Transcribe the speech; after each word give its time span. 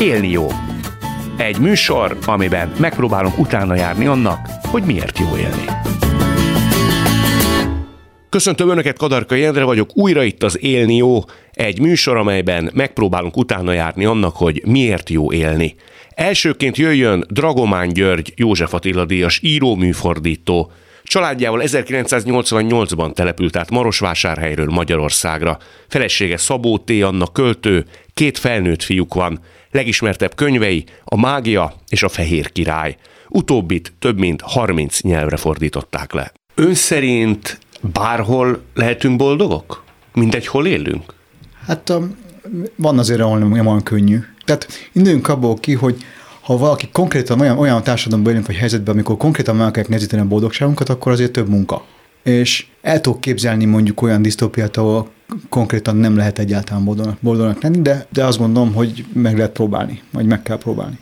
Élni 0.00 0.28
jó. 0.28 0.46
Egy 1.36 1.58
műsor, 1.58 2.16
amiben 2.26 2.72
megpróbálunk 2.78 3.38
utána 3.38 3.74
járni 3.74 4.06
annak, 4.06 4.38
hogy 4.62 4.82
miért 4.82 5.18
jó 5.18 5.36
élni. 5.36 5.64
Köszöntöm 8.28 8.68
Önöket, 8.68 8.98
Kadarka 8.98 9.34
Jendre 9.34 9.64
vagyok, 9.64 9.96
újra 9.96 10.22
itt 10.22 10.42
az 10.42 10.62
Élni 10.62 10.96
jó, 10.96 11.18
egy 11.52 11.80
műsor, 11.80 12.16
amelyben 12.16 12.70
megpróbálunk 12.74 13.36
utána 13.36 13.72
járni 13.72 14.04
annak, 14.04 14.36
hogy 14.36 14.62
miért 14.66 15.10
jó 15.10 15.32
élni. 15.32 15.74
Elsőként 16.14 16.76
jöjjön 16.76 17.24
Dragomán 17.28 17.88
György 17.88 18.32
József 18.36 18.74
Attila 18.74 19.04
díjas 19.04 19.40
író 19.42 19.74
műfordító, 19.74 20.72
Családjával 21.10 21.60
1988-ban 21.64 23.12
települt 23.12 23.56
át 23.56 23.70
Marosvásárhelyről 23.70 24.66
Magyarországra. 24.66 25.58
Felesége 25.88 26.36
Szabó 26.36 26.78
T. 26.78 26.90
Anna 26.90 27.26
költő, 27.26 27.84
két 28.14 28.38
felnőtt 28.38 28.82
fiúk 28.82 29.14
van. 29.14 29.40
Legismertebb 29.70 30.34
könyvei 30.34 30.84
a 31.04 31.16
Mágia 31.16 31.74
és 31.88 32.02
a 32.02 32.08
Fehér 32.08 32.52
Király. 32.52 32.96
Utóbbit 33.28 33.92
több 33.98 34.18
mint 34.18 34.40
30 34.40 35.00
nyelvre 35.00 35.36
fordították 35.36 36.12
le. 36.12 36.32
Ön 36.54 36.74
szerint 36.74 37.58
bárhol 37.80 38.62
lehetünk 38.74 39.16
boldogok? 39.16 39.84
Mindegy, 40.14 40.46
hol 40.46 40.66
élünk? 40.66 41.14
Hát 41.66 41.90
um, 41.90 42.16
van 42.76 42.98
azért, 42.98 43.20
ahol 43.20 43.38
nem 43.38 43.66
olyan 43.66 43.82
könnyű. 43.82 44.18
Tehát 44.44 44.90
induljunk 44.92 45.28
abból 45.28 45.54
ki, 45.54 45.72
hogy 45.74 45.96
ha 46.40 46.56
valaki 46.56 46.88
konkrétan 46.92 47.40
olyan, 47.40 47.58
olyan 47.58 47.82
társadalomban 47.82 48.32
élünk, 48.32 48.46
vagy 48.46 48.56
helyzetben, 48.56 48.94
amikor 48.94 49.16
konkrétan 49.16 49.56
meg 49.56 49.66
akarják 49.66 49.88
nehezíteni 49.88 50.22
a 50.22 50.26
boldogságunkat, 50.26 50.88
akkor 50.88 51.12
azért 51.12 51.32
több 51.32 51.48
munka. 51.48 51.84
És 52.22 52.66
el 52.82 53.00
tudok 53.00 53.20
képzelni 53.20 53.64
mondjuk 53.64 54.02
olyan 54.02 54.22
disztópiát, 54.22 54.76
ahol 54.76 55.10
konkrétan 55.48 55.96
nem 55.96 56.16
lehet 56.16 56.38
egyáltalán 56.38 56.84
boldognak, 56.84 57.18
boldognak 57.20 57.62
lenni, 57.62 57.82
de, 57.82 58.06
de 58.12 58.24
azt 58.24 58.38
gondolom, 58.38 58.74
hogy 58.74 59.04
meg 59.12 59.36
lehet 59.36 59.52
próbálni, 59.52 60.02
vagy 60.12 60.26
meg 60.26 60.42
kell 60.42 60.58
próbálni. 60.58 60.98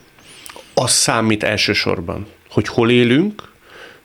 Az 0.74 0.90
számít 0.90 1.42
elsősorban, 1.42 2.26
hogy 2.50 2.68
hol 2.68 2.90
élünk, 2.90 3.52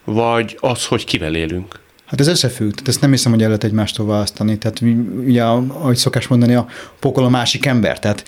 vagy 0.04 0.58
az, 0.60 0.86
hogy 0.86 1.06
kivel 1.06 1.36
élünk? 1.36 1.82
Hát 2.06 2.20
ez 2.20 2.28
összefügg, 2.28 2.72
tehát 2.72 2.88
ezt 2.88 3.02
nem 3.02 3.12
hiszem, 3.12 3.32
hogy 3.32 3.42
el 3.42 3.48
lehet 3.48 3.64
egymástól 3.64 4.06
választani. 4.06 4.58
Tehát 4.58 4.82
ugye, 5.26 5.44
ahogy 5.44 5.96
szokás 5.96 6.28
mondani, 6.28 6.54
a 6.54 6.68
pokol 7.00 7.24
a 7.24 7.30
másik 7.30 7.66
ember. 7.66 8.00
Tehát 8.00 8.26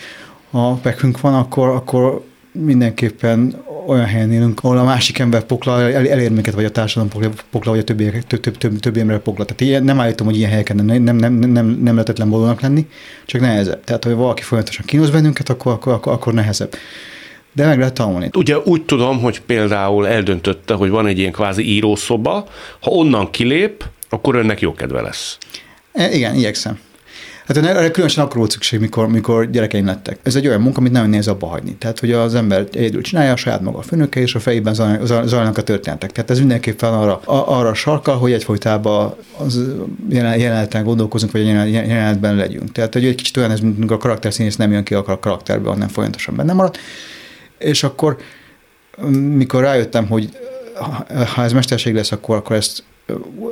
ha 0.51 0.73
pekünk 0.73 1.21
van, 1.21 1.33
akkor, 1.33 1.67
akkor 1.67 2.23
mindenképpen 2.51 3.63
olyan 3.87 4.05
helyen 4.05 4.31
élünk, 4.31 4.63
ahol 4.63 4.77
a 4.77 4.83
másik 4.83 5.19
ember 5.19 5.43
pokla, 5.43 5.81
el, 5.81 6.07
elér 6.07 6.31
minket, 6.31 6.53
vagy 6.53 6.65
a 6.65 6.71
társadalom 6.71 7.09
pokla, 7.09 7.29
pokla 7.51 7.71
vagy 7.71 7.79
a 7.79 7.83
többi, 7.83 8.11
több, 8.27 8.39
több, 8.39 8.57
több, 8.57 8.79
többi 8.79 8.99
ember 8.99 9.19
pokla. 9.19 9.45
Tehát 9.45 9.61
ilyen, 9.61 9.83
nem 9.83 9.99
állítom, 9.99 10.27
hogy 10.27 10.37
ilyen 10.37 10.49
helyeken 10.49 10.75
nem, 10.75 11.03
nem, 11.03 11.15
nem, 11.15 11.33
nem, 11.33 11.65
nem 11.65 11.93
lehetetlen 11.93 12.29
boldognak 12.29 12.61
lenni, 12.61 12.87
csak 13.25 13.41
nehezebb. 13.41 13.83
Tehát, 13.83 14.03
ha 14.03 14.15
valaki 14.15 14.41
folyamatosan 14.41 14.85
kínos 14.85 15.09
bennünket, 15.09 15.49
akkor, 15.49 15.71
akkor, 15.71 15.93
akkor, 15.93 16.13
akkor 16.13 16.33
nehezebb. 16.33 16.75
De 17.53 17.65
meg 17.65 17.77
lehet 17.77 17.93
tanulni. 17.93 18.29
Ugye 18.33 18.57
úgy 18.57 18.81
tudom, 18.81 19.21
hogy 19.21 19.41
például 19.41 20.07
eldöntötte, 20.07 20.73
hogy 20.73 20.89
van 20.89 21.07
egy 21.07 21.19
ilyen 21.19 21.31
kvázi 21.31 21.69
írószoba, 21.69 22.47
ha 22.79 22.91
onnan 22.91 23.31
kilép, 23.31 23.83
akkor 24.09 24.35
önnek 24.35 24.59
jó 24.59 24.73
kedve 24.73 25.01
lesz. 25.01 25.37
E, 25.93 26.11
igen, 26.11 26.35
igyekszem. 26.35 26.79
Hát 27.45 27.57
erre 27.57 27.91
különösen 27.91 28.23
akkor 28.23 28.37
volt 28.37 28.51
szükség, 28.51 28.79
mikor, 28.79 29.07
mikor 29.07 29.49
gyerekeim 29.49 29.85
lettek. 29.85 30.19
Ez 30.23 30.35
egy 30.35 30.47
olyan 30.47 30.61
munka, 30.61 30.79
amit 30.79 30.91
nagyon 30.91 31.09
nehéz 31.09 31.27
abba 31.27 31.47
hagyni. 31.47 31.75
Tehát, 31.75 31.99
hogy 31.99 32.11
az 32.11 32.35
ember 32.35 32.67
egyedül 32.73 33.01
csinálja 33.01 33.31
a 33.31 33.35
saját 33.35 33.61
maga 33.61 33.77
a 33.77 33.81
főnöke, 33.81 34.19
és 34.19 34.35
a 34.35 34.39
fejében 34.39 34.73
zajlanak 35.03 35.57
a 35.57 35.61
történetek. 35.61 36.11
Tehát 36.11 36.29
ez 36.29 36.39
mindenképpen 36.39 36.93
arra, 36.93 37.19
arra 37.25 37.73
sarkal, 37.73 38.17
hogy 38.17 38.31
egyfolytában 38.31 39.15
az 39.37 39.61
jeleneten 40.09 40.83
gondolkozunk, 40.83 41.31
vagy 41.31 41.45
jelenetben 41.45 42.35
legyünk. 42.35 42.71
Tehát, 42.71 42.93
hogy 42.93 43.05
egy 43.05 43.15
kicsit 43.15 43.37
olyan 43.37 43.51
ez, 43.51 43.59
mint 43.59 43.91
a 43.91 43.97
karakterszínész 43.97 44.55
nem 44.55 44.71
jön 44.71 44.83
ki 44.83 44.93
a 44.93 45.19
karakterbe, 45.19 45.69
hanem 45.69 45.87
folyamatosan 45.87 46.35
benne 46.35 46.53
marad. 46.53 46.75
És 47.57 47.83
akkor, 47.83 48.17
mikor 49.35 49.61
rájöttem, 49.61 50.07
hogy 50.07 50.29
ha 51.33 51.43
ez 51.43 51.53
mesterség 51.53 51.95
lesz, 51.95 52.11
akkor, 52.11 52.35
akkor 52.35 52.55
ezt 52.55 52.83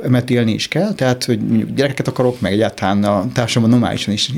mert 0.08 0.30
élni 0.30 0.52
is 0.52 0.68
kell, 0.68 0.94
tehát 0.94 1.24
hogy 1.24 1.40
mondjuk 1.40 1.70
gyerekeket 1.70 2.08
akarok, 2.08 2.40
meg 2.40 2.52
egyáltalán 2.52 3.04
a 3.04 3.32
társadalomban 3.32 3.78
normálisan 3.78 4.14
is 4.14 4.30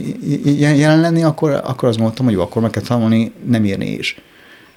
jelen 0.52 1.00
lenni, 1.00 1.22
akkor, 1.22 1.50
akkor 1.50 1.88
azt 1.88 1.98
mondtam, 1.98 2.24
hogy 2.24 2.34
jó, 2.34 2.40
akkor 2.40 2.62
meg 2.62 2.70
kell 2.70 2.82
tanulni 2.82 3.32
nem 3.44 3.64
írni 3.64 3.90
is. 3.90 4.20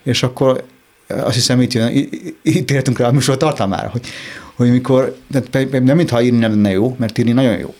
És 0.04 0.24
akkor 0.24 0.64
azt 1.08 1.36
hiszem, 1.36 1.62
itt, 1.62 1.74
jön, 1.74 2.10
itt 2.42 2.72
értünk 2.72 3.00
rá 3.00 3.08
a 3.08 3.12
műsor 3.12 3.38
tartalmára, 3.38 3.90
hogy, 3.90 4.08
hogy 4.56 4.72
mikor, 4.72 5.18
de 5.28 5.42
nem 5.80 5.96
mintha 5.96 6.22
írni 6.22 6.38
nem 6.38 6.52
lenne 6.52 6.72
jó, 6.72 6.96
mert 7.00 7.18
írni 7.18 7.32
nagyon 7.32 7.58
jó, 7.58 7.74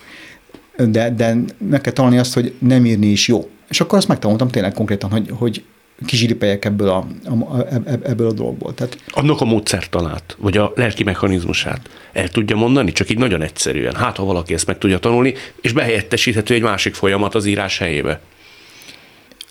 de, 0.86 1.10
de 1.10 1.38
meg 1.70 1.82
kell 1.82 1.94
tanulni 1.94 2.18
azt, 2.18 2.34
hogy 2.34 2.54
nem 2.60 2.86
írni 2.86 3.08
is 3.08 3.28
jó. 3.28 3.50
És 3.70 3.82
akkor 3.82 3.98
azt 3.98 4.08
megtanultam 4.08 4.48
tényleg 4.48 4.74
konkrétan, 4.74 5.10
hogy, 5.10 5.32
hogy 5.34 5.64
kizsilipeljek 6.06 6.66
ebből 6.66 6.90
a, 6.90 7.08
a, 7.26 7.58
a, 7.58 7.66
ebből 7.86 8.28
a 8.28 8.32
dologból. 8.32 8.74
Tehát, 8.74 8.98
Annak 9.08 9.42
a 9.42 9.46
módszertanát, 9.46 10.36
vagy 10.40 10.58
a 10.58 10.72
lelki 10.76 11.04
mechanizmusát 11.04 11.90
el 12.14 12.30
tudja 12.30 12.56
mondani, 12.56 12.92
csak 12.92 13.10
így 13.10 13.18
nagyon 13.18 13.42
egyszerűen. 13.42 13.96
Hát, 13.96 14.18
ha 14.18 14.24
valaki 14.24 14.54
ezt 14.54 14.66
meg 14.66 14.78
tudja 14.78 15.00
tanulni, 15.00 15.34
és 15.62 15.72
behelyettesíthető 15.72 16.54
egy 16.54 16.62
másik 16.62 16.94
folyamat 16.94 17.36
az 17.36 17.46
írás 17.46 17.78
helyébe. 17.78 18.22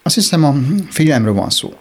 Azt 0.03 0.15
hiszem, 0.15 0.45
a 0.45 0.55
figyelemről 0.91 1.35
van 1.35 1.51
szó. 1.51 1.75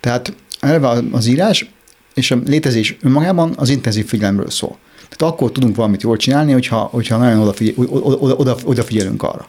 Tehát 0.00 0.34
eleve 0.60 1.02
az 1.12 1.26
írás 1.26 1.66
és 2.14 2.30
a 2.30 2.38
létezés 2.46 2.96
önmagában 3.02 3.52
az 3.56 3.68
intenzív 3.68 4.06
figyelemről 4.06 4.50
szól. 4.50 4.78
Tehát 5.08 5.34
akkor 5.34 5.52
tudunk 5.52 5.76
valamit 5.76 6.02
jól 6.02 6.16
csinálni, 6.16 6.52
hogyha, 6.52 6.78
hogyha 6.78 7.16
nagyon 7.16 7.38
odafigyel, 7.38 7.74
oda, 7.86 8.16
oda, 8.16 8.34
oda, 8.34 8.56
odafigyelünk 8.64 9.22
arra. 9.22 9.46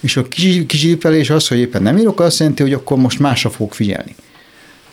És 0.00 0.16
a 0.16 0.28
kizsípelés 0.66 1.30
az, 1.30 1.48
hogy 1.48 1.58
éppen 1.58 1.82
nem 1.82 1.98
írok, 1.98 2.20
azt 2.20 2.38
jelenti, 2.38 2.62
hogy 2.62 2.72
akkor 2.72 2.98
most 2.98 3.18
másra 3.18 3.50
fogok 3.50 3.74
figyelni. 3.74 4.14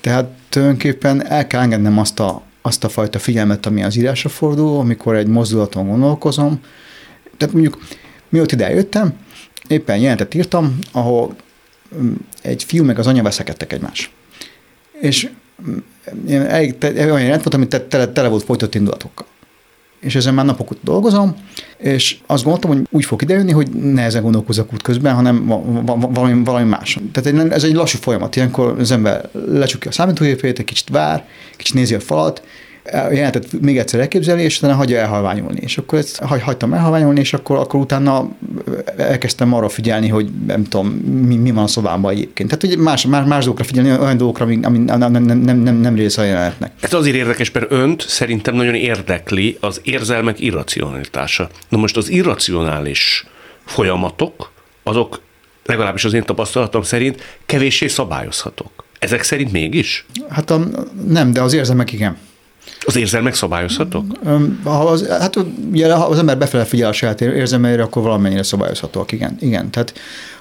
Tehát 0.01 0.29
tulajdonképpen 0.49 1.25
el 1.25 1.47
kell 1.47 1.61
engednem 1.61 1.99
azt 1.99 2.19
a, 2.19 2.41
azt 2.61 2.83
a 2.83 2.89
fajta 2.89 3.19
figyelmet, 3.19 3.65
ami 3.65 3.83
az 3.83 3.95
írásra 3.95 4.29
fordul, 4.29 4.79
amikor 4.79 5.15
egy 5.15 5.27
mozdulaton 5.27 5.87
gondolkozom. 5.87 6.59
Tehát 7.37 7.53
mondjuk, 7.53 7.77
mióta 8.29 8.55
ide 8.55 8.69
jöttem, 8.69 9.13
éppen 9.67 9.97
jelentet 9.97 10.33
írtam, 10.33 10.79
ahol 10.91 11.35
mm, 12.01 12.13
egy 12.41 12.63
fiú 12.63 12.83
meg 12.83 12.99
az 12.99 13.07
anya 13.07 13.23
veszekedtek 13.23 13.73
egymás. 13.73 14.11
És 14.99 15.29
mm, 15.69 15.77
elég, 16.27 16.75
olyan 16.81 17.21
jelent 17.21 17.43
volt, 17.43 17.53
ami 17.53 17.67
tele, 17.67 18.07
tele 18.07 18.27
volt 18.27 18.43
folytott 18.43 18.75
indulatokkal 18.75 19.25
és 20.03 20.15
ezen 20.15 20.33
már 20.33 20.45
napok 20.45 20.75
dolgozom, 20.81 21.35
és 21.77 22.17
azt 22.25 22.43
gondoltam, 22.43 22.71
hogy 22.71 22.87
úgy 22.89 23.05
fog 23.05 23.21
idejönni, 23.21 23.51
hogy 23.51 23.69
nehezen 23.69 24.21
gondolkozok 24.21 24.73
út 24.73 24.81
közben, 24.81 25.15
hanem 25.15 25.45
valami, 26.13 26.43
valami 26.43 26.69
más. 26.69 26.99
Tehát 27.11 27.51
ez 27.51 27.63
egy 27.63 27.73
lassú 27.73 27.97
folyamat. 27.97 28.35
Ilyenkor 28.35 28.75
az 28.79 28.91
ember 28.91 29.29
lecsukja 29.47 29.89
a 29.89 29.93
számítógépét, 29.93 30.59
egy 30.59 30.65
kicsit 30.65 30.89
vár, 30.89 31.25
kicsit 31.57 31.73
nézi 31.73 31.93
a 31.93 31.99
falat, 31.99 32.43
jelentet 32.91 33.61
még 33.61 33.77
egyszer 33.77 33.99
elképzeli, 33.99 34.43
és 34.43 34.57
utána 34.57 34.73
hagyja 34.73 34.97
elhalványulni. 34.97 35.59
És 35.61 35.77
akkor 35.77 35.99
ezt 35.99 36.17
hagy, 36.17 36.41
hagytam 36.41 36.73
elhalványulni, 36.73 37.19
és 37.19 37.33
akkor, 37.33 37.57
akkor 37.57 37.79
utána 37.79 38.29
elkezdtem 38.97 39.53
arra 39.53 39.69
figyelni, 39.69 40.07
hogy 40.07 40.29
nem 40.47 40.63
tudom, 40.63 40.87
mi, 40.87 41.35
mi 41.35 41.51
van 41.51 41.63
a 41.63 41.67
szobámban 41.67 42.11
egyébként. 42.11 42.49
Tehát, 42.49 42.75
hogy 42.75 42.83
más, 42.83 43.05
más, 43.05 43.27
más 43.27 43.43
dolgokra 43.43 43.63
figyelni, 43.63 44.01
olyan 44.01 44.17
dolgokra, 44.17 44.45
ami, 44.45 44.59
ami 44.63 44.77
nem, 44.77 45.11
nem, 45.11 45.23
nem, 45.23 45.57
nem, 45.57 45.75
nem 45.75 45.95
része 45.95 46.21
a 46.21 46.25
jelenetnek. 46.25 46.71
Ez 46.79 46.93
azért 46.93 47.15
érdekes, 47.15 47.51
mert 47.51 47.71
önt 47.71 48.05
szerintem 48.07 48.55
nagyon 48.55 48.75
érdekli 48.75 49.57
az 49.59 49.81
érzelmek 49.83 50.39
irracionalitása. 50.39 51.49
Na 51.69 51.77
most 51.77 51.97
az 51.97 52.09
irracionális 52.09 53.25
folyamatok, 53.65 54.51
azok 54.83 55.21
legalábbis 55.65 56.05
az 56.05 56.13
én 56.13 56.23
tapasztalatom 56.23 56.81
szerint 56.81 57.37
kevéssé 57.45 57.87
szabályozhatók. 57.87 58.83
Ezek 58.99 59.23
szerint 59.23 59.51
mégis? 59.51 60.05
Hát 60.29 60.49
a, 60.49 60.67
nem, 61.07 61.31
de 61.31 61.41
az 61.41 61.53
érzelmek 61.53 61.91
igen. 61.91 62.17
Az 62.85 62.95
érzelmek 62.95 63.33
szabályozhatók? 63.33 64.05
Ha 64.63 64.71
az, 64.71 65.07
hát 65.07 65.35
ugye, 65.71 65.93
ha 65.93 66.05
az 66.05 66.17
ember 66.17 66.37
befele 66.37 66.65
figyel 66.65 66.89
a 66.89 66.93
saját 66.93 67.21
érzelmeire, 67.21 67.83
akkor 67.83 68.03
valamennyire 68.03 68.43
szabályozhatóak, 68.43 69.11
igen. 69.11 69.37
igen. 69.39 69.69
Tehát, 69.69 69.93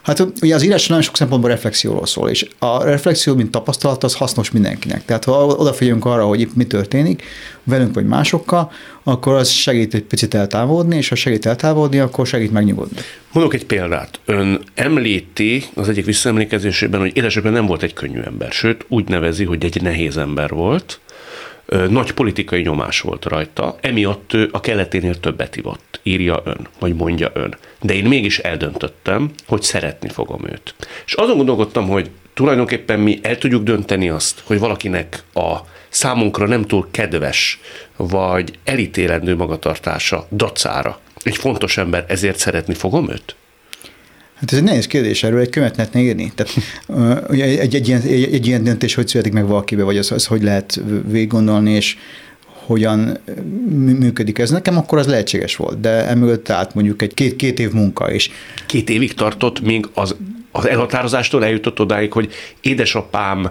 hát 0.03 0.27
ugye 0.41 0.55
az 0.55 0.63
írás 0.63 0.87
nagyon 0.87 1.03
sok 1.03 1.17
szempontból 1.17 1.51
reflexióról 1.51 2.07
szól, 2.07 2.29
és 2.29 2.49
a 2.59 2.83
reflexió, 2.83 3.35
mint 3.35 3.51
tapasztalat, 3.51 4.05
az 4.05 4.15
hasznos 4.15 4.51
mindenkinek. 4.51 5.05
Tehát 5.05 5.25
ha 5.25 5.47
odafigyelünk 5.47 6.05
arra, 6.05 6.27
hogy 6.27 6.41
itt 6.41 6.57
mi 6.57 6.65
történik, 6.65 7.23
velünk 7.65 7.95
vagy 7.95 8.07
másokkal, 8.07 8.73
akkor 9.03 9.35
az 9.35 9.49
segít 9.49 9.95
egy 9.95 10.03
picit 10.03 10.35
eltávolodni, 10.35 10.97
és 10.97 11.09
ha 11.09 11.15
segít 11.15 11.47
eltávolodni, 11.47 11.99
akkor 11.99 12.27
segít 12.27 12.53
megnyugodni. 12.53 12.99
Mondok 13.33 13.55
egy 13.55 13.67
példát. 13.67 14.21
Ön 14.25 14.61
említi 14.75 15.65
az 15.75 15.89
egyik 15.89 16.05
visszaemlékezésében, 16.05 17.01
hogy 17.01 17.17
édesebben 17.17 17.53
nem 17.53 17.67
volt 17.67 17.83
egy 17.83 17.93
könnyű 17.93 18.21
ember, 18.21 18.53
sőt 18.53 18.85
úgy 18.89 19.09
nevezi, 19.09 19.45
hogy 19.45 19.65
egy 19.65 19.83
nehéz 19.83 20.17
ember 20.17 20.51
volt, 20.51 21.01
nagy 21.89 22.13
politikai 22.13 22.63
nyomás 22.63 23.01
volt 23.01 23.25
rajta, 23.25 23.77
emiatt 23.81 24.33
ő 24.33 24.49
a 24.53 24.61
keleténél 24.61 25.21
többet 25.21 25.57
ivott, 25.57 26.01
írja 26.03 26.43
ön, 26.45 26.69
vagy 26.79 26.95
mondja 26.95 27.31
ön. 27.35 27.57
De 27.81 27.95
én 27.95 28.05
mégis 28.05 28.39
eldöntöttem, 28.39 29.31
hogy 29.47 29.63
szeretni 29.63 30.09
fogom 30.09 30.41
őt. 30.47 30.75
És 31.07 31.13
azon 31.13 31.37
gondolkodtam, 31.37 31.89
hogy 31.89 32.11
tulajdonképpen 32.35 33.01
mi 33.01 33.19
el 33.23 33.39
tudjuk 33.39 33.63
dönteni 33.63 34.09
azt, 34.09 34.43
hogy 34.45 34.59
valakinek 34.59 35.23
a 35.35 35.57
számunkra 35.89 36.47
nem 36.47 36.63
túl 36.63 36.89
kedves, 36.91 37.61
vagy 37.97 38.59
elítélendő 38.65 39.37
magatartása 39.37 40.27
dacára 40.31 40.99
egy 41.23 41.37
fontos 41.37 41.77
ember, 41.77 42.05
ezért 42.09 42.39
szeretni 42.39 42.75
fogom 42.75 43.11
őt? 43.11 43.37
Hát 44.43 44.53
ez 44.53 44.59
egy 44.59 44.65
nehéz 44.65 44.87
kérdés, 44.87 45.23
erről 45.23 45.41
egy 45.41 45.49
könyvet 45.49 45.77
lehetne 45.77 46.01
írni. 46.01 46.33
Tehát 46.35 46.53
ugye 47.31 47.45
egy, 47.45 47.75
egy, 47.75 47.89
ilyen, 47.89 48.01
egy, 48.01 48.35
egy 48.35 48.47
ilyen 48.47 48.65
döntés, 48.65 48.95
hogy 48.95 49.09
születik 49.09 49.33
meg 49.33 49.47
valakibe, 49.47 49.83
vagy 49.83 49.97
az, 49.97 50.13
az 50.13 50.27
hogy 50.27 50.43
lehet 50.43 50.81
végig 51.09 51.29
gondolni, 51.29 51.71
és 51.71 51.97
hogyan 52.45 53.19
működik 53.99 54.39
ez. 54.39 54.51
Nekem 54.51 54.77
akkor 54.77 54.99
az 54.99 55.07
lehetséges 55.07 55.57
volt, 55.57 55.81
de 55.81 56.07
emögött 56.07 56.51
állt 56.51 56.75
mondjuk 56.75 57.03
egy 57.03 57.15
két, 57.15 57.37
két 57.37 57.59
év 57.59 57.73
munka 57.73 58.13
is. 58.13 58.31
Két 58.67 58.91
évig 58.91 59.15
tartott, 59.15 59.61
még 59.61 59.89
az 59.95 60.17
az 60.55 60.69
elhatározástól 60.69 61.45
eljutott 61.45 61.81
odáig, 61.81 62.13
hogy 62.13 62.33
édesapám 62.61 63.51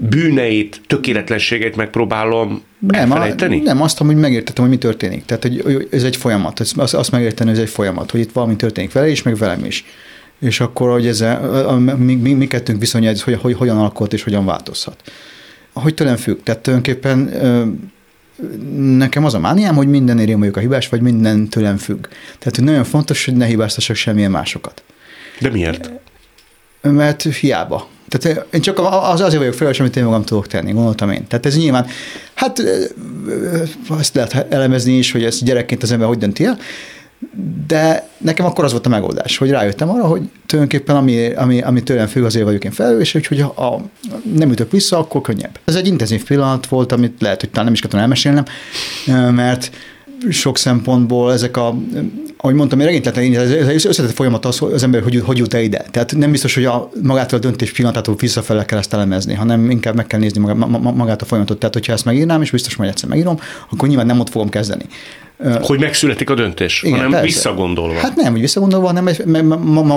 bűneit, 0.00 0.80
tökéletlenségeit 0.86 1.76
megpróbálom 1.76 2.62
nem, 2.78 3.00
elfelejteni? 3.00 3.60
A, 3.60 3.62
nem, 3.62 3.82
azt, 3.82 3.98
hogy 3.98 4.16
megértettem, 4.16 4.64
hogy 4.64 4.72
mi 4.72 4.78
történik. 4.78 5.24
Tehát, 5.24 5.42
hogy 5.42 5.88
ez 5.90 6.02
egy 6.02 6.16
folyamat. 6.16 6.60
Azt, 6.60 6.94
azt 6.94 7.10
megérteni, 7.10 7.50
hogy 7.50 7.58
ez 7.58 7.64
egy 7.64 7.70
folyamat, 7.72 8.10
hogy 8.10 8.20
itt 8.20 8.32
valami 8.32 8.56
történik 8.56 8.92
vele 8.92 9.08
is, 9.08 9.22
meg 9.22 9.36
velem 9.36 9.64
is. 9.64 9.84
És 10.38 10.60
akkor, 10.60 10.90
hogy 10.90 11.06
ez 11.06 11.20
a, 11.20 11.70
a, 11.70 11.78
mi, 11.78 12.14
mi, 12.14 12.32
mi 12.32 12.46
kettőnk 12.46 12.80
viszonya, 12.80 13.12
hogy, 13.24 13.38
hogy 13.40 13.54
hogyan 13.54 13.78
alakult 13.78 14.12
és 14.12 14.22
hogyan 14.22 14.44
változhat. 14.44 15.02
Hogy 15.72 15.94
tőlem 15.94 16.16
függ. 16.16 16.42
Tehát 16.42 16.62
tulajdonképpen 16.62 17.30
nekem 18.76 19.24
az 19.24 19.34
a 19.34 19.38
mániám, 19.38 19.74
hogy 19.74 19.88
minden 19.88 20.18
érjem 20.18 20.38
vagyok 20.38 20.56
a 20.56 20.60
hibás, 20.60 20.88
vagy 20.88 21.00
minden 21.00 21.48
tőlem 21.48 21.76
függ. 21.76 22.06
Tehát 22.38 22.56
hogy 22.56 22.64
nagyon 22.64 22.84
fontos, 22.84 23.24
hogy 23.24 23.34
ne 23.34 23.46
hibáztassak 23.46 23.96
semmilyen 23.96 24.30
másokat. 24.30 24.82
De 25.40 25.50
miért? 25.50 25.90
Mert 26.80 27.22
hiába. 27.22 27.88
Tehát 28.08 28.46
én 28.50 28.60
csak 28.60 28.78
az 28.78 29.20
azért 29.20 29.38
vagyok 29.38 29.54
felelős, 29.54 29.80
amit 29.80 29.96
én 29.96 30.04
magam 30.04 30.24
tudok 30.24 30.46
tenni, 30.46 30.72
gondoltam 30.72 31.10
én. 31.10 31.26
Tehát 31.26 31.46
ez 31.46 31.56
nyilván, 31.56 31.86
hát 32.34 32.62
azt 33.88 34.14
lehet 34.14 34.52
elemezni 34.52 34.92
is, 34.92 35.12
hogy 35.12 35.24
ez 35.24 35.42
gyerekként 35.42 35.82
az 35.82 35.92
ember 35.92 36.08
hogy 36.08 36.18
dönti 36.18 36.44
el, 36.44 36.58
de 37.66 38.08
nekem 38.18 38.46
akkor 38.46 38.64
az 38.64 38.70
volt 38.70 38.86
a 38.86 38.88
megoldás, 38.88 39.36
hogy 39.36 39.50
rájöttem 39.50 39.90
arra, 39.90 40.06
hogy 40.06 40.30
tulajdonképpen 40.46 40.96
ami, 40.96 41.32
ami, 41.32 41.62
ami 41.62 41.82
tőlem 41.82 42.06
függ, 42.06 42.24
azért 42.24 42.44
vagyok 42.44 42.64
én 42.64 42.70
felelős, 42.70 43.12
hogy 43.12 43.40
ha 43.40 43.62
a, 43.64 43.80
nem 44.34 44.50
ütök 44.50 44.70
vissza, 44.70 44.98
akkor 44.98 45.20
könnyebb. 45.20 45.58
Ez 45.64 45.74
egy 45.74 45.86
intenzív 45.86 46.24
pillanat 46.24 46.66
volt, 46.66 46.92
amit 46.92 47.20
lehet, 47.20 47.40
hogy 47.40 47.50
talán 47.50 47.64
nem 47.64 47.74
is 47.74 47.80
kellene 47.80 48.00
elmesélnem, 48.00 48.44
mert 49.34 49.70
sok 50.28 50.58
szempontból 50.58 51.32
ezek 51.32 51.56
a, 51.56 51.74
ahogy 52.36 52.54
mondtam, 52.54 52.80
regénytelen, 52.80 53.34
ez 53.34 53.84
összetett 53.84 54.14
folyamat 54.14 54.44
az, 54.44 54.58
hogy 54.58 54.72
az 54.72 54.82
ember 54.82 55.02
hogy, 55.02 55.22
hogy 55.24 55.38
jut 55.38 55.54
el 55.54 55.62
ide. 55.62 55.84
Tehát 55.90 56.16
nem 56.16 56.30
biztos, 56.30 56.54
hogy 56.54 56.64
a 56.64 56.90
magától 57.02 57.38
a 57.38 57.42
döntés 57.42 57.72
pillanatától 57.72 58.14
visszafele 58.14 58.64
kell 58.64 58.78
ezt 58.78 58.92
elemezni, 58.94 59.34
hanem 59.34 59.70
inkább 59.70 59.94
meg 59.94 60.06
kell 60.06 60.20
nézni 60.20 60.40
magát 60.80 61.22
a 61.22 61.24
folyamatot. 61.24 61.58
Tehát, 61.58 61.74
hogyha 61.74 61.92
ezt 61.92 62.04
megírnám, 62.04 62.42
és 62.42 62.50
biztos 62.50 62.76
majd 62.76 62.90
egyszer 62.90 63.08
megírom, 63.08 63.38
akkor 63.70 63.88
nyilván 63.88 64.06
nem 64.06 64.20
ott 64.20 64.30
fogom 64.30 64.48
kezdeni. 64.48 64.84
Hogy 65.60 65.80
megszületik 65.80 66.30
a 66.30 66.34
döntés, 66.34 66.82
Igen, 66.82 66.96
hanem 66.96 67.10
persze. 67.10 67.26
visszagondolva. 67.26 67.98
Hát 67.98 68.16
nem, 68.16 68.32
hogy 68.32 68.40
visszagondolva, 68.40 68.86
hanem 68.86 69.46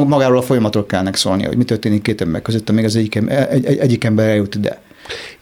magáról 0.07 0.38
a 0.38 0.41
folyamatról 0.41 0.85
kellnek 0.85 1.15
szólni, 1.15 1.43
hogy 1.43 1.57
mi 1.57 1.63
történik 1.63 2.01
két 2.01 2.21
ember 2.21 2.41
között, 2.41 2.71
még 2.71 2.85
az 2.85 2.95
egyik, 2.95 3.15
egy, 3.15 3.65
egy, 3.65 3.77
egyik 3.77 4.03
ember 4.03 4.29
eljut 4.29 4.55
ide. 4.55 4.81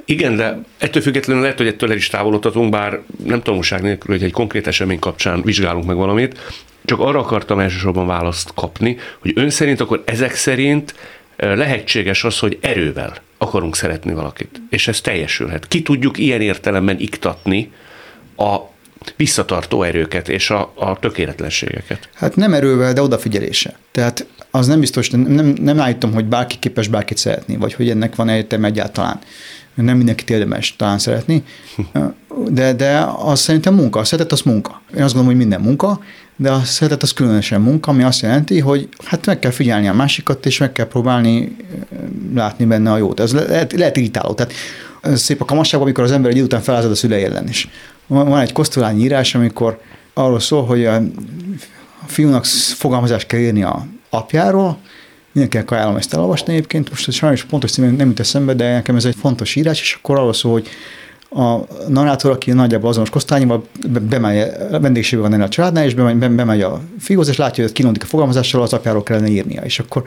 Igen, 0.05 0.35
de 0.35 0.59
ettől 0.77 1.01
függetlenül 1.01 1.41
lehet, 1.41 1.57
hogy 1.57 1.67
ettől 1.67 1.89
el 1.91 1.95
is 1.95 2.07
távolodhatunk, 2.07 2.69
bár 2.69 2.99
nem 3.25 3.41
tanulság 3.41 3.81
nélkül, 3.81 4.15
hogy 4.15 4.23
egy 4.23 4.31
konkrét 4.31 4.67
esemény 4.67 4.99
kapcsán 4.99 5.41
vizsgálunk 5.41 5.85
meg 5.85 5.95
valamit. 5.95 6.39
Csak 6.85 6.99
arra 6.99 7.19
akartam 7.19 7.59
elsősorban 7.59 8.07
választ 8.07 8.51
kapni, 8.55 8.97
hogy 9.19 9.31
ön 9.35 9.49
szerint 9.49 9.81
akkor 9.81 10.03
ezek 10.05 10.35
szerint 10.35 10.95
lehetséges 11.37 12.23
az, 12.23 12.39
hogy 12.39 12.57
erővel 12.61 13.13
akarunk 13.37 13.75
szeretni 13.75 14.13
valakit, 14.13 14.61
és 14.69 14.87
ez 14.87 15.01
teljesülhet. 15.01 15.67
Ki 15.67 15.81
tudjuk 15.81 16.17
ilyen 16.17 16.41
értelemben 16.41 16.99
iktatni 16.99 17.71
a 18.37 18.57
visszatartó 19.15 19.83
erőket 19.83 20.29
és 20.29 20.49
a, 20.49 20.71
a 20.75 20.99
tökéletlenségeket? 20.99 22.09
Hát 22.13 22.35
nem 22.35 22.53
erővel, 22.53 22.93
de 22.93 23.01
odafigyelése. 23.01 23.77
Tehát 23.91 24.25
az 24.51 24.67
nem 24.67 24.79
biztos, 24.79 25.09
nem, 25.09 25.21
nem, 25.21 25.53
nem 25.61 25.79
állítom, 25.79 26.13
hogy 26.13 26.25
bárki 26.25 26.59
képes 26.59 26.87
bárkit 26.87 27.17
szeretni, 27.17 27.57
vagy 27.57 27.73
hogy 27.73 27.89
ennek 27.89 28.15
van 28.15 28.29
értelme 28.29 28.67
egyáltalán. 28.67 29.19
Nem 29.73 29.97
mindenkit 29.97 30.29
érdemes 30.29 30.75
talán 30.75 30.99
szeretni, 30.99 31.43
de, 32.49 32.73
de 32.73 33.07
az 33.17 33.39
szerintem 33.39 33.73
munka. 33.73 33.99
A 33.99 34.03
szeretet 34.03 34.31
az 34.31 34.41
munka. 34.41 34.81
Én 34.95 35.03
azt 35.03 35.13
gondolom, 35.13 35.25
hogy 35.25 35.35
minden 35.35 35.61
munka, 35.61 35.99
de 36.41 36.51
a 36.51 36.63
szeretet 36.63 37.03
az 37.03 37.13
különösen 37.13 37.61
munka, 37.61 37.91
ami 37.91 38.03
azt 38.03 38.21
jelenti, 38.21 38.59
hogy 38.59 38.89
hát 39.05 39.25
meg 39.25 39.39
kell 39.39 39.51
figyelni 39.51 39.87
a 39.87 39.93
másikat, 39.93 40.45
és 40.45 40.57
meg 40.57 40.71
kell 40.71 40.87
próbálni 40.87 41.55
látni 42.35 42.65
benne 42.65 42.91
a 42.91 42.97
jót. 42.97 43.19
Ez 43.19 43.33
lehet, 43.33 43.73
lehet 43.73 43.97
irritáló. 43.97 44.33
Tehát 44.33 44.53
szép 45.01 45.41
a 45.41 45.45
kamasságban, 45.45 45.87
amikor 45.87 46.03
az 46.03 46.11
ember 46.11 46.29
egy 46.29 46.35
idő 46.35 46.45
után 46.45 46.61
felázad 46.61 46.91
a 46.91 46.95
szülei 46.95 47.23
ellen 47.23 47.47
is. 47.47 47.69
Van 48.07 48.39
egy 48.39 48.51
kosztolányi 48.51 49.03
írás, 49.03 49.35
amikor 49.35 49.81
arról 50.13 50.39
szól, 50.39 50.65
hogy 50.65 50.85
a 50.85 51.01
fiúnak 52.05 52.45
fogalmazást 52.75 53.27
kell 53.27 53.39
írni 53.39 53.63
a 53.63 53.87
apjáról, 54.09 54.77
mindenkinek 55.31 55.71
ajánlom 55.71 55.95
ezt 55.95 56.13
elolvasni 56.13 56.53
egyébként, 56.53 56.89
most 56.89 57.11
sajnos 57.11 57.43
pontos 57.43 57.71
címén 57.71 57.93
nem 57.93 58.07
jut 58.07 58.19
eszembe, 58.19 58.53
de 58.53 58.73
nekem 58.73 58.95
ez 58.95 59.05
egy 59.05 59.15
fontos 59.19 59.55
írás, 59.55 59.81
és 59.81 59.97
akkor 59.99 60.17
arról 60.17 60.33
szól, 60.33 60.51
hogy 60.51 60.67
a 61.29 61.57
narrátor, 61.87 62.31
aki 62.31 62.51
nagyjából 62.51 62.89
azonos 62.89 63.09
kosztányival 63.09 63.63
bemegy, 64.09 64.51
vendégségben 64.69 65.29
van 65.29 65.41
a 65.41 65.49
családnál, 65.49 65.85
és 65.85 65.93
bemegy, 65.93 66.35
bemegy 66.35 66.61
a 66.61 66.81
fiúhoz, 66.99 67.27
és 67.27 67.37
látja, 67.37 67.63
hogy 67.63 67.73
kinondik 67.73 68.03
a 68.03 68.05
fogalmazással, 68.05 68.61
az 68.61 68.73
apjáról 68.73 69.03
kellene 69.03 69.27
írnia. 69.27 69.61
És 69.61 69.79
akkor 69.79 70.03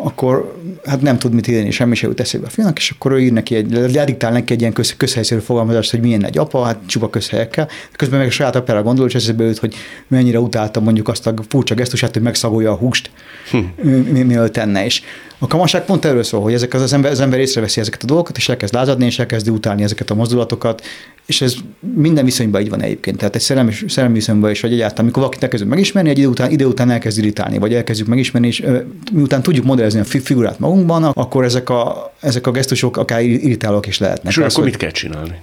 akkor 0.00 0.56
hát 0.84 1.02
nem 1.02 1.18
tud 1.18 1.32
mit 1.32 1.48
írni, 1.48 1.70
semmi 1.70 1.94
se 1.94 2.06
jut 2.06 2.20
eszébe 2.20 2.46
a 2.46 2.50
fiúnak, 2.50 2.78
és 2.78 2.90
akkor 2.90 3.12
ő 3.12 3.20
ír 3.20 3.32
neki 3.32 3.54
egy, 3.54 3.70
lediktál 3.70 4.32
neki 4.32 4.52
egy 4.52 4.60
ilyen 4.60 4.72
köz, 4.72 4.96
közhelyszerű 4.96 5.40
fogalmazást, 5.40 5.90
hogy 5.90 6.00
milyen 6.00 6.24
egy 6.24 6.38
apa, 6.38 6.64
hát 6.64 6.78
csupa 6.86 7.10
közhelyekkel. 7.10 7.68
Közben 7.96 8.18
meg 8.18 8.28
a 8.28 8.30
saját 8.30 8.56
apjára 8.56 8.82
gondol, 8.82 9.06
és 9.06 9.14
eszébe 9.14 9.44
jut, 9.44 9.58
hogy 9.58 9.74
mennyire 10.08 10.40
utálta 10.40 10.80
mondjuk 10.80 11.08
azt 11.08 11.26
a 11.26 11.34
furcsa 11.48 11.74
gesztusát, 11.74 12.12
hogy 12.12 12.22
megszagolja 12.22 12.70
a 12.70 12.76
húst, 12.76 13.10
hm. 13.50 13.58
mielőtt 14.10 14.52
tenne. 14.52 14.84
És 14.84 15.02
a 15.38 15.46
kamaság 15.46 15.84
pont 15.84 16.04
erről 16.04 16.22
szól, 16.22 16.42
hogy 16.42 16.52
ezek 16.52 16.74
az, 16.74 16.82
az, 16.82 16.92
ember, 16.92 17.10
az 17.10 17.20
ember 17.20 17.40
észreveszi 17.40 17.80
ezeket 17.80 18.02
a 18.02 18.06
dolgokat, 18.06 18.36
és 18.36 18.48
elkezd 18.48 18.74
lázadni, 18.74 19.04
és 19.04 19.18
elkezdi 19.18 19.50
utálni 19.50 19.82
ezeket 19.82 20.10
a 20.10 20.14
mozdulatokat, 20.14 20.82
és 21.26 21.40
ez 21.40 21.54
minden 21.94 22.24
viszonyban 22.24 22.60
így 22.60 22.70
van 22.70 22.82
egyébként. 22.82 23.16
Tehát 23.16 23.34
egy 23.34 23.40
szerelmi, 23.40 23.72
szerelmi 23.88 24.14
viszonyban 24.14 24.50
is, 24.50 24.60
vagy 24.60 24.72
egyáltalán, 24.72 25.02
amikor 25.02 25.22
valakit 25.22 25.42
elkezdünk 25.42 25.70
megismerni, 25.70 26.10
egy 26.10 26.18
idő 26.18 26.28
után, 26.28 26.50
idő 26.50 26.64
után 26.64 26.90
elkezd 26.90 27.18
irritálni, 27.18 27.58
vagy 27.58 27.74
elkezdjük 27.74 28.08
megismerni, 28.08 28.46
és 28.46 28.64
miután 29.12 29.42
tudjuk 29.42 29.64
modellezni 29.64 29.91
a 30.00 30.04
figurát 30.04 30.58
magunkban, 30.58 31.04
akkor 31.04 31.44
ezek 31.44 31.68
a, 31.68 32.12
ezek 32.20 32.46
a 32.46 32.50
gesztusok 32.50 32.96
akár 32.96 33.22
irritálók 33.22 33.86
is 33.86 33.98
lehetnek. 33.98 34.32
És 34.32 34.38
akkor 34.38 34.52
hogy... 34.52 34.64
mit 34.64 34.76
kell 34.76 34.90
csinálni? 34.90 35.40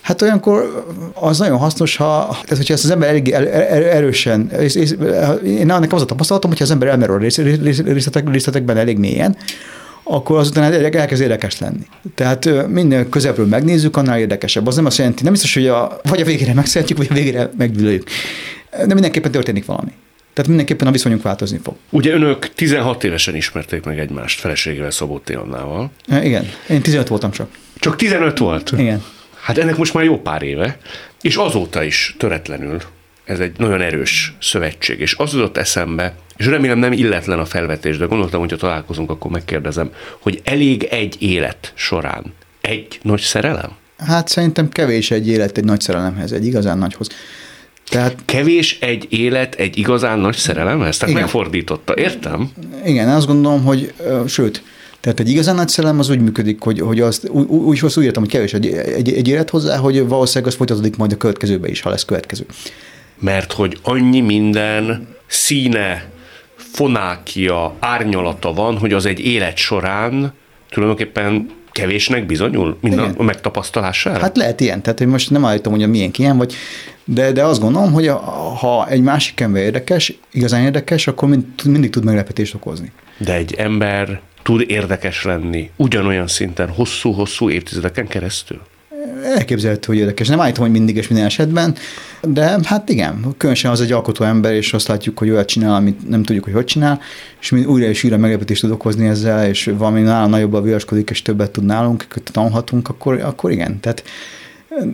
Hát 0.00 0.22
olyankor 0.22 0.84
az 1.14 1.38
nagyon 1.38 1.58
hasznos, 1.58 1.96
ha, 1.96 2.26
tehát 2.30 2.56
hogyha 2.56 2.74
ezt 2.74 2.84
az 2.84 2.90
ember 2.90 3.08
elég 3.08 3.28
er, 3.28 3.46
er, 3.46 3.82
erősen, 3.82 4.50
és, 4.58 4.74
és, 4.74 4.94
én 5.44 5.66
nekem 5.66 5.94
az 5.94 6.02
a 6.02 6.04
tapasztalatom, 6.04 6.50
hogyha 6.50 6.64
az 6.64 6.70
ember 6.70 6.88
elmer 6.88 7.10
a 7.10 7.16
részletek, 7.16 8.30
részletekben 8.30 8.76
elég 8.76 8.98
mélyen, 8.98 9.36
akkor 10.02 10.38
azután 10.38 10.72
elkezd 10.72 11.22
érdekes 11.22 11.58
lenni. 11.58 11.86
Tehát 12.14 12.68
minél 12.68 13.08
közelről 13.08 13.46
megnézzük, 13.46 13.96
annál 13.96 14.18
érdekesebb. 14.18 14.66
Az 14.66 14.76
nem 14.76 14.86
azt 14.86 14.98
jelenti, 14.98 15.22
nem 15.22 15.32
biztos, 15.32 15.54
hogy 15.54 15.66
a, 15.66 16.00
vagy 16.02 16.20
a 16.20 16.24
végére 16.24 16.54
megszeretjük, 16.54 16.98
vagy 16.98 17.08
a 17.10 17.14
végére 17.14 17.50
meggyűlöljük. 17.56 18.08
De 18.70 18.94
mindenképpen 18.94 19.30
történik 19.30 19.64
valami. 19.64 19.92
Tehát 20.32 20.48
mindenképpen 20.48 20.86
a 20.86 20.90
viszonyunk 20.90 21.22
változni 21.22 21.60
fog. 21.62 21.74
Ugye 21.90 22.12
önök 22.12 22.54
16 22.54 23.04
évesen 23.04 23.36
ismerték 23.36 23.84
meg 23.84 23.98
egymást 23.98 24.40
feleségével 24.40 24.90
Szabó 24.90 25.20
Annával. 25.34 25.90
Igen, 26.22 26.50
én 26.68 26.82
15 26.82 27.08
voltam 27.08 27.30
csak. 27.30 27.50
Csak 27.76 27.96
15 27.96 28.38
volt? 28.38 28.72
Igen. 28.76 29.04
Hát 29.40 29.58
ennek 29.58 29.76
most 29.76 29.94
már 29.94 30.04
jó 30.04 30.20
pár 30.20 30.42
éve, 30.42 30.78
és 31.20 31.36
azóta 31.36 31.82
is 31.82 32.14
töretlenül 32.18 32.82
ez 33.30 33.40
egy 33.40 33.58
nagyon 33.58 33.80
erős 33.80 34.34
szövetség, 34.40 35.00
és 35.00 35.14
az 35.18 35.32
jutott 35.32 35.56
eszembe, 35.56 36.14
és 36.36 36.46
remélem 36.46 36.78
nem 36.78 36.92
illetlen 36.92 37.38
a 37.38 37.44
felvetés, 37.44 37.96
de 37.96 38.04
gondoltam, 38.04 38.40
hogy 38.40 38.50
ha 38.50 38.56
találkozunk, 38.56 39.10
akkor 39.10 39.30
megkérdezem, 39.30 39.92
hogy 40.18 40.40
elég 40.44 40.82
egy 40.82 41.16
élet 41.18 41.72
során 41.74 42.32
egy 42.60 42.98
nagy 43.02 43.20
szerelem? 43.20 43.70
Hát 43.98 44.28
szerintem 44.28 44.68
kevés 44.68 45.10
egy 45.10 45.28
élet 45.28 45.58
egy 45.58 45.64
nagy 45.64 45.80
szerelemhez, 45.80 46.32
egy 46.32 46.46
igazán 46.46 46.78
nagyhoz. 46.78 47.08
Tehát, 47.90 48.16
Kevés 48.24 48.78
egy 48.80 49.06
élet 49.08 49.54
egy 49.54 49.78
igazán 49.78 50.18
nagy 50.18 50.36
szerelemhez? 50.36 50.96
Tehát 50.96 51.14
igen. 51.14 51.24
megfordította, 51.24 51.94
értem? 51.96 52.50
Igen, 52.84 53.08
azt 53.08 53.26
gondolom, 53.26 53.64
hogy 53.64 53.92
sőt, 54.26 54.62
tehát 55.00 55.20
egy 55.20 55.28
igazán 55.28 55.54
nagy 55.54 55.68
szerelem 55.68 55.98
az 55.98 56.10
úgy 56.10 56.20
működik, 56.20 56.60
hogy, 56.60 56.80
hogy 56.80 57.00
azt 57.00 57.28
úgy, 57.28 57.46
úgy, 57.46 57.82
úgy 57.96 58.04
értem, 58.04 58.22
hogy 58.22 58.32
kevés 58.32 58.54
egy, 58.54 58.66
egy, 58.66 59.12
egy 59.12 59.28
élet 59.28 59.50
hozzá, 59.50 59.76
hogy 59.76 60.08
valószínűleg 60.08 60.52
az 60.52 60.56
folytatódik 60.58 60.96
majd 60.96 61.12
a 61.12 61.16
következőbe 61.16 61.68
is, 61.68 61.80
ha 61.80 61.90
lesz 61.90 62.04
következő. 62.04 62.46
Mert 63.18 63.52
hogy 63.52 63.78
annyi 63.82 64.20
minden 64.20 65.08
színe, 65.26 66.08
fonákia, 66.56 67.76
árnyalata 67.78 68.52
van, 68.52 68.78
hogy 68.78 68.92
az 68.92 69.06
egy 69.06 69.20
élet 69.20 69.56
során 69.56 70.32
tulajdonképpen 70.70 71.50
kevésnek 71.72 72.26
bizonyul 72.26 72.78
minden 72.80 73.14
a 73.16 73.22
megtapasztalására? 73.22 74.18
Hát 74.18 74.36
lehet 74.36 74.60
ilyen, 74.60 74.82
tehát 74.82 74.98
hogy 74.98 75.08
most 75.08 75.30
nem 75.30 75.44
állítom, 75.44 75.72
hogy 75.72 75.82
a 75.82 75.86
milyen 75.86 76.10
ilyen 76.16 76.36
vagy, 76.36 76.54
de, 77.04 77.32
de 77.32 77.44
azt 77.44 77.60
gondolom, 77.60 77.92
hogy 77.92 78.08
a, 78.08 78.16
ha 78.58 78.88
egy 78.88 79.02
másik 79.02 79.40
ember 79.40 79.62
érdekes, 79.62 80.12
igazán 80.32 80.62
érdekes, 80.62 81.06
akkor 81.06 81.28
mind, 81.28 81.44
mindig 81.64 81.90
tud 81.90 82.04
meglepetést 82.04 82.54
okozni. 82.54 82.92
De 83.18 83.34
egy 83.34 83.54
ember 83.54 84.20
tud 84.42 84.64
érdekes 84.66 85.24
lenni 85.24 85.70
ugyanolyan 85.76 86.26
szinten 86.26 86.68
hosszú-hosszú 86.68 87.50
évtizedeken 87.50 88.06
keresztül? 88.06 88.60
Elképzelhető, 89.36 89.86
hogy 89.86 89.96
érdekes. 89.96 90.28
Nem 90.28 90.40
állítom, 90.40 90.62
hogy 90.62 90.72
mindig 90.72 90.96
és 90.96 91.08
minden 91.08 91.26
esetben, 91.26 91.74
De 92.22 92.58
hát 92.62 92.88
igen, 92.88 93.34
különösen 93.36 93.70
az 93.70 93.80
egy 93.80 93.92
alkotó 93.92 94.24
ember, 94.24 94.52
és 94.52 94.72
azt 94.72 94.88
látjuk, 94.88 95.18
hogy 95.18 95.30
olyat 95.30 95.48
csinál, 95.48 95.74
amit 95.74 96.08
nem 96.08 96.22
tudjuk, 96.22 96.44
hogy 96.44 96.52
hogy 96.52 96.64
csinál, 96.64 97.00
és 97.40 97.50
mi 97.50 97.64
újra 97.64 97.86
és 97.86 98.04
újra 98.04 98.16
meglepetést 98.16 98.60
tud 98.60 98.70
okozni 98.70 99.06
ezzel, 99.06 99.48
és 99.48 99.70
valami 99.76 100.00
nála 100.00 100.26
nagyobb 100.26 100.52
a 100.52 100.60
viaskodik, 100.60 101.10
és 101.10 101.22
többet 101.22 101.50
tud 101.50 101.64
nálunk, 101.64 102.06
tanulhatunk, 102.24 102.88
akkor, 102.88 103.20
akkor 103.20 103.50
igen. 103.50 103.80
Tehát 103.80 104.04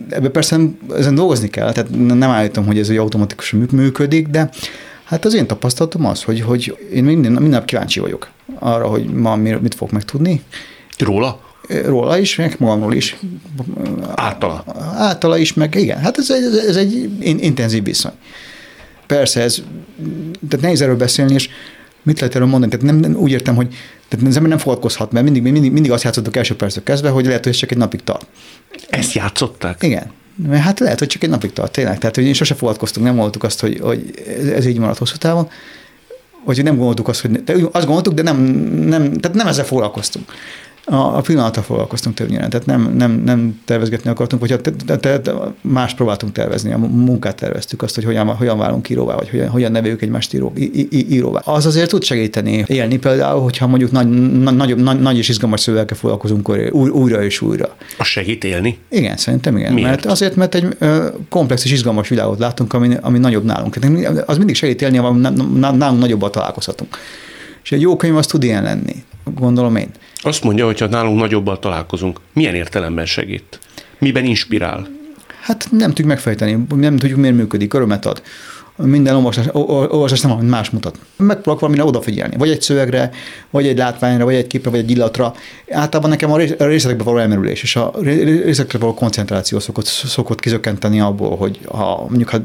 ebben 0.09 0.31
persze 0.31 0.57
ezen 0.95 1.15
dolgozni 1.15 1.49
kell, 1.49 1.71
tehát 1.71 1.89
nem 2.07 2.29
állítom, 2.29 2.65
hogy 2.65 2.79
ez 2.79 2.89
egy 2.89 2.97
automatikusan 2.97 3.67
működik, 3.71 4.27
de 4.27 4.49
hát 5.03 5.25
az 5.25 5.33
én 5.33 5.47
tapasztalatom 5.47 6.05
az, 6.05 6.23
hogy, 6.23 6.41
hogy 6.41 6.77
én 6.93 7.03
minden, 7.03 7.31
minden 7.31 7.49
nap 7.49 7.65
kíváncsi 7.65 7.99
vagyok 7.99 8.29
arra, 8.59 8.87
hogy 8.87 9.05
ma 9.05 9.35
mit 9.35 9.75
fog 9.75 9.91
megtudni. 9.91 10.41
Róla? 10.97 11.46
Róla 11.67 12.17
is, 12.17 12.35
meg 12.35 12.55
magamról 12.59 12.93
is. 12.93 13.15
Általa. 14.15 14.63
Általa 14.95 15.37
is, 15.37 15.53
meg 15.53 15.75
igen, 15.75 15.97
hát 15.97 16.17
ez 16.17 16.31
egy, 16.31 16.57
ez 16.67 16.75
egy 16.75 17.09
intenzív 17.19 17.83
viszony. 17.83 18.11
Persze 19.05 19.41
ez, 19.41 19.61
tehát 20.49 20.65
nehéz 20.65 20.81
erről 20.81 20.95
beszélni, 20.95 21.33
és 21.33 21.49
mit 22.03 22.19
lehet 22.19 22.35
erről 22.35 22.47
mondani? 22.47 22.71
Tehát 22.71 22.85
nem, 22.85 22.95
nem 22.95 23.21
úgy 23.21 23.31
értem, 23.31 23.55
hogy 23.55 23.75
tehát 24.07 24.27
az 24.27 24.35
ember 24.35 24.51
nem 24.51 24.59
fogadkozhat, 24.59 25.11
mert 25.11 25.25
mindig, 25.25 25.41
mindig, 25.41 25.71
mindig 25.71 25.91
azt 25.91 26.03
játszottuk 26.03 26.35
első 26.35 26.55
percet 26.55 26.83
kezdve, 26.83 27.09
hogy 27.09 27.25
lehet, 27.25 27.43
hogy 27.43 27.51
ez 27.51 27.57
csak 27.57 27.71
egy 27.71 27.77
napig 27.77 28.03
tart. 28.03 28.25
Ezt 28.89 29.13
játszották? 29.13 29.83
Igen. 29.83 30.11
Mert 30.47 30.63
hát 30.63 30.79
lehet, 30.79 30.99
hogy 30.99 31.07
csak 31.07 31.23
egy 31.23 31.29
napig 31.29 31.53
tart, 31.53 31.71
tényleg. 31.71 31.97
Tehát, 31.97 32.15
hogy 32.15 32.25
én 32.25 32.33
sose 32.33 32.55
fogadkoztunk, 32.55 33.05
nem 33.05 33.15
mondtuk 33.15 33.43
azt, 33.43 33.59
hogy, 33.59 33.79
hogy 33.79 34.13
ez 34.55 34.65
így 34.65 34.77
maradt 34.77 34.97
hosszú 34.97 35.15
távon, 35.15 35.49
vagy 36.45 36.63
nem 36.63 36.75
gondoltuk 36.75 37.07
azt, 37.07 37.21
hogy 37.21 37.67
azt 37.71 37.85
gondoltuk, 37.85 38.13
de 38.13 38.21
nem, 38.21 38.37
nem, 38.87 39.13
tehát 39.13 39.37
nem 39.37 39.47
ezzel 39.47 39.65
foglalkoztunk 39.65 40.31
a, 40.89 41.17
a 41.17 41.21
pillanatra 41.21 41.61
foglalkoztunk 41.61 42.15
többnyire, 42.15 42.47
tehát 42.47 42.65
nem, 42.65 42.93
nem, 42.97 43.11
nem 43.11 43.61
tervezgetni 43.65 44.09
akartunk, 44.09 44.47
vagy 44.47 44.61
te, 44.61 44.97
te, 44.97 45.19
te, 45.19 45.33
más 45.61 45.93
próbáltunk 45.93 46.33
tervezni, 46.33 46.73
a 46.73 46.77
munkát 46.77 47.35
terveztük, 47.35 47.81
azt, 47.81 47.95
hogy 47.95 48.03
hogyan, 48.03 48.27
hogyan 48.27 48.57
válunk 48.57 48.89
íróvá, 48.89 49.15
vagy 49.15 49.29
hogyan, 49.29 49.49
hogyan 49.49 49.71
neveljük 49.71 50.01
egymást 50.01 50.33
író, 50.33 50.53
í, 50.57 50.87
í, 50.89 51.05
íróvá. 51.09 51.39
Az 51.39 51.65
azért 51.65 51.89
tud 51.89 52.03
segíteni 52.03 52.63
élni 52.67 52.97
például, 52.97 53.41
hogyha 53.41 53.67
mondjuk 53.67 53.91
nagy, 53.91 54.07
nagy, 54.41 54.75
nagy, 54.75 54.99
nagy 54.99 55.17
és 55.17 55.29
izgalmas 55.29 55.59
szövegekkel 55.59 55.97
foglalkozunk 55.97 56.49
újra 56.71 57.23
és 57.23 57.41
újra. 57.41 57.75
A 57.97 58.03
segít 58.03 58.43
élni? 58.43 58.77
Igen, 58.89 59.17
szerintem 59.17 59.57
igen. 59.57 59.73
Miért? 59.73 59.89
Mert 59.89 60.05
azért, 60.05 60.35
mert 60.35 60.55
egy 60.55 60.77
komplex 61.29 61.65
és 61.65 61.71
izgalmas 61.71 62.07
világot 62.07 62.39
látunk, 62.39 62.73
ami, 62.73 62.95
ami 63.01 63.17
nagyobb 63.17 63.43
nálunk. 63.43 63.77
Az 64.25 64.37
mindig 64.37 64.55
segít 64.55 64.81
élni, 64.81 64.97
nálunk 65.59 65.99
nagyobbat 65.99 66.31
találkozhatunk. 66.31 66.97
És 67.67 67.73
egy 67.73 67.81
jó 67.81 67.95
könyv 67.95 68.15
az 68.15 68.27
tud 68.27 68.43
ilyen 68.43 68.63
lenni, 68.63 69.03
gondolom 69.23 69.75
én. 69.75 69.89
Azt 70.15 70.43
mondja, 70.43 70.65
hogy 70.65 70.79
ha 70.79 70.87
nálunk 70.87 71.19
nagyobbal 71.19 71.59
találkozunk, 71.59 72.19
milyen 72.33 72.55
értelemben 72.55 73.05
segít? 73.05 73.59
Miben 73.99 74.25
inspirál? 74.25 74.87
Hát 75.41 75.67
nem 75.71 75.87
tudjuk 75.87 76.07
megfejteni, 76.07 76.65
nem 76.75 76.97
tudjuk, 76.97 77.19
miért 77.19 77.35
működik, 77.35 77.73
örömet 77.73 78.05
ad 78.05 78.21
minden 78.85 79.15
olvasás, 79.15 79.45
olvasás 79.51 80.21
nem 80.21 80.37
más 80.37 80.69
mutat. 80.69 80.99
Megpróbálok 81.17 81.59
valamire 81.59 81.85
odafigyelni, 81.85 82.37
vagy 82.37 82.49
egy 82.49 82.61
szövegre, 82.61 83.11
vagy 83.49 83.67
egy 83.67 83.77
látványra, 83.77 84.25
vagy 84.25 84.35
egy 84.35 84.47
képre, 84.47 84.69
vagy 84.69 84.79
egy 84.79 84.91
illatra. 84.91 85.33
Általában 85.71 86.09
nekem 86.09 86.31
a 86.31 86.37
részletekbe 86.57 87.03
való 87.03 87.17
elmerülés, 87.17 87.63
és 87.63 87.75
a 87.75 87.93
részletekbe 88.01 88.77
való 88.77 88.93
koncentráció 88.93 89.59
szokott, 89.59 89.85
szokott 89.85 90.39
kizökkenteni 90.39 90.99
abból, 90.99 91.37
hogy 91.37 91.59
ha 91.65 92.05
mondjuk, 92.09 92.29
ha, 92.29 92.37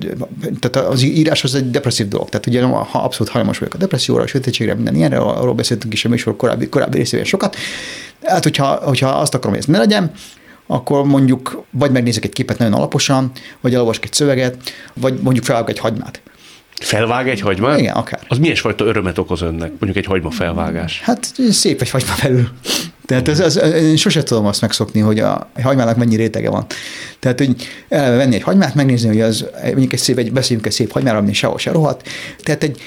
tehát 0.60 0.88
az 0.88 1.02
írás 1.02 1.44
az 1.44 1.54
egy 1.54 1.70
depresszív 1.70 2.08
dolog, 2.08 2.28
tehát 2.28 2.46
ugye 2.46 2.62
ha 2.62 2.98
abszolút 2.98 3.32
hajlamos 3.32 3.58
vagyok 3.58 3.74
a 3.74 3.78
depresszióra, 3.78 4.22
a 4.22 4.26
sötétségre, 4.26 4.74
minden 4.74 4.94
ilyenre, 4.94 5.18
arról 5.18 5.54
beszéltünk 5.54 5.92
is 5.92 6.04
a 6.04 6.08
műsor 6.08 6.36
korábbi, 6.36 6.68
korábbi 6.68 6.96
részében 6.96 7.24
sokat. 7.24 7.56
Hát, 8.22 8.42
hogyha, 8.42 8.66
hogyha 8.66 9.08
azt 9.08 9.34
akarom, 9.34 9.52
hogy 9.52 9.62
ez 9.62 9.72
ne 9.72 9.78
legyen, 9.78 10.12
akkor 10.66 11.04
mondjuk 11.04 11.64
vagy 11.70 11.90
megnézek 11.90 12.24
egy 12.24 12.32
képet 12.32 12.58
nagyon 12.58 12.74
alaposan, 12.74 13.30
vagy 13.60 13.74
elolvasok 13.74 14.04
egy 14.04 14.12
szöveget, 14.12 14.56
vagy 14.94 15.18
mondjuk 15.22 15.44
felvágok 15.44 15.70
egy 15.70 15.78
hagymát. 15.78 16.20
Felvág 16.80 17.28
egy 17.28 17.40
hagymát? 17.40 17.78
Igen, 17.78 17.94
akár. 17.94 18.20
Az 18.28 18.38
milyen 18.38 18.56
fajta 18.56 18.84
örömet 18.84 19.18
okoz 19.18 19.42
önnek, 19.42 19.70
mondjuk 19.70 19.96
egy 19.96 20.06
hagyma 20.06 20.30
felvágás? 20.30 21.00
Hát 21.00 21.32
szép 21.50 21.80
egy 21.80 21.90
hagyma 21.90 22.12
felül. 22.12 22.48
Tehát 23.06 23.28
ez, 23.28 23.40
ez, 23.40 23.56
én 23.74 23.96
sose 23.96 24.22
tudom 24.22 24.46
azt 24.46 24.60
megszokni, 24.60 25.00
hogy 25.00 25.18
a 25.18 25.50
hagymának 25.62 25.96
mennyi 25.96 26.16
rétege 26.16 26.50
van. 26.50 26.66
Tehát, 27.18 27.38
hogy 27.38 27.56
venni 27.88 28.34
egy 28.34 28.42
hagymát, 28.42 28.74
megnézni, 28.74 29.08
hogy 29.08 29.20
az 29.20 29.46
mondjuk 29.62 29.92
egy 29.92 29.98
szép, 29.98 30.18
egy, 30.18 30.32
beszéljünk 30.32 30.66
egy 30.66 30.72
szép 30.72 30.92
hagymára, 30.92 31.18
ami 31.18 31.32
sehol 31.32 31.58
se 31.58 31.70
rohadt. 31.72 32.08
Tehát 32.42 32.62
egy 32.62 32.80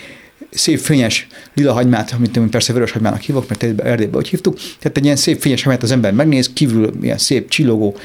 szép 0.55 0.79
fényes 0.79 1.27
lila 1.53 1.74
hagymát, 1.74 2.12
amit 2.17 2.38
én 2.38 2.50
persze 2.50 2.74
vörös 2.74 2.91
hagymának 2.91 3.21
hívok, 3.21 3.47
mert 3.47 3.63
Erdélyben 3.63 4.19
úgy 4.19 4.27
hívtuk. 4.27 4.57
Tehát 4.79 4.97
egy 4.97 5.03
ilyen 5.03 5.15
szép 5.15 5.41
fényes 5.41 5.63
hagymát 5.63 5.83
az 5.83 5.91
ember 5.91 6.13
megnéz, 6.13 6.50
kívül 6.53 6.93
ilyen 7.01 7.17
szép 7.17 7.50
csillogó 7.50 7.97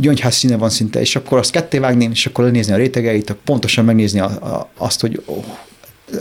gyöngyház 0.00 0.34
színe 0.34 0.56
van 0.56 0.70
szinte, 0.70 1.00
és 1.00 1.16
akkor 1.16 1.38
azt 1.38 1.50
ketté 1.50 1.78
vágni, 1.78 2.08
és 2.12 2.26
akkor 2.26 2.44
lenézni 2.44 2.72
a 2.72 2.76
rétegeit, 2.76 3.36
pontosan 3.44 3.84
megnézni 3.84 4.20
a, 4.20 4.24
a, 4.24 4.70
azt, 4.76 5.00
hogy 5.00 5.22
oh, 5.24 5.44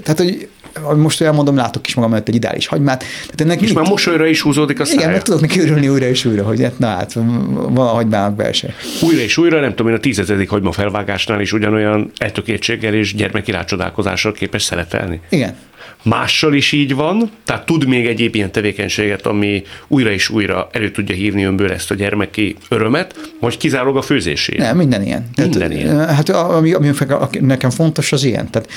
tehát, 0.04 0.18
hogy 0.18 0.50
most 0.96 1.22
elmondom, 1.22 1.56
látok 1.56 1.88
is 1.88 1.94
magam 1.94 2.14
előtt 2.14 2.28
egy 2.28 2.36
ideális 2.36 2.68
hagymát. 2.68 3.00
Tehát 3.00 3.42
ennek 3.42 3.62
és 3.62 3.74
már 3.74 3.88
mosolyra 3.88 4.26
is 4.26 4.42
húzódik 4.42 4.80
a 4.80 4.86
szája. 4.86 5.00
Igen, 5.00 5.12
meg 5.12 5.22
tudok 5.22 5.42
neki 5.42 5.60
örülni 5.60 5.88
újra 5.88 6.06
és 6.06 6.26
újra, 6.26 6.44
hogy 6.44 6.62
hát, 6.62 6.80
na 6.80 6.88
hát, 6.88 7.14
van 7.54 7.78
a 7.78 7.84
hagymának 7.84 8.36
belse. 8.36 8.76
Újra 9.02 9.22
és 9.22 9.38
újra, 9.38 9.60
nem 9.60 9.70
tudom 9.70 9.88
én, 9.88 9.98
a 9.98 10.00
tízezedik 10.00 10.50
hagyma 10.50 10.72
felvágásnál 10.72 11.42
is 11.42 11.54
ugyanolyan 11.54 12.12
eltökéltséggel 12.18 12.94
és 12.94 13.16
gyermeki 13.16 13.52
rácsodákozással 13.52 14.32
képes 14.32 14.64
szeretelni. 14.64 15.20
Igen. 15.30 15.56
Mással 16.04 16.54
is 16.54 16.72
így 16.72 16.96
van, 16.96 17.32
tehát 17.46 17.66
tud 17.66 17.88
még 17.88 18.06
egyéb 18.06 18.36
ilyen 18.36 18.52
tevékenységet, 18.52 19.26
ami 19.26 19.64
újra 19.88 20.12
és 20.12 20.30
újra 20.30 20.70
elő 20.72 20.92
tudja 20.92 21.16
hívni 21.16 21.44
önből 21.44 21.72
ezt 21.72 21.92
a 21.92 21.96
gyermeki 21.96 22.56
örömet, 22.70 23.32
vagy 23.40 23.58
kizárólag 23.58 23.98
a 23.98 24.02
főzésé. 24.02 24.58
Nem, 24.58 24.78
minden 24.78 25.04
ilyen. 25.04 25.30
Minden 25.36 25.60
tehát, 25.60 25.74
ilyen. 25.74 26.08
Hát 26.08 26.30
ami, 26.30 26.74
ami 26.74 26.92
nekem 27.40 27.70
fontos, 27.70 28.12
az 28.12 28.24
ilyen. 28.24 28.50
Tehát 28.50 28.70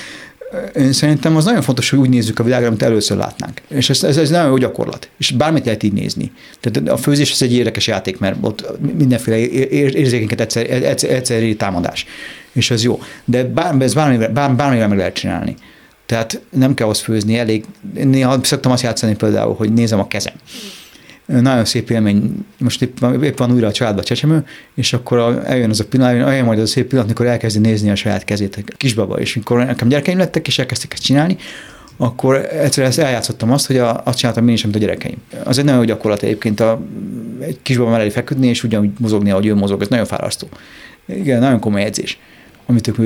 én 0.76 0.92
szerintem 0.92 1.36
az 1.36 1.44
nagyon 1.44 1.62
fontos, 1.62 1.90
hogy 1.90 1.98
úgy 1.98 2.08
nézzük 2.08 2.38
a 2.38 2.42
világra, 2.42 2.66
amit 2.66 2.82
először 2.82 3.16
látnánk. 3.16 3.62
És 3.68 3.90
ez, 3.90 4.02
ez, 4.02 4.16
ez 4.16 4.30
nagyon 4.30 4.48
jó 4.48 4.56
gyakorlat. 4.56 5.08
És 5.18 5.30
bármit 5.30 5.64
lehet 5.64 5.82
így 5.82 5.92
nézni. 5.92 6.32
Tehát 6.60 6.88
a 6.88 6.96
főzés 6.96 7.32
az 7.32 7.42
egy 7.42 7.52
érdekes 7.52 7.86
játék, 7.86 8.18
mert 8.18 8.36
ott 8.40 8.66
mindenféle 8.96 9.36
érzékenket 9.68 10.40
egyszer, 10.40 10.70
egyszer, 10.70 11.10
egyszer 11.10 11.54
támadás. 11.56 12.06
És 12.52 12.70
ez 12.70 12.84
jó. 12.84 13.00
De 13.24 13.44
bár, 13.44 13.74
ez 13.80 13.94
bármivel, 13.94 14.28
bár, 14.28 14.54
bármivel 14.54 14.88
meg 14.88 14.98
lehet 14.98 15.14
csinálni. 15.14 15.54
Tehát 16.06 16.40
nem 16.50 16.74
kell 16.74 16.88
azt 16.88 17.00
főzni, 17.00 17.38
elég. 17.38 17.64
Néha 17.94 18.38
szoktam 18.42 18.72
azt 18.72 18.82
játszani 18.82 19.14
például, 19.14 19.54
hogy 19.54 19.72
nézem 19.72 19.98
a 19.98 20.08
kezem 20.08 20.34
nagyon 21.26 21.64
szép 21.64 21.90
élmény, 21.90 22.44
most 22.58 22.82
épp, 22.82 22.98
épp 23.22 23.38
van 23.38 23.52
újra 23.52 23.66
a 23.66 23.72
családba 23.72 24.00
a 24.00 24.04
csecsemő, 24.04 24.46
és 24.74 24.92
akkor 24.92 25.42
eljön 25.46 25.70
az 25.70 25.80
a 25.80 25.84
pillanat, 25.84 26.28
eljön 26.28 26.44
majd 26.44 26.58
az 26.58 26.64
a 26.68 26.72
szép 26.72 26.86
pillanat, 26.86 27.10
amikor 27.10 27.26
elkezdi 27.26 27.58
nézni 27.58 27.90
a 27.90 27.94
saját 27.94 28.24
kezét 28.24 28.56
a 28.56 28.74
kisbaba, 28.76 29.20
és 29.20 29.34
mikor 29.34 29.64
nekem 29.64 29.88
gyerekeim 29.88 30.18
lettek, 30.18 30.46
és 30.46 30.58
elkezdték 30.58 30.92
ezt 30.92 31.02
csinálni, 31.02 31.36
akkor 31.96 32.34
egyszerűen 32.36 32.90
ezt 32.90 32.98
eljátszottam 32.98 33.52
azt, 33.52 33.66
hogy 33.66 33.76
a, 33.76 34.00
azt 34.04 34.18
csináltam 34.18 34.48
én 34.48 34.54
is, 34.54 34.62
mint 34.62 34.74
a 34.74 34.78
gyerekeim. 34.78 35.16
Az 35.44 35.58
egy 35.58 35.64
nagyon 35.64 35.80
jó 35.80 35.86
gyakorlat 35.86 36.22
egyébként 36.22 36.60
a, 36.60 36.80
egy 37.40 37.58
kisbaba 37.62 37.90
mellé 37.90 38.08
feküdni, 38.08 38.46
és 38.46 38.64
ugyanúgy 38.64 38.90
mozogni, 38.98 39.30
ahogy 39.30 39.46
ő 39.46 39.54
mozog, 39.54 39.82
ez 39.82 39.88
nagyon 39.88 40.06
fárasztó. 40.06 40.48
Igen, 41.06 41.40
nagyon 41.40 41.60
komoly 41.60 41.82
edzés 41.82 42.18
amit 42.66 42.88
ők, 42.88 42.98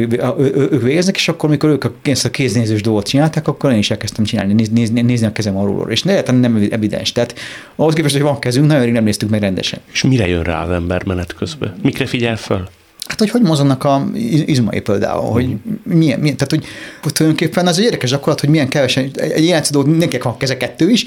ők 0.73 0.83
végeznek, 0.83 1.17
és 1.17 1.29
akkor, 1.29 1.49
amikor 1.49 1.71
ők 1.71 1.85
ezt 2.03 2.25
a 2.25 2.31
kéznézős 2.31 2.83
dolgot 2.83 3.09
csinálták, 3.09 3.49
akkor 3.49 3.73
én 3.73 3.79
is 3.79 3.91
elkezdtem 3.91 4.25
csinálni, 4.25 4.67
nézni, 4.73 5.01
nézni 5.01 5.27
a 5.27 5.33
kezem 5.33 5.57
alulról. 5.57 5.91
És 5.91 6.03
ne 6.03 6.21
nem 6.21 6.69
evidens. 6.71 7.13
Tehát 7.13 7.35
ahhoz 7.77 7.95
képest, 7.95 8.15
hogy 8.15 8.23
van 8.23 8.39
kezünk, 8.39 8.67
nagyon 8.67 8.85
rég 8.85 8.93
nem 8.93 9.05
néztük 9.05 9.29
meg 9.29 9.41
rendesen. 9.41 9.81
És 9.93 10.03
mire 10.03 10.29
jön 10.29 10.43
rá 10.43 10.65
az 10.65 10.71
ember 10.71 11.05
menet 11.05 11.35
közben? 11.35 11.75
Mikre 11.83 12.07
figyel 12.07 12.37
föl? 12.37 12.69
Hát, 13.07 13.19
hogy 13.19 13.31
hogy 13.31 13.43
mozognak 13.43 13.85
a 13.85 14.11
izmai 14.47 14.81
például, 14.81 15.31
hogy 15.31 15.57
milyen, 15.83 16.21
milyen 16.21 16.37
tehát, 16.37 16.51
hogy, 16.51 16.65
hogy 17.03 17.13
tulajdonképpen 17.13 17.67
az 17.67 17.79
egy 17.79 17.85
érdekes 17.85 18.11
gyakorlat, 18.11 18.41
hogy 18.41 18.49
milyen 18.49 18.69
kevesen, 18.69 19.11
egy 19.15 19.43
ilyen 19.43 19.63
dolog, 19.71 19.89
mindenkinek 19.89 20.25
van 20.25 20.37
keze 20.37 20.57
kettő 20.57 20.91
is, 20.91 21.05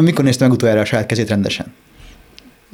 mikor 0.00 0.24
nézte 0.24 0.44
meg 0.44 0.52
utoljára 0.52 0.80
a 0.80 0.84
saját 0.84 1.06
kezét 1.06 1.28
rendesen? 1.28 1.72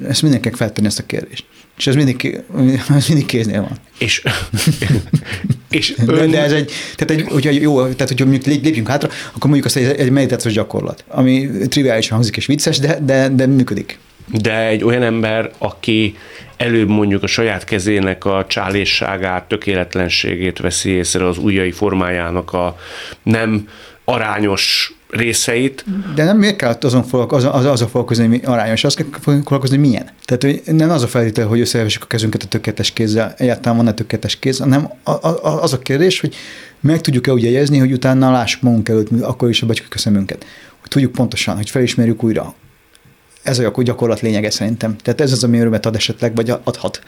Ezt 0.06 0.22
mindenkinek 0.22 0.56
feltenni 0.56 0.86
ezt 0.86 0.98
a 0.98 1.06
kérdést. 1.06 1.44
És 1.78 1.86
ez 1.86 1.94
mindig, 1.94 2.40
ez 2.96 3.08
mindig 3.08 3.26
kéznél 3.26 3.60
van. 3.60 3.78
És, 3.98 4.22
és 5.70 5.94
ön... 5.98 6.06
de, 6.06 6.26
de, 6.26 6.42
ez 6.42 6.52
egy, 6.52 6.72
tehát 6.96 7.22
egy, 7.22 7.32
hogyha 7.32 7.50
jó, 7.50 7.82
tehát 7.82 8.08
hogyha 8.08 8.24
mondjuk 8.24 8.62
lépjünk 8.62 8.88
hátra, 8.88 9.08
akkor 9.28 9.50
mondjuk 9.50 9.64
azt 9.64 9.76
egy, 9.76 10.00
egy 10.00 10.10
meditációs 10.10 10.54
gyakorlat, 10.54 11.04
ami 11.08 11.48
triviálisan 11.68 12.12
hangzik 12.12 12.36
és 12.36 12.46
vicces, 12.46 12.78
de, 12.78 12.98
de, 13.02 13.28
de 13.28 13.46
működik. 13.46 13.98
De 14.32 14.66
egy 14.66 14.84
olyan 14.84 15.02
ember, 15.02 15.50
aki 15.58 16.16
előbb 16.56 16.88
mondjuk 16.88 17.22
a 17.22 17.26
saját 17.26 17.64
kezének 17.64 18.24
a 18.24 18.44
csálésságát, 18.48 19.48
tökéletlenségét 19.48 20.58
veszi 20.58 20.90
észre 20.90 21.26
az 21.26 21.38
ujjai 21.38 21.70
formájának 21.70 22.52
a 22.52 22.78
nem 23.22 23.68
arányos 24.04 24.92
részeit. 25.08 25.84
De 26.14 26.24
nem 26.24 26.38
miért 26.38 26.56
kell 26.56 26.76
azon 26.80 27.02
foglalkozni, 27.02 27.48
az, 27.48 27.64
az 27.64 27.80
a 27.80 27.84
foglalkozni, 27.84 28.26
hogy 28.26 28.38
mi 28.38 28.44
arányos, 28.44 28.84
azt 28.84 28.96
kell 28.96 29.06
foglalkozni, 29.20 29.76
hogy 29.76 29.88
milyen. 29.88 30.10
Tehát 30.24 30.42
hogy 30.42 30.74
nem 30.74 30.90
az 30.90 31.02
a 31.02 31.06
feltétel, 31.06 31.46
hogy 31.46 31.60
összevessük 31.60 32.02
a 32.02 32.06
kezünket 32.06 32.42
a 32.42 32.46
tökéletes 32.46 32.92
kézzel, 32.92 33.34
egyáltalán 33.36 33.76
van-e 33.76 33.92
tökéletes 33.92 34.38
kéz, 34.38 34.58
hanem 34.58 34.90
az 35.42 35.72
a 35.72 35.78
kérdés, 35.78 36.20
hogy 36.20 36.34
meg 36.80 37.00
tudjuk-e 37.00 37.32
úgy 37.32 37.42
jegyezni, 37.42 37.78
hogy 37.78 37.92
utána 37.92 38.30
lássuk 38.30 38.62
magunk 38.62 38.88
előtt, 38.88 39.20
akkor 39.20 39.48
is 39.48 39.62
a 39.62 39.66
becsukjuk 39.66 39.94
a 39.94 39.98
szemünket. 39.98 40.46
Hogy 40.80 40.90
tudjuk 40.90 41.12
pontosan, 41.12 41.56
hogy 41.56 41.70
felismerjük 41.70 42.22
újra. 42.22 42.54
ez 43.42 43.58
a 43.58 43.82
gyakorlat 43.82 44.20
lényege 44.20 44.50
szerintem. 44.50 44.96
Tehát 44.96 45.20
ez 45.20 45.32
az, 45.32 45.44
ami 45.44 45.58
örömet 45.58 45.86
ad 45.86 45.94
esetleg, 45.94 46.34
vagy 46.34 46.50
adhat. 46.50 47.02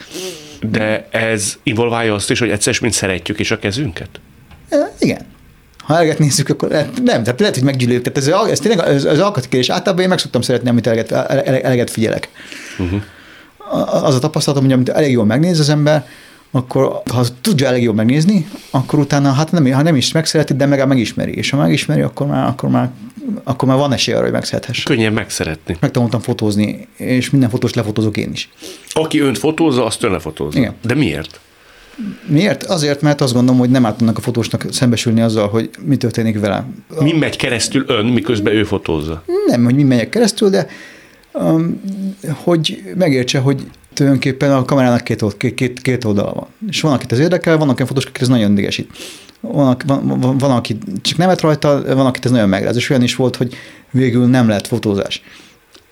De 0.61 1.07
ez 1.11 1.57
involválja 1.63 2.13
azt 2.13 2.31
is, 2.31 2.39
hogy 2.39 2.49
egyszer 2.49 2.77
mint 2.81 2.93
szeretjük 2.93 3.39
is 3.39 3.51
a 3.51 3.59
kezünket? 3.59 4.09
E, 4.69 4.91
igen. 4.99 5.25
Ha 5.81 5.95
eleget 5.95 6.19
nézzük, 6.19 6.49
akkor 6.49 6.69
nem, 7.03 7.23
tehát 7.23 7.39
lehet, 7.39 7.55
hogy 7.55 7.63
meggyűlöljük. 7.63 8.03
Tehát 8.03 8.43
ez, 8.45 8.49
ez 8.49 8.59
tényleg 8.59 8.87
az, 8.87 9.05
az 9.05 9.19
alkatkérdés. 9.19 9.69
Általában 9.69 10.03
én 10.03 10.09
meg 10.09 10.19
szoktam 10.19 10.41
szeretni, 10.41 10.69
amit 10.69 10.87
eleget, 10.87 11.11
eleget 11.11 11.89
figyelek. 11.89 12.29
Uh-huh. 12.79 13.01
Az 14.03 14.15
a 14.15 14.19
tapasztalatom, 14.19 14.65
hogy 14.65 14.73
amit 14.73 14.89
elég 14.89 15.11
jól 15.11 15.25
megnéz 15.25 15.59
az 15.59 15.69
ember, 15.69 16.05
akkor 16.51 17.01
ha 17.11 17.25
tudja 17.41 17.67
elég 17.67 17.83
jól 17.83 17.93
megnézni, 17.93 18.47
akkor 18.71 18.99
utána 18.99 19.31
hát 19.31 19.51
nem, 19.51 19.71
ha 19.71 19.81
nem 19.81 19.95
is 19.95 20.11
megszereti, 20.11 20.53
de 20.53 20.65
meg 20.65 20.87
megismeri. 20.87 21.35
És 21.35 21.49
ha 21.49 21.57
megismeri, 21.57 22.01
akkor 22.01 22.27
már, 22.27 22.47
akkor 22.47 22.69
már, 22.69 22.89
akkor 23.43 23.67
már 23.67 23.77
van 23.77 23.93
esély 23.93 24.13
arra, 24.13 24.23
hogy 24.23 24.31
megszerethesse. 24.31 24.83
Könnyen 24.83 25.13
megszeretni. 25.13 25.77
Megtanultam 25.79 26.19
fotózni, 26.19 26.87
és 26.97 27.29
minden 27.29 27.49
fotós 27.49 27.73
lefotózok 27.73 28.17
én 28.17 28.31
is. 28.31 28.49
Aki 28.89 29.19
önt 29.19 29.37
fotózza, 29.37 29.85
azt 29.85 30.03
ön 30.03 30.11
lefotózza. 30.11 30.59
Igen. 30.59 30.73
De 30.81 30.93
miért? 30.93 31.39
Miért? 32.25 32.63
Azért, 32.63 33.01
mert 33.01 33.21
azt 33.21 33.33
gondolom, 33.33 33.59
hogy 33.59 33.69
nem 33.69 33.85
ártanak 33.85 34.17
a 34.17 34.21
fotósnak 34.21 34.65
szembesülni 34.71 35.21
azzal, 35.21 35.47
hogy 35.47 35.69
mi 35.85 35.97
történik 35.97 36.39
vele. 36.39 36.65
Mi 36.99 37.11
megy 37.11 37.35
keresztül 37.35 37.83
ön, 37.87 38.05
miközben 38.05 38.53
ő 38.53 38.63
fotózza? 38.63 39.23
Nem, 39.47 39.63
hogy 39.63 39.75
mi 39.75 39.83
megyek 39.83 40.09
keresztül, 40.09 40.49
de 40.49 40.67
um, 41.33 41.81
hogy 42.43 42.83
megértse, 42.95 43.39
hogy 43.39 43.65
tulajdonképpen 43.93 44.51
a 44.51 44.65
kamerának 44.65 45.03
két, 45.03 45.23
két, 45.37 45.53
két, 45.53 45.81
két 45.81 46.03
oldala 46.03 46.33
van. 46.33 46.47
És 46.69 46.81
van, 46.81 46.93
akit 46.93 47.11
ez 47.11 47.19
érdekel, 47.19 47.57
vannak 47.57 47.75
olyan 47.75 47.87
fotósok, 47.87 48.09
akik 48.09 48.21
ez 48.21 48.27
nagyon 48.27 48.51
idegesít. 48.51 48.91
Van, 49.39 49.77
van, 49.85 50.19
van, 50.19 50.37
van, 50.37 50.51
aki 50.51 50.77
csak 51.01 51.17
nevet 51.17 51.41
rajta, 51.41 51.95
van, 51.95 52.05
akit 52.05 52.25
ez 52.25 52.31
nagyon 52.31 52.49
megráz. 52.49 52.75
És 52.75 52.89
olyan 52.89 53.03
is 53.03 53.15
volt, 53.15 53.35
hogy 53.35 53.53
végül 53.91 54.25
nem 54.25 54.47
lett 54.47 54.67
fotózás. 54.67 55.21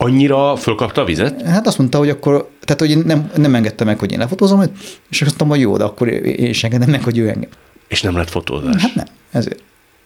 Annyira 0.02 0.56
fölkapta 0.56 1.02
a 1.02 1.06
vizet? 1.06 1.42
Hát 1.42 1.68
azt 1.68 1.78
mondta, 1.78 1.98
hogy 1.98 2.10
akkor, 2.10 2.50
tehát 2.66 2.80
hogy 2.80 3.06
nem, 3.06 3.32
nem 3.36 3.56
engedte 3.56 3.84
meg, 3.84 4.00
hogy 4.00 4.12
én 4.12 4.20
lefotózom, 4.20 4.62
és 5.10 5.22
azt 5.22 5.22
mondtam, 5.22 5.48
hogy 5.48 5.60
jó, 5.60 5.78
de 5.78 5.84
akkor 5.84 6.08
én 6.08 6.50
is 6.50 6.64
engedem 6.64 6.90
meg, 6.90 7.04
hogy 7.04 7.18
ő 7.18 7.28
engem. 7.28 7.50
És 7.88 8.02
nem 8.02 8.18
lett 8.18 8.30
fotózás? 8.30 8.82
Hát 8.82 8.96
nem, 8.96 9.06
ezért. 9.32 9.64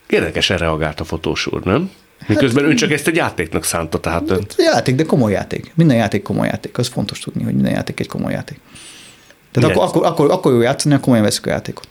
Érdekesen 0.09 0.57
reagált 0.57 0.99
a 0.99 1.03
fotós 1.03 1.47
úr, 1.47 1.63
nem? 1.63 1.91
Miközben 2.27 2.63
hát, 2.63 2.71
ön 2.71 2.77
csak 2.77 2.91
ezt 2.91 3.07
egy 3.07 3.15
játéknak 3.15 3.63
szánta, 3.63 3.99
tehát. 3.99 4.29
Hát, 4.29 4.55
játék, 4.57 4.95
de 4.95 5.03
komoly 5.03 5.31
játék. 5.31 5.71
Minden 5.75 5.97
játék 5.97 6.21
komoly 6.21 6.47
játék. 6.47 6.77
Az 6.77 6.87
fontos 6.87 7.19
tudni, 7.19 7.43
hogy 7.43 7.53
minden 7.53 7.71
játék 7.71 7.99
egy 7.99 8.07
komoly 8.07 8.31
játék. 8.31 8.59
Tehát 9.51 9.69
akkor, 9.69 9.83
akkor, 9.83 10.05
akkor, 10.05 10.31
akkor 10.31 10.53
jó 10.53 10.61
játszani, 10.61 10.93
akkor 10.93 11.05
komolyan 11.05 11.25
veszük 11.25 11.45
a 11.45 11.49
játékot. 11.49 11.87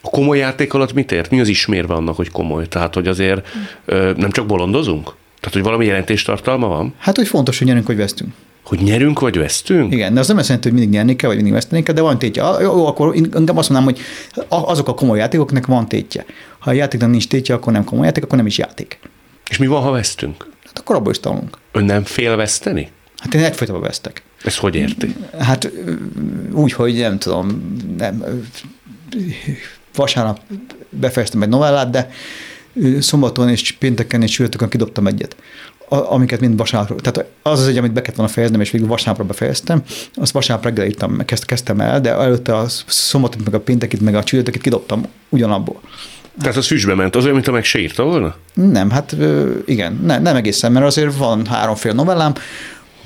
A 0.00 0.10
komoly 0.10 0.38
játék 0.38 0.74
alatt 0.74 0.92
mit 0.92 1.12
ért? 1.12 1.30
Mi 1.30 1.40
az 1.40 1.48
ismérve 1.48 1.94
annak, 1.94 2.16
hogy 2.16 2.30
komoly? 2.30 2.68
Tehát, 2.68 2.94
hogy 2.94 3.08
azért 3.08 3.48
ö, 3.84 4.12
nem 4.16 4.30
csak 4.30 4.46
bolondozunk? 4.46 5.14
Tehát, 5.46 5.60
hogy 5.60 5.70
valami 5.70 5.86
jelentéstartalma 5.86 6.66
van? 6.66 6.94
Hát, 6.98 7.16
hogy 7.16 7.26
fontos, 7.28 7.58
hogy 7.58 7.66
nyerünk, 7.66 7.86
vagy 7.86 7.96
vesztünk. 7.96 8.32
Hogy 8.62 8.78
nyerünk, 8.78 9.20
vagy 9.20 9.36
vesztünk? 9.36 9.92
Igen, 9.92 10.14
de 10.14 10.20
az 10.20 10.28
nem 10.28 10.36
azt 10.36 10.46
jelenti, 10.46 10.68
hogy 10.68 10.78
mindig 10.78 10.94
nyerni 10.94 11.16
kell, 11.16 11.28
vagy 11.28 11.36
mindig 11.36 11.54
veszteni 11.54 11.82
kell, 11.82 11.94
de 11.94 12.00
van 12.00 12.18
tétje. 12.18 12.42
Jó, 12.60 12.86
akkor 12.86 13.14
inkább 13.14 13.56
azt 13.56 13.70
mondanám, 13.70 13.84
hogy 13.84 14.00
azok 14.48 14.88
a 14.88 14.94
komoly 14.94 15.18
játékoknak 15.18 15.66
van 15.66 15.88
tétje. 15.88 16.24
Ha 16.58 16.70
a 16.70 16.72
játéknak 16.72 17.10
nincs 17.10 17.28
tétje, 17.28 17.54
akkor 17.54 17.72
nem 17.72 17.84
komoly 17.84 18.06
játék, 18.06 18.24
akkor 18.24 18.36
nem 18.36 18.46
is 18.46 18.58
játék. 18.58 18.98
És 19.50 19.56
mi 19.56 19.66
van, 19.66 19.82
ha 19.82 19.90
vesztünk? 19.90 20.48
Hát 20.64 20.78
akkor 20.78 20.96
abból 20.96 21.12
is 21.12 21.20
tanulunk. 21.20 21.58
Ön 21.72 21.84
nem 21.84 22.04
fél 22.04 22.36
veszteni? 22.36 22.90
Hát 23.18 23.34
én 23.34 23.44
egyfajtában 23.44 23.82
vesztek. 23.82 24.22
Ez 24.44 24.56
hogy 24.56 24.74
érti? 24.74 25.14
Hát 25.38 25.70
úgy, 26.52 26.72
hogy 26.72 26.94
nem 26.94 27.18
tudom, 27.18 27.76
nem, 27.98 28.24
vasárnap 29.94 30.40
befejeztem 30.90 31.42
egy 31.42 31.48
novellát, 31.48 31.90
de 31.90 32.10
szombaton 33.00 33.48
és 33.48 33.72
pénteken 33.72 34.22
és 34.22 34.30
csütörtökön 34.30 34.68
kidobtam 34.68 35.06
egyet 35.06 35.36
amiket 35.88 36.40
mind 36.40 36.56
vasárnap, 36.56 37.00
tehát 37.00 37.30
az 37.42 37.60
az 37.60 37.66
egy, 37.66 37.76
amit 37.76 37.92
be 37.92 38.00
kellett 38.00 38.16
volna 38.16 38.32
fejeznem, 38.32 38.60
és 38.60 38.70
végül 38.70 38.88
vasárnapra 38.88 39.24
befejeztem, 39.24 39.82
azt 40.14 40.32
vasárnap 40.32 40.64
reggel 40.64 40.86
írtam, 40.86 41.24
kezd, 41.24 41.44
kezdtem 41.44 41.80
el, 41.80 42.00
de 42.00 42.10
előtte 42.10 42.56
a 42.56 42.66
szombatot, 42.86 43.44
meg 43.44 43.54
a 43.54 43.60
péntekit, 43.60 44.00
meg 44.00 44.14
a 44.14 44.22
csütörtökit 44.22 44.62
kidobtam 44.62 45.02
ugyanabból. 45.28 45.80
Tehát 46.40 46.56
az 46.56 46.66
füstbe 46.66 46.94
ment, 46.94 47.16
az 47.16 47.22
olyan, 47.22 47.34
mint 47.34 47.50
meg 47.50 47.64
se 47.64 47.78
írta 47.78 48.04
volna? 48.04 48.34
Nem, 48.54 48.90
hát 48.90 49.16
igen, 49.64 50.00
ne, 50.04 50.18
nem 50.18 50.36
egészen, 50.36 50.72
mert 50.72 50.86
azért 50.86 51.16
van 51.16 51.46
háromféle 51.46 51.94
novellám, 51.94 52.34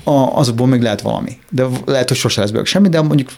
a, 0.05 0.11
azokból 0.13 0.67
még 0.67 0.83
lehet 0.83 1.01
valami. 1.01 1.39
De 1.51 1.67
lehet, 1.85 2.09
hogy 2.09 2.17
sose 2.17 2.41
lesz 2.41 2.51
belőle 2.51 2.69
semmi, 2.69 2.89
de 2.89 3.01
mondjuk 3.01 3.31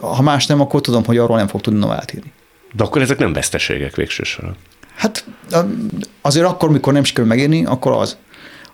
ha 0.00 0.22
más 0.22 0.46
nem, 0.46 0.60
akkor 0.60 0.80
tudom, 0.80 1.04
hogy 1.04 1.18
arról 1.18 1.36
nem 1.36 1.46
fog 1.46 1.60
tudni 1.60 1.78
novellát 1.78 2.14
írni. 2.14 2.32
De 2.72 2.84
akkor 2.84 3.02
ezek 3.02 3.18
nem 3.18 3.32
veszteségek 3.32 3.96
végső 3.96 4.22
soron. 4.22 4.56
Hát 5.02 5.24
azért 6.20 6.46
akkor, 6.46 6.70
mikor 6.70 6.92
nem 6.92 7.04
sikerül 7.04 7.28
megírni, 7.28 7.64
akkor 7.64 7.92
az. 7.92 8.16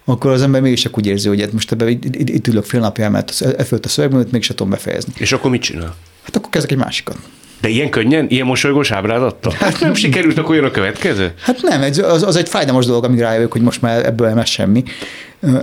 Akkor 0.04 0.30
az 0.30 0.42
ember 0.42 0.60
mégis 0.60 0.80
csak 0.80 0.98
úgy 0.98 1.06
érzi, 1.06 1.28
hogy 1.28 1.40
hát 1.40 1.52
most 1.52 1.72
ebben 1.72 1.88
itt, 1.88 2.04
itt, 2.04 2.28
itt 2.28 2.46
ülök 2.46 2.64
fél 2.64 2.80
napja, 2.80 3.10
mert 3.10 3.40
e 3.40 3.64
fölött 3.64 3.84
a 3.84 3.88
szövegművet 3.88 4.30
még 4.30 4.42
se 4.42 4.54
tudom 4.54 4.70
befejezni. 4.70 5.12
És 5.16 5.32
akkor 5.32 5.50
mit 5.50 5.62
csinál? 5.62 5.94
Hát 6.22 6.36
akkor 6.36 6.50
kezdek 6.50 6.70
egy 6.70 6.76
másikat. 6.76 7.16
De 7.61 7.68
ilyen 7.68 7.90
könnyen, 7.90 8.27
ilyen 8.29 8.47
mosolygós 8.47 8.90
ábrázattal? 8.90 9.53
Hát 9.59 9.81
nem 9.81 9.94
sikerült, 9.94 10.38
akkor 10.38 10.55
jön 10.55 10.64
a 10.64 10.71
következő? 10.71 11.33
Hát 11.40 11.62
nem, 11.62 11.83
az, 12.03 12.23
az 12.23 12.37
egy 12.37 12.49
fájdalmas 12.49 12.87
dolog, 12.87 13.05
amíg 13.05 13.18
rájövök, 13.18 13.53
hogy 13.53 13.61
most 13.61 13.83
már 13.83 14.07
ebből 14.07 14.29
nem 14.29 14.44
semmi. 14.44 14.83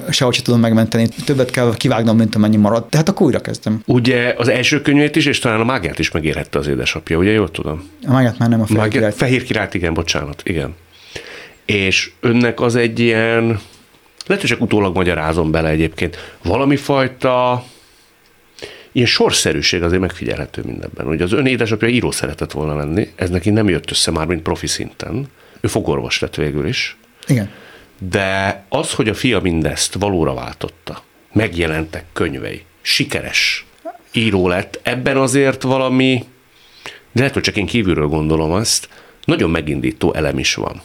Sehogy 0.09 0.33
sem 0.33 0.43
tudom 0.43 0.59
megmenteni. 0.59 1.07
Többet 1.25 1.51
kell 1.51 1.73
kivágnom, 1.77 2.17
mint 2.17 2.35
amennyi 2.35 2.55
marad. 2.55 2.85
Tehát 2.85 3.09
akkor 3.09 3.25
újra 3.25 3.41
kezdem. 3.41 3.81
Ugye 3.85 4.33
az 4.37 4.47
első 4.47 4.81
könyvét 4.81 5.15
is, 5.15 5.25
és 5.25 5.39
talán 5.39 5.59
a 5.59 5.63
mágiát 5.63 5.99
is 5.99 6.11
megérhette 6.11 6.59
az 6.59 6.67
édesapja, 6.67 7.17
ugye 7.17 7.31
jól 7.31 7.51
tudom? 7.51 7.89
A 8.07 8.11
mágiát 8.11 8.37
már 8.37 8.49
nem 8.49 8.61
a 8.61 8.65
fehér 8.65 8.87
királyt. 8.87 9.15
Fehér 9.15 9.43
királyt, 9.43 9.73
igen, 9.73 9.93
bocsánat, 9.93 10.41
igen. 10.45 10.75
És 11.65 12.11
önnek 12.19 12.61
az 12.61 12.75
egy 12.75 12.99
ilyen, 12.99 13.45
lehet, 14.25 14.43
hogy 14.43 14.49
csak 14.49 14.61
utólag 14.61 14.95
magyarázom 14.95 15.51
bele 15.51 15.69
egyébként, 15.69 16.35
valami 16.43 16.75
fajta 16.75 17.63
ilyen 18.95 19.07
sorszerűség 19.07 19.83
azért 19.83 20.01
megfigyelhető 20.01 20.61
mindenben. 20.65 21.07
Ugye 21.07 21.23
az 21.23 21.31
ön 21.31 21.45
édesapja 21.45 21.87
író 21.87 22.11
szeretett 22.11 22.51
volna 22.51 22.75
lenni, 22.75 23.11
ez 23.15 23.29
neki 23.29 23.49
nem 23.49 23.69
jött 23.69 23.91
össze 23.91 24.11
már, 24.11 24.27
mint 24.27 24.41
profi 24.41 24.67
szinten. 24.67 25.27
Ő 25.61 25.67
fogorvos 25.67 26.19
lett 26.19 26.35
végül 26.35 26.67
is. 26.67 26.97
Igen. 27.27 27.49
De 28.09 28.63
az, 28.69 28.93
hogy 28.93 29.09
a 29.09 29.13
fia 29.13 29.39
mindezt 29.39 29.93
valóra 29.93 30.33
váltotta, 30.33 31.03
megjelentek 31.33 32.05
könyvei, 32.13 32.61
sikeres 32.81 33.65
író 34.11 34.47
lett, 34.47 34.79
ebben 34.83 35.17
azért 35.17 35.61
valami, 35.61 36.25
de 36.83 37.19
lehet, 37.19 37.33
hogy 37.33 37.43
csak 37.43 37.57
én 37.57 37.65
kívülről 37.65 38.07
gondolom 38.07 38.51
azt, 38.51 38.89
nagyon 39.25 39.49
megindító 39.49 40.13
elem 40.13 40.39
is 40.39 40.53
van. 40.53 40.81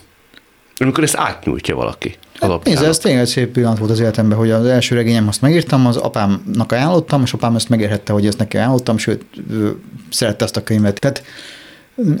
Amikor 0.77 1.03
ezt 1.03 1.17
átnyújtja 1.17 1.75
valaki. 1.75 2.15
Hát 2.41 2.63
nézd, 2.63 2.83
ez 2.83 2.97
tényleg 2.97 3.21
egy 3.21 3.27
szép 3.27 3.51
pillanat 3.51 3.77
volt 3.77 3.91
az 3.91 3.99
életemben, 3.99 4.37
hogy 4.37 4.51
az 4.51 4.65
első 4.65 4.95
regényem 4.95 5.27
azt 5.27 5.41
megírtam, 5.41 5.85
az 5.85 5.97
apámnak 5.97 6.71
ajánlottam, 6.71 7.21
és 7.21 7.33
apám 7.33 7.55
ezt 7.55 7.69
megérhette, 7.69 8.13
hogy 8.13 8.27
ezt 8.27 8.37
neki 8.37 8.57
ajánlottam, 8.57 8.97
sőt, 8.97 9.25
ő 9.51 9.75
szerette 10.09 10.43
ezt 10.43 10.57
a 10.57 10.63
könyvet. 10.63 10.99
Tehát 10.99 11.23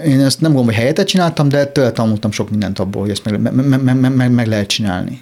én 0.05 0.19
ezt 0.19 0.41
nem 0.41 0.51
gondolom, 0.51 0.65
hogy 0.65 0.75
helyetet 0.75 1.07
csináltam, 1.07 1.49
de 1.49 1.65
tőle 1.65 1.91
tanultam 1.91 2.31
sok 2.31 2.49
mindent 2.49 2.79
abból, 2.79 3.01
hogy 3.01 3.11
ezt 3.11 3.25
meg, 3.25 3.39
meg, 3.39 3.83
meg, 3.83 4.15
meg, 4.15 4.31
meg 4.31 4.47
lehet 4.47 4.67
csinálni. 4.67 5.21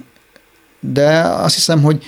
De 0.80 1.20
azt 1.20 1.56
hiszem, 1.56 1.82
hogy 1.82 2.04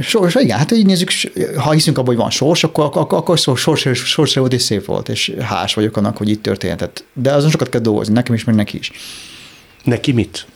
Sors, 0.00 0.34
igen, 0.34 0.58
hát 0.58 0.72
így 0.72 0.86
nézzük, 0.86 1.10
ha 1.56 1.70
hiszünk 1.70 1.98
abban, 1.98 2.08
hogy 2.08 2.22
van 2.22 2.30
sors, 2.30 2.64
akkor, 2.64 2.84
akkor, 2.84 3.18
akkor 3.18 3.38
sors, 3.38 3.60
sors, 3.60 3.98
sors 4.04 4.34
volt 4.34 4.52
és 4.52 4.62
szép 4.62 4.84
volt, 4.84 5.08
és 5.08 5.34
hás 5.40 5.74
vagyok 5.74 5.96
annak, 5.96 6.16
hogy 6.16 6.28
itt 6.28 6.42
történhetett. 6.42 7.04
De 7.12 7.32
azon 7.32 7.50
sokat 7.50 7.68
kell 7.68 7.80
dolgozni, 7.80 8.12
nekem 8.12 8.34
is, 8.34 8.44
meg 8.44 8.54
neki 8.54 8.78
is. 8.78 8.90
Neki 9.84 10.12
mit? 10.12 10.46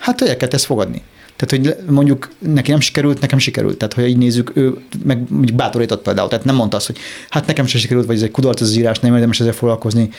Hát 0.00 0.22
el 0.22 0.36
kell 0.36 0.48
ezt 0.48 0.64
fogadni. 0.64 1.02
Tehát, 1.36 1.66
hogy 1.66 1.92
mondjuk 1.94 2.30
neki 2.38 2.70
nem 2.70 2.80
sikerült, 2.80 3.20
nekem 3.20 3.38
sikerült. 3.38 3.76
Tehát, 3.76 3.94
hogy 3.94 4.08
így 4.08 4.16
nézzük, 4.16 4.50
ő 4.54 4.76
meg 5.04 5.22
mondjuk 5.28 5.56
bátorított 5.56 6.02
például. 6.02 6.28
Tehát 6.28 6.44
nem 6.44 6.54
mondta 6.54 6.76
azt, 6.76 6.86
hogy 6.86 6.98
hát 7.28 7.46
nekem 7.46 7.66
sem 7.66 7.80
sikerült, 7.80 8.06
vagy 8.06 8.16
ez 8.16 8.22
egy 8.22 8.30
kudarc 8.30 8.60
az 8.60 8.76
írás, 8.76 8.98
nem 8.98 9.14
érdemes 9.14 9.40
ezzel 9.40 9.52
foglalkozni, 9.52 10.10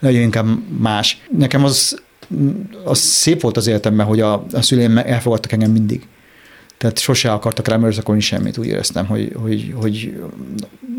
legyen 0.00 0.22
inkább 0.22 0.46
más. 0.78 1.22
Nekem 1.38 1.64
az, 1.64 2.02
az 2.84 2.98
szép 2.98 3.40
volt 3.40 3.56
az 3.56 3.66
életemben, 3.66 4.06
hogy 4.06 4.20
a, 4.20 4.46
a 4.52 4.62
szüleim 4.62 4.98
elfogadtak 4.98 5.52
engem 5.52 5.70
mindig. 5.70 6.06
Tehát 6.78 6.98
sose 6.98 7.32
akartak 7.32 7.68
rám 7.68 7.82
erőszakolni 7.82 8.20
semmit, 8.20 8.58
úgy 8.58 8.66
éreztem, 8.66 9.06
hogy, 9.06 9.32
hogy, 9.34 9.74
hogy 9.80 10.20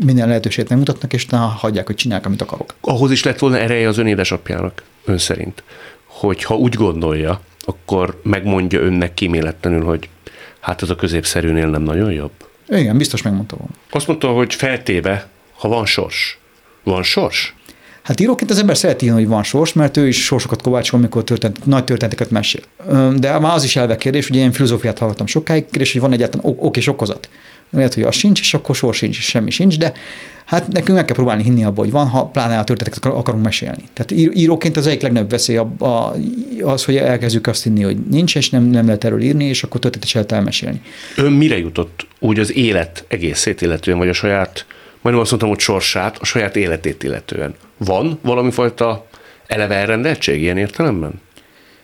minden 0.04 0.28
lehetőséget 0.28 0.68
nem 0.68 0.78
mutatnak, 0.78 1.12
és 1.12 1.26
na, 1.26 1.38
hagyják, 1.38 1.86
hogy 1.86 1.94
csinálják, 1.94 2.26
amit 2.26 2.42
akarok. 2.42 2.74
Ahhoz 2.80 3.10
is 3.10 3.24
lett 3.24 3.38
volna 3.38 3.58
ereje 3.58 3.88
az 3.88 3.98
ön 3.98 4.06
édesapjának, 4.06 4.82
ön 5.04 5.18
szerint, 5.18 5.62
hogy 6.04 6.44
ha 6.44 6.56
úgy 6.56 6.74
gondolja, 6.74 7.40
akkor 7.70 8.20
megmondja 8.22 8.80
önnek 8.80 9.14
kíméletlenül, 9.14 9.84
hogy 9.84 10.08
hát 10.60 10.82
ez 10.82 10.90
a 10.90 10.94
középszerűnél 10.94 11.68
nem 11.68 11.82
nagyon 11.82 12.12
jobb? 12.12 12.32
Igen, 12.68 12.96
biztos 12.96 13.22
megmondta 13.22 13.56
volna. 13.56 13.72
Azt 13.90 14.06
mondta, 14.06 14.28
hogy 14.28 14.54
feltéve, 14.54 15.28
ha 15.58 15.68
van 15.68 15.86
sors. 15.86 16.38
Van 16.82 17.02
sors? 17.02 17.54
Hát 18.02 18.20
íróként 18.20 18.50
az 18.50 18.58
ember 18.58 18.76
szereti 18.76 19.06
hogy 19.06 19.26
van 19.26 19.42
sors, 19.42 19.72
mert 19.72 19.96
ő 19.96 20.08
is 20.08 20.24
sorsokat 20.24 20.62
kovácsol, 20.62 20.98
amikor 20.98 21.24
történt, 21.24 21.66
nagy 21.66 21.84
történeteket 21.84 22.30
mesél. 22.30 22.62
De 23.16 23.38
már 23.38 23.54
az 23.54 23.64
is 23.64 23.76
elve 23.76 23.96
kérdés, 23.96 24.28
hogy 24.28 24.36
én 24.36 24.52
filozófiát 24.52 24.98
hallottam 24.98 25.26
sokáig, 25.26 25.64
és 25.72 25.92
hogy 25.92 26.00
van 26.00 26.12
egyáltalán 26.12 26.54
ok 26.58 26.76
és 26.76 26.86
okozat. 26.86 27.28
Lehet, 27.70 27.94
hogy 27.94 28.02
az 28.02 28.14
sincs, 28.14 28.40
és 28.40 28.54
akkor 28.54 28.74
sor 28.74 28.94
sincs, 28.94 29.18
és 29.18 29.24
semmi 29.24 29.50
sincs, 29.50 29.78
de 29.78 29.92
hát 30.44 30.68
nekünk 30.68 30.96
meg 30.96 31.04
kell 31.04 31.16
próbálni 31.16 31.42
hinni 31.42 31.64
abba, 31.64 31.80
hogy 31.80 31.90
van, 31.90 32.08
ha 32.08 32.26
pláne 32.26 32.58
a 32.58 32.64
történeteket 32.64 33.12
akarunk 33.12 33.44
mesélni. 33.44 33.82
Tehát 33.92 34.10
íróként 34.36 34.76
az 34.76 34.86
egyik 34.86 35.02
legnagyobb 35.02 35.30
veszély 35.30 35.60
az, 36.62 36.84
hogy 36.84 36.96
elkezdjük 36.96 37.46
azt 37.46 37.62
hinni, 37.62 37.82
hogy 37.82 37.96
nincs, 37.96 38.36
és 38.36 38.50
nem, 38.50 38.62
nem 38.62 38.84
lehet 38.84 39.04
erről 39.04 39.20
írni, 39.20 39.44
és 39.44 39.62
akkor 39.62 39.80
történetet 39.80 40.12
lehet 40.12 40.32
elmesélni. 40.32 40.82
Ön 41.16 41.32
mire 41.32 41.58
jutott 41.58 42.06
úgy 42.18 42.38
az 42.38 42.54
élet 42.54 43.04
egészét 43.08 43.60
illetően, 43.60 43.98
vagy 43.98 44.08
a 44.08 44.12
saját, 44.12 44.66
majdnem 45.00 45.22
azt 45.22 45.30
mondtam, 45.30 45.52
hogy 45.52 45.60
sorsát, 45.60 46.18
a 46.20 46.24
saját 46.24 46.56
életét 46.56 47.02
illetően? 47.02 47.54
Van 47.76 48.18
valami 48.22 48.50
fajta 48.50 49.06
eleve 49.46 49.74
elrendeltség 49.74 50.40
ilyen 50.40 50.56
értelemben? 50.56 51.20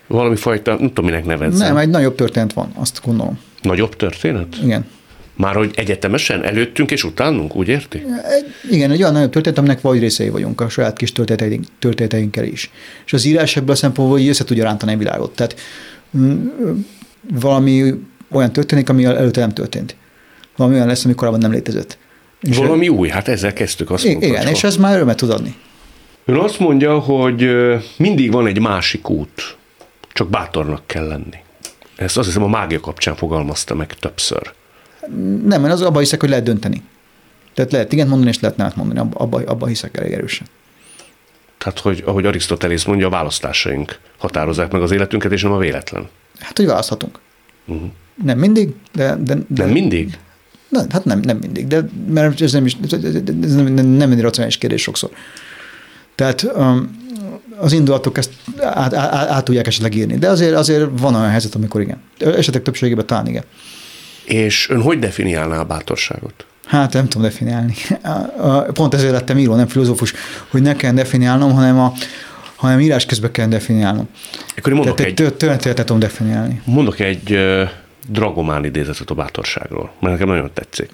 Valami 0.06 0.36
fajta, 0.36 0.70
nem 0.70 0.88
tudom, 0.88 1.04
minek 1.04 1.24
nevezzem. 1.24 1.68
Nem, 1.68 1.76
egy 1.76 1.88
nagyobb 1.88 2.14
történet 2.14 2.52
van, 2.52 2.72
azt 2.74 3.00
gondolom. 3.04 3.38
Nagyobb 3.62 3.96
történet? 3.96 4.56
Igen. 4.62 4.86
Már 5.37 5.55
hogy 5.55 5.72
egyetemesen 5.75 6.44
előttünk 6.44 6.90
és 6.90 7.05
utánunk, 7.05 7.57
úgy 7.57 7.68
érti? 7.68 8.03
Igen, 8.70 8.90
egy 8.90 9.01
olyan 9.01 9.12
nagyobb 9.12 9.31
történet, 9.31 9.59
aminek 9.59 9.81
vagy 9.81 9.99
részei 9.99 10.29
vagyunk 10.29 10.61
a 10.61 10.68
saját 10.68 10.96
kis 10.96 11.12
történeteink, 11.12 11.64
történeteinkkel 11.79 12.44
is. 12.44 12.70
És 13.07 13.12
az 13.12 13.25
írás 13.25 13.57
ebből 13.57 13.70
a 13.70 13.75
szempontból, 13.75 14.18
hogy 14.18 14.29
össze 14.29 14.44
tudja 14.44 14.64
rántani 14.64 14.92
a 14.92 14.96
világot. 14.96 15.35
Tehát 15.35 15.57
mm, 16.18 16.46
valami 17.33 17.94
olyan 18.31 18.53
történik, 18.53 18.88
ami 18.88 19.05
előtte 19.05 19.40
nem 19.40 19.53
történt. 19.53 19.96
Valami 20.57 20.77
olyan 20.77 20.87
lesz, 20.87 21.05
ami 21.05 21.14
korábban 21.14 21.40
nem 21.40 21.53
létezett. 21.53 21.99
És 22.40 22.57
valami 22.57 22.88
új, 22.88 23.09
hát 23.09 23.29
ezzel 23.29 23.53
kezdtük 23.53 23.90
azt 23.90 24.05
mondani. 24.05 24.27
Igen, 24.27 24.46
és 24.46 24.64
ez 24.64 24.77
már 24.77 24.94
örömet 24.94 25.16
tud 25.16 25.31
adni. 25.31 25.55
Ön 26.25 26.37
azt 26.37 26.59
mondja, 26.59 26.99
hogy 26.99 27.51
mindig 27.96 28.33
van 28.33 28.46
egy 28.46 28.61
másik 28.61 29.11
út, 29.11 29.57
csak 30.12 30.29
bátornak 30.29 30.87
kell 30.87 31.07
lenni. 31.07 31.38
Ezt 31.96 32.16
azt 32.16 32.27
hiszem 32.27 32.42
a 32.42 32.49
mágia 32.49 32.81
kapcsán 32.81 33.16
fogalmazta 33.16 33.75
meg 33.75 33.94
többször. 33.94 34.53
Nem, 35.44 35.64
én 35.64 35.70
az 35.70 35.82
abban 35.82 35.98
hiszek, 35.98 36.20
hogy 36.20 36.28
lehet 36.28 36.44
dönteni. 36.44 36.82
Tehát 37.54 37.72
lehet 37.72 37.92
igen 37.92 38.08
mondani, 38.08 38.30
és 38.30 38.40
lehet 38.40 38.56
nem 38.56 38.72
mondani. 38.76 39.08
Abba, 39.12 39.42
abba 39.46 39.66
hiszek 39.66 39.96
elég 39.96 40.12
erősen. 40.12 40.46
Tehát, 41.58 41.78
hogy 41.78 42.02
ahogy 42.06 42.26
Arisztotelész 42.26 42.84
mondja, 42.84 43.06
a 43.06 43.10
választásaink 43.10 43.98
határozzák 44.18 44.72
meg 44.72 44.82
az 44.82 44.90
életünket, 44.90 45.32
és 45.32 45.42
nem 45.42 45.52
a 45.52 45.58
véletlen. 45.58 46.08
Hát, 46.38 46.56
hogy 46.56 46.66
választhatunk. 46.66 47.18
Uh-huh. 47.66 47.90
Nem 48.24 48.38
mindig, 48.38 48.74
de, 48.94 49.16
de, 49.16 49.34
de... 49.48 49.64
Nem 49.64 49.70
mindig? 49.70 50.18
Na, 50.68 50.84
hát 50.88 51.04
nem, 51.04 51.20
nem 51.20 51.36
mindig, 51.36 51.66
de 51.66 51.88
mert 52.08 52.40
ez 52.40 52.52
nem, 52.52 52.66
is, 52.66 52.76
ez 53.42 53.54
nem, 53.54 53.66
nem, 53.66 53.86
nem 53.86 54.10
egy 54.10 54.20
racionális 54.20 54.58
kérdés 54.58 54.82
sokszor. 54.82 55.10
Tehát 56.14 56.42
um, 56.42 57.04
az 57.56 57.72
indulatok 57.72 58.18
ezt 58.18 58.30
át, 58.60 58.94
át, 58.94 59.12
át 59.12 59.44
tudják 59.44 59.66
esetleg 59.66 59.94
írni, 59.94 60.18
de 60.18 60.28
azért, 60.28 60.54
azért 60.54 60.88
van 61.00 61.14
olyan 61.14 61.30
helyzet, 61.30 61.54
amikor 61.54 61.80
igen. 61.80 62.00
Esetek 62.18 62.62
többségében 62.62 63.06
talán 63.06 63.26
igen. 63.26 63.44
És 64.26 64.70
ön 64.70 64.80
hogy 64.80 64.98
definiálná 64.98 65.58
a 65.58 65.64
bátorságot? 65.64 66.46
Hát 66.66 66.92
nem 66.92 67.08
tudom 67.08 67.22
definiálni. 67.22 67.74
Pont 68.72 68.94
ezért 68.94 69.12
lettem 69.12 69.38
író, 69.38 69.54
nem 69.54 69.66
filozófus, 69.66 70.14
hogy 70.48 70.62
ne 70.62 70.76
kell 70.76 70.92
definiálnom, 70.92 71.52
hanem 71.52 71.78
a, 71.78 71.92
hanem 72.56 72.80
írás 72.80 73.06
közben 73.06 73.30
kell 73.30 73.46
definiálnom. 73.46 74.08
Akkor 74.56 74.72
én 74.72 74.78
mondok 74.78 74.96
Tehát 74.96 75.10
egy... 75.10 75.36
Történetet 75.36 75.86
tudom 75.86 75.98
definiálni. 75.98 76.60
Mondok 76.64 77.00
egy 77.00 77.38
dragomán 78.08 78.64
idézetet 78.64 79.10
a 79.10 79.14
bátorságról, 79.14 79.92
mert 80.00 80.12
nekem 80.12 80.28
nagyon 80.28 80.50
tetszik. 80.54 80.90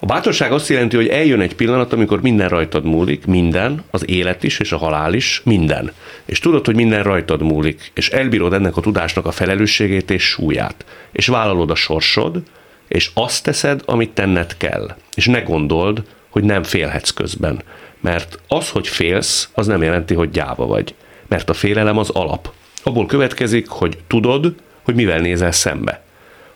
A 0.00 0.06
bátorság 0.06 0.52
azt 0.52 0.68
jelenti, 0.68 0.96
hogy 0.96 1.08
eljön 1.08 1.40
egy 1.40 1.54
pillanat, 1.54 1.92
amikor 1.92 2.20
minden 2.20 2.48
rajtad 2.48 2.84
múlik, 2.84 3.26
minden, 3.26 3.84
az 3.90 4.08
élet 4.08 4.42
is 4.44 4.58
és 4.58 4.72
a 4.72 4.76
halál 4.76 5.14
is, 5.14 5.40
minden. 5.44 5.92
És 6.24 6.38
tudod, 6.40 6.66
hogy 6.66 6.74
minden 6.74 7.02
rajtad 7.02 7.42
múlik, 7.42 7.90
és 7.94 8.08
elbírod 8.08 8.52
ennek 8.52 8.76
a 8.76 8.80
tudásnak 8.80 9.26
a 9.26 9.30
felelősségét 9.30 10.10
és 10.10 10.22
súlyát, 10.22 10.84
és 11.12 11.26
vállalod 11.26 11.70
a 11.70 11.74
sorsod, 11.74 12.42
és 12.88 13.10
azt 13.14 13.44
teszed, 13.44 13.82
amit 13.84 14.10
tenned 14.10 14.56
kell. 14.56 14.96
És 15.14 15.26
ne 15.26 15.40
gondold, 15.40 16.02
hogy 16.28 16.44
nem 16.44 16.62
félhetsz 16.62 17.10
közben. 17.10 17.62
Mert 18.00 18.40
az, 18.48 18.68
hogy 18.68 18.88
félsz, 18.88 19.48
az 19.52 19.66
nem 19.66 19.82
jelenti, 19.82 20.14
hogy 20.14 20.30
gyáva 20.30 20.66
vagy. 20.66 20.94
Mert 21.28 21.50
a 21.50 21.54
félelem 21.54 21.98
az 21.98 22.10
alap. 22.10 22.52
Abból 22.82 23.06
következik, 23.06 23.68
hogy 23.68 23.98
tudod, 24.06 24.54
hogy 24.82 24.94
mivel 24.94 25.18
nézel 25.18 25.52
szembe. 25.52 26.02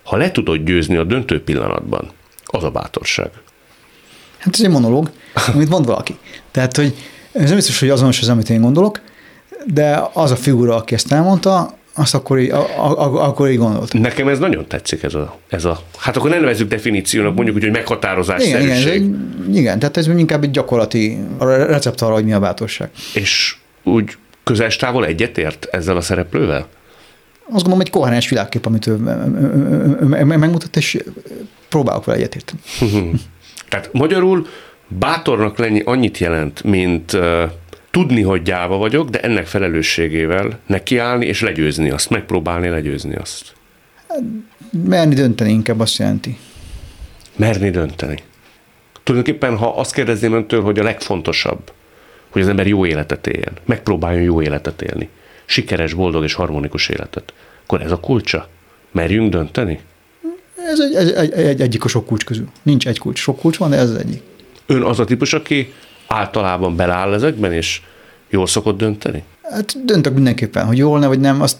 Ha 0.03 0.17
le 0.17 0.31
tudod 0.31 0.63
győzni 0.63 0.95
a 0.95 1.03
döntő 1.03 1.43
pillanatban, 1.43 2.11
az 2.53 2.63
a 2.63 2.69
bátorság. 2.69 3.29
Hát 4.37 4.53
ez 4.53 4.61
egy 4.61 4.69
monológ, 4.69 5.11
amit 5.53 5.69
mond 5.69 5.85
valaki. 5.85 6.17
Tehát, 6.51 6.75
hogy 6.75 6.95
ez 7.31 7.47
nem 7.47 7.55
biztos, 7.55 7.79
hogy 7.79 7.89
azonos 7.89 8.21
az, 8.21 8.29
amit 8.29 8.49
én 8.49 8.61
gondolok, 8.61 9.01
de 9.73 10.09
az 10.13 10.31
a 10.31 10.35
figura, 10.35 10.75
aki 10.75 10.93
ezt 10.93 11.11
elmondta, 11.11 11.77
azt 11.95 12.15
akkor 12.15 12.39
így, 12.39 12.49
a, 12.49 12.59
a, 12.77 13.27
akkor 13.27 13.49
így 13.49 13.57
gondolt. 13.57 13.93
Nekem 13.93 14.27
ez 14.27 14.39
nagyon 14.39 14.67
tetszik, 14.67 15.03
ez 15.03 15.13
a, 15.13 15.37
ez 15.49 15.65
a 15.65 15.79
hát 15.97 16.17
akkor 16.17 16.29
nem 16.29 16.39
nevezzük 16.39 16.67
definíciónak, 16.67 17.35
mondjuk 17.35 17.55
úgy, 17.55 17.63
hogy 17.63 17.71
meghatározás 17.71 18.45
igen, 18.45 18.61
igen, 18.61 18.87
egy, 18.87 19.15
igen, 19.53 19.79
tehát 19.79 19.97
ez 19.97 20.07
inkább 20.07 20.43
egy 20.43 20.51
gyakorlati 20.51 21.17
recept 21.39 22.01
arra, 22.01 22.13
hogy 22.13 22.25
mi 22.25 22.33
a 22.33 22.39
bátorság. 22.39 22.89
És 23.13 23.55
úgy 23.83 24.17
közels 24.43 24.75
távol 24.75 25.05
egyetért 25.05 25.67
ezzel 25.71 25.97
a 25.97 26.01
szereplővel? 26.01 26.67
Azt 27.45 27.61
gondolom, 27.61 27.79
egy 27.79 27.89
koherens 27.89 28.29
világkép, 28.29 28.65
amit 28.65 28.87
ő 28.87 28.95
megmutat, 30.23 30.75
és 30.75 31.03
próbálok 31.69 32.05
vele 32.05 32.17
egyetérteni. 32.17 32.59
Tehát 33.69 33.89
magyarul 33.93 34.47
bátornak 34.87 35.57
lenni 35.57 35.81
annyit 35.85 36.17
jelent, 36.17 36.63
mint 36.63 37.13
uh, 37.13 37.43
tudni, 37.91 38.21
hogy 38.21 38.41
gyáva 38.41 38.77
vagyok, 38.77 39.09
de 39.09 39.19
ennek 39.19 39.45
felelősségével 39.45 40.59
nekiállni 40.65 41.25
és 41.25 41.41
legyőzni 41.41 41.89
azt, 41.89 42.09
megpróbálni 42.09 42.69
legyőzni 42.69 43.15
azt. 43.15 43.53
Merni 44.87 45.15
dönteni 45.15 45.51
inkább 45.51 45.79
azt 45.79 45.97
jelenti. 45.97 46.37
Merni 47.35 47.69
dönteni. 47.69 48.17
Tulajdonképpen, 49.03 49.57
ha 49.57 49.67
azt 49.67 49.93
kérdezném 49.93 50.33
öntől, 50.33 50.61
hogy 50.61 50.79
a 50.79 50.83
legfontosabb, 50.83 51.71
hogy 52.29 52.41
az 52.41 52.47
ember 52.47 52.67
jó 52.67 52.85
életet 52.85 53.27
éljen, 53.27 53.53
megpróbáljon 53.65 54.23
jó 54.23 54.41
életet 54.41 54.81
élni, 54.81 55.09
sikeres, 55.45 55.93
boldog 55.93 56.23
és 56.23 56.33
harmonikus 56.33 56.89
életet, 56.89 57.33
akkor 57.63 57.81
ez 57.81 57.91
a 57.91 57.99
kulcsa? 57.99 58.47
Merjünk 58.91 59.31
dönteni? 59.31 59.79
Ez 60.71 60.79
egy, 60.79 60.95
egy, 60.95 61.11
egy, 61.11 61.31
egy 61.31 61.61
egyik 61.61 61.83
a 61.83 61.87
sok 61.87 62.05
kulcs 62.05 62.25
közül. 62.25 62.47
Nincs 62.61 62.87
egy 62.87 62.99
kulcs, 62.99 63.19
sok 63.19 63.39
kulcs 63.39 63.57
van, 63.57 63.69
de 63.69 63.75
ez 63.75 63.89
az 63.89 63.95
egyik. 63.95 64.21
Ön 64.65 64.81
az 64.81 64.99
a 64.99 65.05
típus, 65.05 65.33
aki 65.33 65.73
általában 66.07 66.75
beláll 66.75 67.13
ezekben, 67.13 67.51
és 67.51 67.81
jól 68.29 68.47
szokott 68.47 68.77
dönteni? 68.77 69.23
Hát 69.41 69.85
döntök 69.85 70.13
mindenképpen, 70.13 70.65
hogy 70.65 70.77
jól 70.77 70.99
ne, 70.99 71.07
vagy 71.07 71.19
nem. 71.19 71.41
Azt, 71.41 71.57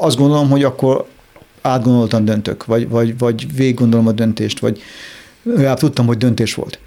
azt 0.00 0.16
gondolom, 0.16 0.50
hogy 0.50 0.64
akkor 0.64 1.06
átgondoltan 1.60 2.24
döntök, 2.24 2.64
vagy, 2.64 2.88
vagy, 2.88 3.18
vagy 3.18 3.54
végig 3.56 3.74
gondolom 3.74 4.06
a 4.06 4.12
döntést, 4.12 4.58
vagy 4.58 4.82
legalább 5.42 5.78
tudtam, 5.78 6.06
hogy 6.06 6.16
döntés 6.16 6.54
volt. 6.54 6.78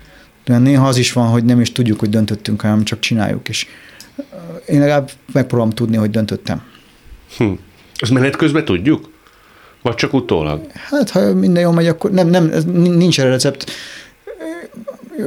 De 0.45 0.57
néha 0.57 0.87
az 0.87 0.97
is 0.97 1.13
van, 1.13 1.27
hogy 1.27 1.45
nem 1.45 1.59
is 1.59 1.71
tudjuk, 1.71 1.99
hogy 1.99 2.09
döntöttünk, 2.09 2.61
hanem 2.61 2.83
csak 2.83 2.99
csináljuk, 2.99 3.49
és 3.49 3.67
én 4.67 4.79
legalább 4.79 5.11
megpróbálom 5.33 5.73
tudni, 5.73 5.97
hogy 5.97 6.09
döntöttem. 6.09 6.61
Hm. 7.37 7.51
Ezt 7.95 8.11
menet 8.11 8.35
közben 8.35 8.65
tudjuk? 8.65 9.09
Vagy 9.81 9.95
csak 9.95 10.13
utólag? 10.13 10.67
Hát, 10.73 11.09
ha 11.09 11.33
minden 11.33 11.63
jól 11.63 11.73
megy, 11.73 11.87
akkor 11.87 12.11
nem, 12.11 12.27
nem, 12.27 12.51
nincs 12.73 13.19
erre 13.19 13.29
recept. 13.29 13.71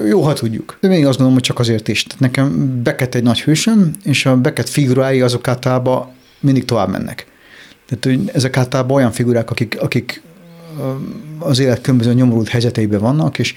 Jó, 0.09 0.22
ha 0.22 0.33
tudjuk. 0.33 0.77
De 0.81 0.88
még 0.88 1.00
azt 1.00 1.09
gondolom, 1.09 1.33
hogy 1.33 1.42
csak 1.42 1.59
azért 1.59 1.88
is. 1.88 2.03
Tehát 2.03 2.20
nekem 2.20 2.81
Beckett 2.83 3.14
egy 3.14 3.22
nagy 3.22 3.42
hősöm, 3.42 3.90
és 4.05 4.27
a 4.27 4.37
Beckett 4.37 4.68
figurái 4.68 5.20
azok 5.20 5.48
általában 5.48 6.09
mindig 6.40 6.64
tovább 6.64 6.88
mennek. 6.88 7.27
Tehát 7.87 8.05
hogy 8.05 8.31
ezek 8.35 8.57
általában 8.57 8.96
olyan 8.96 9.12
figurák, 9.12 9.50
akik, 9.50 9.77
akik 9.81 10.22
az 11.38 11.59
élet 11.59 11.81
különböző 11.81 12.12
nyomorult 12.12 12.48
helyzeteiben 12.48 13.00
vannak, 13.00 13.38
és 13.38 13.55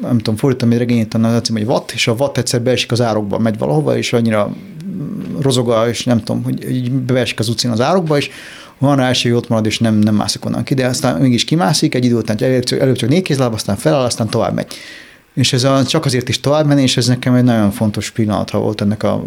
nem 0.00 0.16
tudom, 0.16 0.36
fordítom 0.36 0.72
egy 0.72 0.78
regényét, 0.78 1.14
annak 1.14 1.40
az 1.42 1.48
hogy 1.48 1.62
Watt, 1.62 1.90
és 1.90 2.06
a 2.06 2.12
Watt 2.12 2.38
egyszer 2.38 2.62
beesik 2.62 2.92
az 2.92 3.00
árokba, 3.00 3.38
megy 3.38 3.58
valahova, 3.58 3.96
és 3.96 4.12
annyira 4.12 4.54
rozoga, 5.40 5.88
és 5.88 6.04
nem 6.04 6.18
tudom, 6.18 6.42
hogy 6.42 6.70
így 6.70 6.92
beesik 6.92 7.38
az 7.38 7.48
utcán 7.48 7.72
az 7.72 7.80
árokba, 7.80 8.16
és 8.16 8.30
van 8.78 8.96
rá 8.96 9.08
esély, 9.08 9.32
ott 9.32 9.48
marad, 9.48 9.66
és 9.66 9.78
nem, 9.78 9.94
nem 9.94 10.14
mászik 10.14 10.44
onnan 10.44 10.64
ki, 10.64 10.74
de 10.74 10.86
aztán 10.86 11.20
mégis 11.20 11.44
kimászik, 11.44 11.94
egy 11.94 12.04
idő 12.04 12.14
után 12.14 12.36
előbb, 12.40 12.64
előbb 12.80 12.96
csak 12.96 13.08
négy 13.08 13.22
kézláb, 13.22 13.52
aztán 13.52 13.76
feláll, 13.76 14.04
aztán 14.04 14.28
tovább 14.28 14.54
megy. 14.54 14.74
És 15.34 15.52
ez 15.52 15.64
a, 15.64 15.84
csak 15.84 16.04
azért 16.04 16.28
is 16.28 16.40
tovább 16.40 16.66
menni, 16.66 16.82
és 16.82 16.96
ez 16.96 17.06
nekem 17.06 17.34
egy 17.34 17.44
nagyon 17.44 17.70
fontos 17.70 18.10
pillanat 18.10 18.50
volt 18.50 18.80
ennek 18.80 19.02
a 19.02 19.24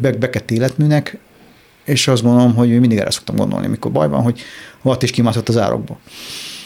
bekett 0.00 0.50
életműnek, 0.50 1.18
és 1.84 2.08
azt 2.08 2.22
gondolom, 2.22 2.54
hogy 2.54 2.80
mindig 2.80 2.98
erre 2.98 3.10
szoktam 3.10 3.36
gondolni, 3.36 3.66
mikor 3.66 3.92
baj 3.92 4.08
van, 4.08 4.22
hogy 4.22 4.40
Watt 4.82 5.02
is 5.02 5.10
kimászott 5.10 5.48
az 5.48 5.58
árokból. 5.58 5.98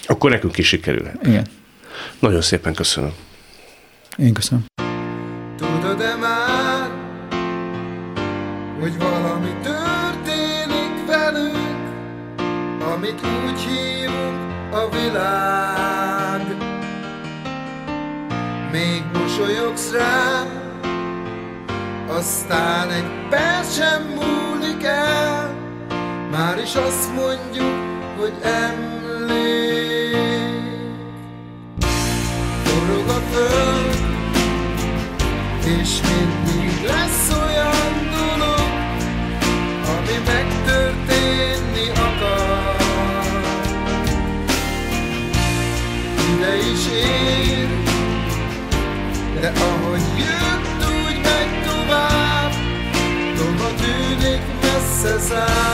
Akkor 0.07 0.31
nekünk 0.31 0.59
is 0.59 0.67
sikerülhet. 0.67 1.27
Igen. 1.27 1.47
Nagyon 2.19 2.41
szépen 2.41 2.75
köszönöm. 2.75 3.13
Én 4.17 4.33
köszönöm. 4.33 4.65
Tudod-e 5.57 6.17
már, 6.17 6.91
hogy 8.81 8.99
valami 8.99 9.55
történik 9.63 11.07
velünk, 11.07 11.89
amit 12.95 13.21
úgy 13.47 13.61
hívunk 13.61 14.75
a 14.75 14.89
világ? 14.91 16.57
Még 18.73 19.03
mosolyogsz 19.13 19.93
rám, 19.93 20.47
aztán 22.09 22.91
egy 22.91 23.29
perc 23.29 23.75
sem 23.75 24.03
múlik 24.03 24.83
el, 24.83 25.55
már 26.31 26.59
is 26.59 26.75
azt 26.75 27.15
mondjuk, 27.15 27.75
hogy 28.19 28.33
emlék. 28.43 30.08
És 35.69 36.01
mindig. 36.01 36.83
Lesz 36.87 37.29
olyan 37.31 38.09
dolog 38.11 38.69
Ami 39.97 40.19
megtörténni 40.27 41.89
akar. 41.89 42.77
Ide 46.33 46.57
is 46.57 46.87
ér 46.87 47.69
De 49.41 49.53
ahogy 49.61 50.03
jött, 50.19 50.91
úgy 50.91 51.21
megy 51.23 51.63
tovább. 51.65 52.53
Tova 53.37 53.69
tűnik 53.75 54.43
messze 54.63 55.19
zár 55.19 55.68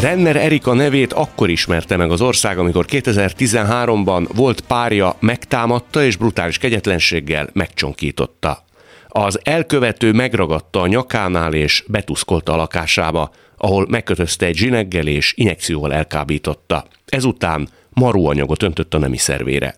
Renner 0.00 0.36
Erika 0.36 0.74
nevét 0.74 1.12
akkor 1.12 1.50
ismerte 1.50 1.96
meg 1.96 2.10
az 2.10 2.20
ország, 2.20 2.58
amikor 2.58 2.84
2013-ban 2.88 4.28
volt 4.34 4.60
párja 4.60 5.16
megtámadta 5.20 6.04
és 6.04 6.16
brutális 6.16 6.58
kegyetlenséggel 6.58 7.48
megcsonkította. 7.52 8.64
Az 9.08 9.40
elkövető 9.42 10.12
megragadta 10.12 10.80
a 10.80 10.86
nyakánál 10.86 11.54
és 11.54 11.84
betuszkolta 11.86 12.52
a 12.52 12.56
lakásába, 12.56 13.30
ahol 13.56 13.86
megkötözte 13.88 14.46
egy 14.46 14.56
zsineggel 14.56 15.06
és 15.06 15.32
injekcióval 15.36 15.92
elkábította. 15.92 16.86
Ezután 17.06 17.68
marúanyagot 17.88 18.62
öntött 18.62 18.94
a 18.94 18.98
nemi 18.98 19.16
szervére. 19.16 19.74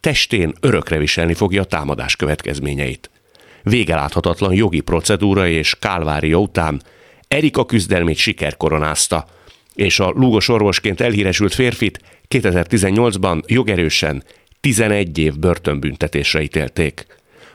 Testén 0.00 0.54
örökre 0.60 0.98
viselni 0.98 1.34
fogja 1.34 1.62
a 1.62 1.64
támadás 1.64 2.16
következményeit. 2.16 3.10
Végeláthatatlan 3.62 4.54
jogi 4.54 4.80
procedúra 4.80 5.48
és 5.48 5.76
kálvária 5.78 6.36
után 6.36 6.82
Erika 7.28 7.64
küzdelmét 7.64 8.16
siker 8.16 8.56
koronázta, 8.56 9.26
és 9.76 10.00
a 10.00 10.12
lúgos 10.14 10.48
orvosként 10.48 11.00
elhíresült 11.00 11.54
férfit 11.54 12.00
2018-ban 12.28 13.42
jogerősen 13.46 14.24
11 14.60 15.18
év 15.18 15.38
börtönbüntetésre 15.38 16.42
ítélték. 16.42 17.06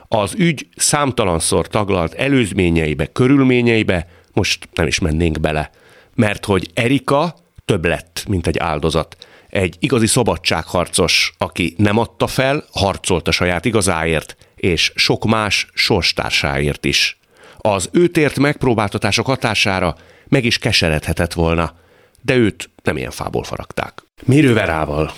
Az 0.08 0.34
ügy 0.36 0.66
számtalanszor 0.76 1.68
taglalt 1.68 2.14
előzményeibe, 2.14 3.06
körülményeibe 3.06 4.06
most 4.32 4.68
nem 4.74 4.86
is 4.86 4.98
mennénk 4.98 5.40
bele, 5.40 5.70
mert 6.14 6.44
hogy 6.44 6.70
Erika 6.74 7.34
több 7.64 7.84
lett, 7.84 8.24
mint 8.28 8.46
egy 8.46 8.58
áldozat. 8.58 9.16
Egy 9.48 9.76
igazi 9.78 10.06
szabadságharcos, 10.06 11.34
aki 11.38 11.74
nem 11.76 11.98
adta 11.98 12.26
fel, 12.26 12.64
harcolt 12.72 13.28
a 13.28 13.30
saját 13.30 13.64
igazáért, 13.64 14.36
és 14.56 14.92
sok 14.94 15.24
más 15.24 15.66
sorstársáért 15.74 16.84
is. 16.84 17.18
Az 17.58 17.88
őt 17.92 18.16
ért 18.16 18.38
megpróbáltatások 18.38 19.26
hatására 19.26 19.96
meg 20.28 20.44
is 20.44 20.58
keseredhetett 20.58 21.32
volna, 21.32 21.74
de 22.22 22.36
őt 22.36 22.70
nem 22.82 22.96
ilyen 22.96 23.10
fából 23.10 23.44
faragták. 23.44 24.02
Mérő 24.24 24.52
Verával 24.52 25.12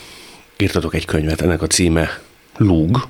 írtatok 0.59 0.95
egy 0.95 1.05
könyvet, 1.05 1.41
ennek 1.41 1.63
a 1.63 1.67
címe 1.67 2.09
Lúg. 2.57 3.09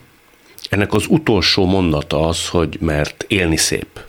Ennek 0.71 0.93
az 0.93 1.05
utolsó 1.09 1.65
mondata 1.65 2.27
az, 2.29 2.49
hogy 2.49 2.79
mert 2.81 3.25
élni 3.29 3.57
szép. 3.57 4.01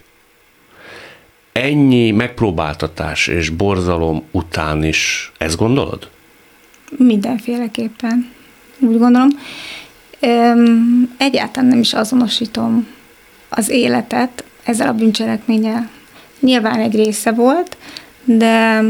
Ennyi 1.51 2.11
megpróbáltatás 2.11 3.27
és 3.27 3.49
borzalom 3.49 4.23
után 4.31 4.83
is 4.83 5.31
ezt 5.37 5.57
gondolod? 5.57 6.09
Mindenféleképpen. 6.97 8.31
Úgy 8.79 8.97
gondolom. 8.97 9.29
Öm, 10.19 11.15
Egyáltalán 11.17 11.69
nem 11.69 11.79
is 11.79 11.93
azonosítom 11.93 12.87
az 13.49 13.69
életet 13.69 14.43
ezzel 14.63 14.87
a 14.87 14.93
bűncselekménnyel. 14.93 15.89
Nyilván 16.39 16.79
egy 16.79 16.95
része 16.95 17.31
volt, 17.31 17.77
de 18.23 18.81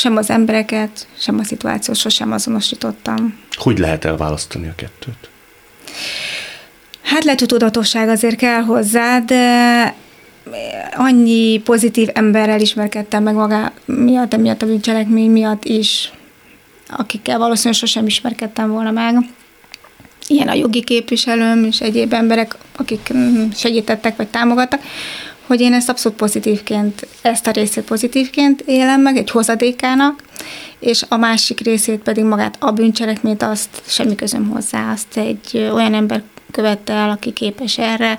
sem 0.00 0.16
az 0.16 0.30
embereket, 0.30 1.06
sem 1.18 1.38
a 1.38 1.44
szituációt 1.44 1.96
sosem 1.96 2.32
azonosítottam. 2.32 3.38
Hogy 3.50 3.78
lehet 3.78 4.04
elválasztani 4.04 4.68
a 4.68 4.74
kettőt? 4.74 5.28
Hát 7.02 7.24
lehet, 7.24 7.38
hogy 7.38 7.48
tudatosság 7.48 8.08
azért 8.08 8.36
kell 8.36 8.62
hozzá, 8.62 9.18
de 9.18 9.94
annyi 10.96 11.58
pozitív 11.58 12.08
emberrel 12.12 12.60
ismerkedtem 12.60 13.22
meg 13.22 13.34
magá 13.34 13.72
miatt, 13.84 14.34
emiatt 14.34 14.62
a 14.62 14.66
bűncselekmény 14.66 15.30
miatt 15.30 15.64
is, 15.64 16.12
akikkel 16.88 17.38
valószínűleg 17.38 17.78
sosem 17.78 18.06
ismerkedtem 18.06 18.70
volna 18.70 18.90
meg. 18.90 19.16
Ilyen 20.26 20.48
a 20.48 20.54
jogi 20.54 20.82
képviselőm 20.82 21.64
és 21.64 21.80
egyéb 21.80 22.12
emberek, 22.12 22.56
akik 22.76 23.10
mm, 23.14 23.50
segítettek 23.50 24.16
vagy 24.16 24.28
támogattak, 24.28 24.80
hogy 25.50 25.60
én 25.60 25.72
ezt 25.72 25.88
abszolút 25.88 26.18
pozitívként, 26.18 27.06
ezt 27.22 27.46
a 27.46 27.50
részét 27.50 27.84
pozitívként 27.84 28.60
élem 28.66 29.00
meg, 29.00 29.16
egy 29.16 29.30
hozadékának, 29.30 30.22
és 30.78 31.04
a 31.08 31.16
másik 31.16 31.60
részét 31.60 31.98
pedig 32.00 32.24
magát 32.24 32.56
a 32.58 32.70
bűncselekményt, 32.70 33.42
azt 33.42 33.82
semmi 33.86 34.14
közöm 34.14 34.48
hozzá, 34.48 34.92
azt 34.92 35.16
egy 35.16 35.70
olyan 35.72 35.94
ember 35.94 36.22
követte 36.50 36.92
el, 36.92 37.10
aki 37.10 37.32
képes 37.32 37.78
erre, 37.78 38.18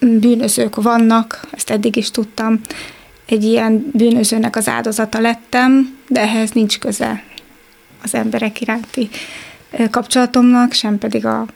bűnözők 0.00 0.76
vannak, 0.76 1.40
ezt 1.50 1.70
eddig 1.70 1.96
is 1.96 2.10
tudtam, 2.10 2.60
egy 3.26 3.44
ilyen 3.44 3.90
bűnözőnek 3.92 4.56
az 4.56 4.68
áldozata 4.68 5.20
lettem, 5.20 5.96
de 6.08 6.20
ehhez 6.20 6.50
nincs 6.50 6.78
köze 6.78 7.24
az 8.02 8.14
emberek 8.14 8.60
iránti 8.60 9.08
kapcsolatomnak, 9.90 10.72
sem 10.72 10.98
pedig 10.98 11.26
a, 11.26 11.46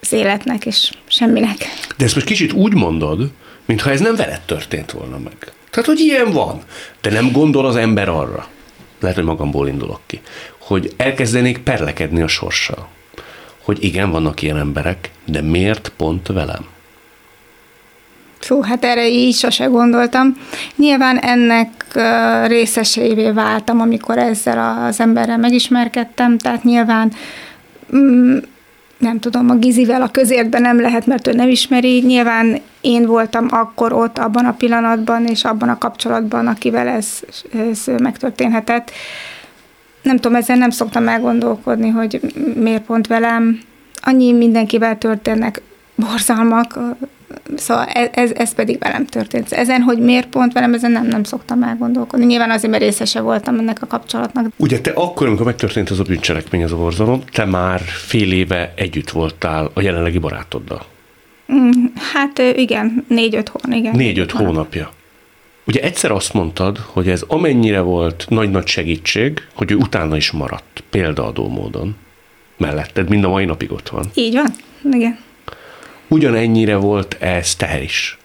az 0.00 0.12
életnek 0.12 0.66
és 0.66 0.90
semminek. 1.06 1.56
De 1.96 2.04
ezt 2.04 2.14
most 2.14 2.26
kicsit 2.26 2.52
úgy 2.52 2.74
mondod, 2.74 3.30
mintha 3.72 3.90
ez 3.90 4.00
nem 4.00 4.16
veled 4.16 4.40
történt 4.40 4.90
volna 4.90 5.18
meg. 5.18 5.36
Tehát, 5.70 5.88
hogy 5.88 6.00
ilyen 6.00 6.32
van. 6.32 6.60
De 7.00 7.10
nem 7.10 7.32
gondol 7.32 7.66
az 7.66 7.76
ember 7.76 8.08
arra, 8.08 8.46
lehet, 9.00 9.16
hogy 9.16 9.26
magamból 9.26 9.68
indulok 9.68 10.00
ki, 10.06 10.20
hogy 10.58 10.92
elkezdenék 10.96 11.58
perlekedni 11.58 12.22
a 12.22 12.26
sorssal. 12.26 12.88
Hogy 13.64 13.84
igen, 13.84 14.10
vannak 14.10 14.42
ilyen 14.42 14.56
emberek, 14.56 15.10
de 15.24 15.40
miért 15.40 15.92
pont 15.96 16.26
velem? 16.26 16.66
Fú, 18.38 18.62
hát 18.62 18.84
erre 18.84 19.08
így 19.08 19.34
sose 19.34 19.64
gondoltam. 19.64 20.36
Nyilván 20.76 21.18
ennek 21.18 21.70
részeseivé 22.46 23.30
váltam, 23.30 23.80
amikor 23.80 24.18
ezzel 24.18 24.86
az 24.86 25.00
emberrel 25.00 25.38
megismerkedtem, 25.38 26.38
tehát 26.38 26.64
nyilván 26.64 27.12
mm, 27.96 28.38
nem 29.02 29.18
tudom, 29.18 29.50
a 29.50 29.54
Gizivel 29.54 30.02
a 30.02 30.10
közértben 30.10 30.60
nem 30.60 30.80
lehet, 30.80 31.06
mert 31.06 31.26
ő 31.26 31.32
nem 31.32 31.48
ismeri. 31.48 32.00
Nyilván 32.00 32.60
én 32.80 33.06
voltam 33.06 33.46
akkor 33.50 33.92
ott, 33.92 34.18
abban 34.18 34.44
a 34.44 34.52
pillanatban, 34.52 35.26
és 35.26 35.44
abban 35.44 35.68
a 35.68 35.78
kapcsolatban, 35.78 36.46
akivel 36.46 36.88
ez, 36.88 37.06
ez 37.70 37.86
megtörténhetett. 37.98 38.90
Nem 40.02 40.16
tudom, 40.16 40.34
ezzel 40.34 40.56
nem 40.56 40.70
szoktam 40.70 41.08
elgondolkodni, 41.08 41.88
hogy 41.88 42.20
miért 42.54 42.82
pont 42.82 43.06
velem. 43.06 43.60
Annyi 43.94 44.32
mindenkivel 44.32 44.98
történnek 44.98 45.62
borzalmak, 45.94 46.78
Szóval 47.56 47.84
ez, 48.12 48.30
ez 48.30 48.54
pedig 48.54 48.78
velem 48.78 49.06
történt. 49.06 49.52
Ezen, 49.52 49.80
hogy 49.80 49.98
miért 49.98 50.26
pont 50.26 50.52
velem, 50.52 50.74
ezen 50.74 50.90
nem, 50.90 51.06
nem 51.06 51.22
szoktam 51.22 51.62
elgondolkodni. 51.62 52.26
Nyilván 52.26 52.50
azért, 52.50 52.70
mert 52.70 52.82
részese 52.82 53.20
voltam 53.20 53.58
ennek 53.58 53.82
a 53.82 53.86
kapcsolatnak. 53.86 54.46
Ugye 54.56 54.80
te 54.80 54.90
akkor, 54.90 55.26
amikor 55.26 55.46
megtörtént 55.46 55.90
az 55.90 55.98
a 55.98 56.02
bűncselekmény, 56.02 56.64
az 56.64 56.72
a 56.72 56.76
borzalom, 56.76 57.22
te 57.32 57.44
már 57.44 57.80
fél 57.80 58.32
éve 58.32 58.72
együtt 58.76 59.10
voltál 59.10 59.70
a 59.74 59.80
jelenlegi 59.80 60.18
barátoddal. 60.18 60.84
Hát 62.12 62.42
igen, 62.56 63.04
négy-öt 63.08 63.48
hónap. 63.48 63.78
Igen, 63.78 63.96
Négy-öt 63.96 64.30
hónapja. 64.30 64.90
Ugye 65.64 65.80
egyszer 65.80 66.10
azt 66.10 66.32
mondtad, 66.32 66.78
hogy 66.86 67.08
ez 67.08 67.22
amennyire 67.26 67.80
volt 67.80 68.26
nagy-nagy 68.28 68.66
segítség, 68.66 69.42
hogy 69.54 69.70
ő 69.70 69.74
utána 69.74 70.16
is 70.16 70.30
maradt, 70.30 70.84
példaadó 70.90 71.48
módon. 71.48 71.96
Melletted, 72.56 73.08
mind 73.08 73.24
a 73.24 73.28
mai 73.28 73.44
napig 73.44 73.72
ott 73.72 73.88
van. 73.88 74.04
Így 74.14 74.34
van, 74.34 74.54
igen. 74.92 75.18
Ugyanennyire 76.12 76.76
volt 76.76 77.16
ez 77.20 77.54
teher 77.54 77.82
is. 77.82 78.18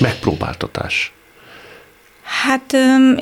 Megpróbáltatás. 0.00 1.12
Hát 2.22 2.76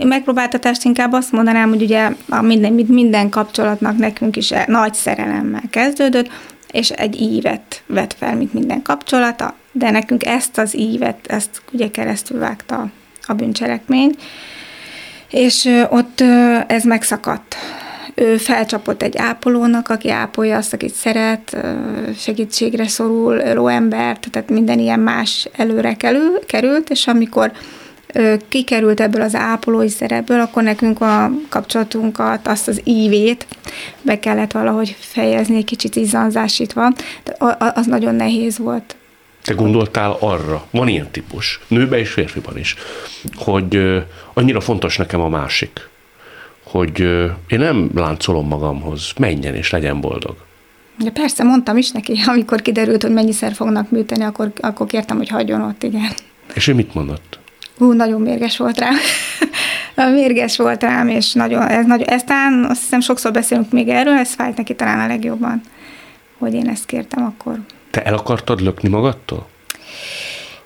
megpróbáltatást 0.05 0.85
inkább 0.85 1.13
azt 1.13 1.33
mondanám, 1.33 1.69
hogy 1.69 1.83
ugye 1.83 2.11
a 2.29 2.43
minden, 2.43 2.73
minden 2.73 3.29
kapcsolatnak 3.29 3.97
nekünk 3.97 4.37
is 4.37 4.51
e- 4.51 4.65
nagy 4.69 4.95
szerelemmel 4.95 5.63
kezdődött, 5.71 6.31
és 6.71 6.91
egy 6.91 7.21
ívet 7.21 7.83
vett 7.87 8.15
fel, 8.19 8.37
mint 8.37 8.53
minden 8.53 8.83
kapcsolata, 8.83 9.55
de 9.73 9.91
nekünk 9.91 10.25
ezt 10.27 10.59
az 10.59 10.77
ívet, 10.77 11.27
ezt 11.27 11.63
ugye 11.73 11.91
keresztül 11.91 12.39
vágta 12.39 12.91
a 13.23 13.33
bűncselekmény, 13.33 14.15
és 15.31 15.85
ott 15.91 16.21
ez 16.67 16.85
megszakadt. 16.85 17.57
Ő 18.15 18.37
felcsapott 18.37 19.03
egy 19.03 19.17
ápolónak, 19.17 19.89
aki 19.89 20.11
ápolja 20.11 20.57
azt, 20.57 20.73
akit 20.73 20.95
szeret, 20.95 21.57
segítségre 22.19 22.87
szorul, 22.87 23.53
lóembert, 23.55 24.31
tehát 24.31 24.51
minden 24.51 24.79
ilyen 24.79 25.01
más 25.01 25.49
előre 25.53 25.95
kerül, 25.95 26.39
került, 26.47 26.91
és 26.91 27.07
amikor 27.07 27.53
kikerült 28.49 29.01
ebből 29.01 29.23
az 29.23 29.35
ápolói 29.35 29.89
szerepből, 29.89 30.41
akkor 30.41 30.63
nekünk 30.63 31.01
a 31.01 31.31
kapcsolatunkat, 31.49 32.49
azt 32.49 32.69
az 32.69 32.81
ívét 32.85 33.47
be 34.03 34.19
kellett 34.19 34.53
valahogy 34.53 34.97
fejezni, 34.99 35.57
egy 35.57 35.65
kicsit 35.65 35.97
izzanzásítva. 35.97 36.93
Az 37.59 37.87
nagyon 37.87 38.15
nehéz 38.15 38.59
volt. 38.59 38.97
Te 39.43 39.55
gondoltál 39.55 40.17
arra, 40.21 40.67
van 40.71 40.89
ilyen 40.89 41.11
típus, 41.11 41.61
nőben 41.69 41.99
és 41.99 42.11
férfiban 42.11 42.59
is, 42.59 42.75
hogy 43.35 44.03
annyira 44.35 44.61
fontos 44.61 44.97
nekem 44.97 45.21
a 45.21 45.29
másik, 45.29 45.89
hogy 46.75 47.01
én 47.49 47.59
nem 47.59 47.91
láncolom 47.95 48.47
magamhoz, 48.47 49.13
menjen 49.19 49.55
és 49.55 49.71
legyen 49.71 50.01
boldog. 50.01 50.37
Ja, 50.99 51.11
persze, 51.11 51.45
mondtam 51.45 51.77
is 51.77 51.91
neki, 51.91 52.21
amikor 52.33 52.63
kiderült, 52.63 53.03
hogy 53.03 53.13
mennyiszer 53.13 53.53
fognak 53.53 53.91
műteni, 53.91 54.25
akkor, 54.25 54.53
akkor 54.61 54.87
kértem, 54.87 55.17
hogy 55.17 55.29
hagyjon 55.29 55.61
ott, 55.61 55.83
igen. 55.83 56.11
És 56.55 56.67
ő 56.67 56.75
mit 56.75 56.95
mondott? 56.95 57.39
Hú, 57.79 57.93
nagyon 57.93 58.21
mérges 58.21 58.57
volt 58.57 58.79
rám. 58.79 58.95
mérges 60.15 60.57
volt 60.57 60.83
rám, 60.83 61.09
és 61.09 61.33
nagyon, 61.33 61.63
ez 61.63 61.87
nagyon, 61.87 62.09
eztán 62.09 62.65
azt 62.65 62.81
hiszem 62.81 63.01
sokszor 63.01 63.33
beszélünk 63.33 63.71
még 63.71 63.89
erről, 63.89 64.15
ez 64.15 64.35
fájt 64.35 64.57
neki 64.57 64.75
talán 64.75 65.01
a 65.01 65.07
legjobban, 65.07 65.61
hogy 66.39 66.55
én 66.55 66.69
ezt 66.69 66.87
kértem 66.87 67.25
akkor. 67.25 67.59
Te 67.91 68.03
el 68.03 68.15
akartad 68.15 68.61
lökni 68.61 68.89
magadtól? 68.89 69.47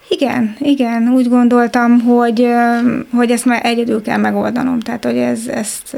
Igen, 0.09 0.57
igen, 0.59 1.09
úgy 1.09 1.29
gondoltam, 1.29 2.01
hogy, 2.01 2.47
hogy 3.15 3.31
ezt 3.31 3.45
már 3.45 3.65
egyedül 3.65 4.03
kell 4.03 4.17
megoldanom, 4.17 4.81
tehát 4.81 5.05
hogy 5.05 5.17
ez, 5.17 5.47
ezt, 5.47 5.97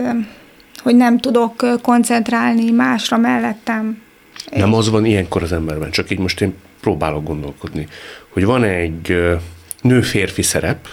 hogy 0.83 0.97
nem 0.97 1.19
tudok 1.19 1.67
koncentrálni 1.83 2.71
másra 2.71 3.17
mellettem. 3.17 4.03
Nem 4.51 4.75
az 4.75 4.91
van 4.91 5.05
ilyenkor 5.05 5.43
az 5.43 5.53
emberben, 5.53 5.91
csak 5.91 6.11
így 6.11 6.19
most 6.19 6.41
én 6.41 6.55
próbálok 6.81 7.25
gondolkodni, 7.25 7.87
hogy 8.29 8.45
van 8.45 8.65
egy 8.65 9.39
nő-férfi 9.83 10.43
szerep, 10.43 10.89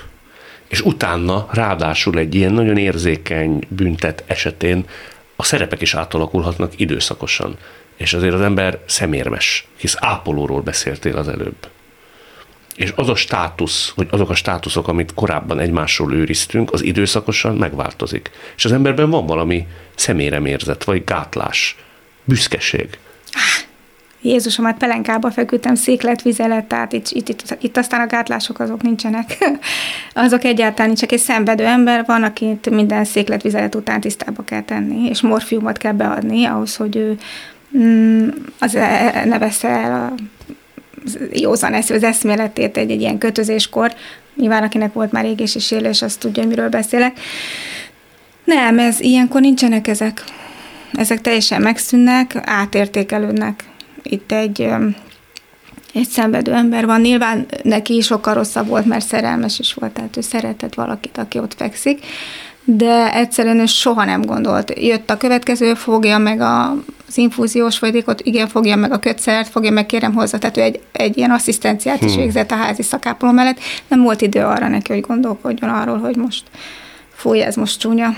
és 0.68 0.82
utána 0.82 1.48
ráadásul 1.52 2.18
egy 2.18 2.36
ilyen 2.36 2.54
nagyon 2.54 2.78
érzékeny 2.78 3.64
büntet 3.68 4.24
esetén 4.28 4.86
a 5.36 5.44
szerepek 5.44 5.82
is 5.82 5.94
átalakulhatnak 5.94 6.80
időszakosan. 6.80 7.58
És 7.96 8.14
azért 8.14 8.34
az 8.34 8.42
ember 8.42 8.80
szemérmes, 8.86 9.68
hisz 9.78 9.96
ápolóról 10.00 10.62
beszéltél 10.62 11.18
az 11.18 11.28
előbb. 11.28 11.68
És 12.78 12.94
az 12.96 13.10
a 13.10 13.16
státusz, 13.16 13.92
vagy 13.96 14.08
azok 14.12 14.30
a 14.30 14.36
státuszok, 14.36 14.88
amit 14.88 15.14
korábban 15.14 15.60
egymásról 15.60 16.14
őriztünk, 16.14 16.74
az 16.74 16.84
időszakosan 16.84 17.56
megváltozik. 17.56 18.32
És 18.56 18.66
az 18.66 18.72
emberben 18.72 19.10
van 19.10 19.26
valami 19.26 19.68
szeméremérzet, 19.96 20.84
vagy 20.84 21.04
gátlás, 21.04 21.76
büszkeség. 22.24 22.98
Jézusom, 24.22 24.66
hát 24.66 24.78
pelenkába 24.78 25.32
feküdtem, 25.32 25.76
széklet, 25.76 26.22
vizelet, 26.22 26.66
tehát 26.66 26.94
itt, 26.94 27.08
itt, 27.10 27.30
itt, 27.30 27.58
itt 27.60 27.78
aztán 27.78 28.02
a 28.02 28.08
gátlások 28.08 28.60
azok 28.60 28.82
nincsenek. 28.82 29.38
azok 30.14 30.44
egyáltalán 30.44 30.96
csak 30.96 31.12
egy 31.12 31.20
szenvedő 31.20 31.66
ember 31.66 32.06
van, 32.06 32.24
akit 32.24 32.70
minden 32.70 33.06
széklet, 33.06 33.42
vizelet 33.42 33.76
után 33.76 34.02
tisztába 34.02 34.44
kell 34.44 34.64
tenni, 34.64 35.10
és 35.10 35.22
morfiumot 35.22 35.78
kell 35.78 35.94
beadni 35.94 36.46
ahhoz, 36.46 36.76
hogy 36.76 36.96
ő 36.96 37.18
mm, 37.78 38.28
az 38.60 38.76
e- 38.76 39.26
ne 39.26 39.40
vesse 39.40 39.68
el 39.68 39.94
a 39.94 40.14
józan 41.32 41.74
eszű, 41.74 41.94
az 41.94 42.04
eszméletét 42.04 42.78
egy, 42.78 42.92
egy 42.92 43.02
ilyen 43.02 43.18
kötözéskor. 43.18 43.94
Nyilván 44.36 44.64
akinek 44.64 44.94
volt 44.94 45.12
már 45.12 45.26
égés 45.26 45.56
és 45.56 45.72
élés, 45.72 46.02
azt 46.02 46.20
tudja, 46.20 46.42
hogy 46.42 46.52
miről 46.52 46.70
beszélek. 46.70 47.20
Nem, 48.44 48.80
ez 48.80 49.00
ilyenkor 49.00 49.42
nincsenek 49.42 49.88
ezek. 49.88 50.24
Ezek 50.94 51.22
teljesen 51.22 51.62
megszűnnek, 51.62 52.42
átértékelődnek. 52.44 53.64
Itt 54.04 54.32
egy, 54.32 54.62
egy 55.94 56.08
szenvedő 56.08 56.54
ember 56.54 56.86
van. 56.86 57.02
Nyilván 57.02 57.46
neki 57.64 58.02
sokkal 58.02 58.34
rosszabb 58.34 58.68
volt, 58.68 58.86
mert 58.86 59.06
szerelmes 59.06 59.60
is 59.60 59.74
volt, 59.74 59.92
tehát 59.92 60.18
ő 60.18 60.22
szeretett 60.22 60.74
valakit, 60.74 61.18
aki 61.18 61.40
ott 61.40 61.54
fekszik, 61.54 62.06
de 62.64 63.14
egyszerűen 63.14 63.60
ő 63.60 63.66
soha 63.66 64.06
nem 64.06 64.22
gondolt. 64.22 64.80
Jött 64.80 65.10
a 65.10 65.18
következő, 65.18 65.74
fogja 65.74 66.18
meg 66.18 66.42
a, 66.42 66.76
az 67.08 67.18
infúziós 67.18 67.78
folyadékot, 67.78 68.22
igen, 68.22 68.48
fogja 68.48 68.76
meg 68.76 68.92
a 68.92 69.00
kötszert, 69.00 69.48
fogja 69.48 69.72
meg, 69.72 69.86
kérem 69.86 70.14
hozzá, 70.14 70.38
tehát 70.38 70.58
ő 70.58 70.62
egy, 70.62 70.80
egy 70.92 71.18
ilyen 71.18 71.32
asszisztenciát 71.32 72.02
is 72.02 72.16
végzett 72.16 72.52
a 72.52 72.56
házi 72.56 72.82
szakápoló 72.82 73.32
mellett. 73.32 73.60
Nem 73.88 74.02
volt 74.02 74.22
idő 74.22 74.44
arra 74.44 74.68
neki, 74.68 74.92
hogy 74.92 75.02
gondolkodjon 75.02 75.70
arról, 75.70 75.98
hogy 75.98 76.16
most 76.16 76.44
fúj, 77.14 77.42
ez 77.42 77.56
most 77.56 77.80
csúnya. 77.80 78.16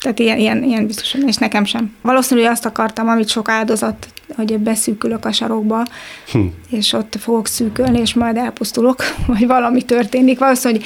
Tehát 0.00 0.18
ilyen, 0.18 0.38
ilyen, 0.38 0.62
ilyen 0.62 0.86
biztosan, 0.86 1.28
és 1.28 1.36
nekem 1.36 1.64
sem. 1.64 1.94
Valószínűleg 2.02 2.50
azt 2.50 2.66
akartam, 2.66 3.08
amit 3.08 3.28
sok 3.28 3.48
áldozat, 3.48 4.06
hogy 4.36 4.58
beszűkülök 4.58 5.24
a 5.24 5.32
sarokba, 5.32 5.86
hm. 6.32 6.38
és 6.70 6.92
ott 6.92 7.16
fogok 7.20 7.46
szűkölni, 7.46 7.98
és 7.98 8.14
majd 8.14 8.36
elpusztulok, 8.36 9.04
vagy 9.26 9.46
valami 9.46 9.82
történik. 9.82 10.38
Valószínűleg 10.38 10.84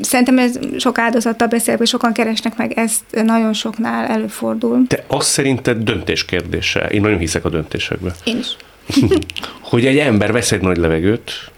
szerintem 0.00 0.38
ez 0.38 0.58
sok 0.78 0.98
áldozattal 0.98 1.48
beszélek, 1.48 1.78
hogy 1.78 1.88
sokan 1.88 2.12
keresnek 2.12 2.56
meg, 2.56 2.72
ezt 2.78 3.02
nagyon 3.10 3.52
soknál 3.52 4.06
előfordul. 4.06 4.86
Te 4.86 5.04
azt 5.06 5.28
szerinted 5.28 5.82
döntés 5.82 6.24
kérdése, 6.24 6.80
én 6.80 7.00
nagyon 7.00 7.18
hiszek 7.18 7.44
a 7.44 7.48
döntésekbe, 7.48 8.14
Én 8.24 8.38
is. 8.38 8.56
hogy 9.70 9.86
egy 9.86 9.98
ember 9.98 10.32
vesz 10.32 10.52
egy 10.52 10.60
nagy 10.60 10.76
levegőt, 10.76 11.50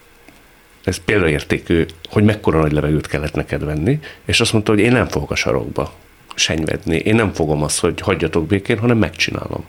ez 0.85 0.96
példaértékű, 1.05 1.85
hogy 2.11 2.24
mekkora 2.24 2.61
nagy 2.61 2.72
levegőt 2.72 3.07
kellett 3.07 3.35
neked 3.35 3.64
venni, 3.64 3.98
és 4.27 4.40
azt 4.40 4.53
mondta, 4.53 4.72
hogy 4.72 4.81
én 4.81 4.92
nem 4.92 5.09
fogok 5.09 5.31
a 5.31 5.35
sarokba 5.35 5.92
senyvedni, 6.35 6.96
én 6.96 7.14
nem 7.14 7.33
fogom 7.33 7.62
azt, 7.62 7.81
hogy 7.81 8.01
hagyjatok 8.01 8.46
békén, 8.46 8.79
hanem 8.79 8.96
megcsinálom. 8.96 9.64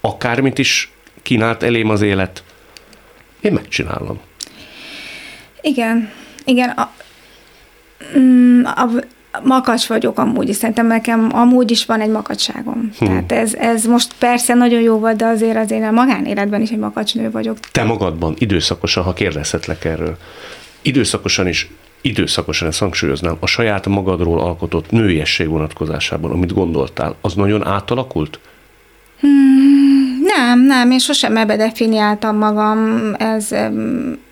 Akármit 0.00 0.58
is 0.58 0.92
kínált 1.22 1.62
elém 1.62 1.88
az 1.88 2.02
élet, 2.02 2.42
én 3.40 3.52
megcsinálom. 3.52 4.20
Igen, 5.60 6.12
igen. 6.44 6.68
A, 6.68 6.92
mm, 8.18 8.64
a, 8.64 8.90
makacs 9.42 9.86
vagyok 9.86 10.18
amúgy, 10.18 10.48
és 10.48 10.56
szerintem 10.56 10.86
nekem 10.86 11.28
amúgy 11.32 11.70
is 11.70 11.86
van 11.86 12.00
egy 12.00 12.10
makacságom. 12.10 12.90
Hmm. 12.98 13.08
Tehát 13.08 13.32
ez, 13.32 13.54
ez 13.54 13.84
most 13.84 14.14
persze 14.18 14.54
nagyon 14.54 14.80
jó 14.80 14.98
volt, 14.98 15.16
de 15.16 15.26
azért 15.26 15.56
azért 15.56 15.84
a 15.84 15.90
magánéletben 15.90 16.60
is 16.60 16.70
egy 16.70 16.78
makacsnő 16.78 17.30
vagyok. 17.30 17.58
Te 17.60 17.84
magadban 17.84 18.34
időszakosan, 18.38 19.04
ha 19.04 19.12
kérdezhetlek 19.12 19.84
erről, 19.84 20.16
időszakosan 20.82 21.46
is, 21.48 21.70
időszakosan 22.00 22.68
ezt 22.68 22.78
hangsúlyoznám, 22.78 23.36
a 23.40 23.46
saját 23.46 23.86
magadról 23.86 24.40
alkotott 24.40 24.90
nőiesség 24.90 25.48
vonatkozásában, 25.48 26.30
amit 26.30 26.52
gondoltál, 26.52 27.16
az 27.20 27.34
nagyon 27.34 27.66
átalakult? 27.66 28.38
Nem, 30.36 30.60
nem, 30.60 30.90
én 30.90 30.98
sosem 30.98 31.36
ebbe 31.36 31.56
definiáltam 31.56 32.36
magam 32.36 33.12
ez, 33.18 33.48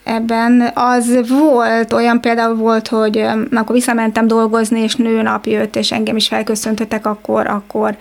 ebben. 0.05 0.71
Az 0.75 1.29
volt, 1.29 1.93
olyan 1.93 2.21
például 2.21 2.55
volt, 2.55 2.89
hogy 2.89 3.19
akkor 3.51 3.75
visszamentem 3.75 4.27
dolgozni, 4.27 4.81
és 4.81 4.97
nőnap 4.97 5.47
jött, 5.47 5.77
és 5.77 5.93
engem 5.93 6.17
is 6.17 6.29
felköszöntöttek, 6.29 7.07
akkor, 7.07 7.47
akkor, 7.47 7.97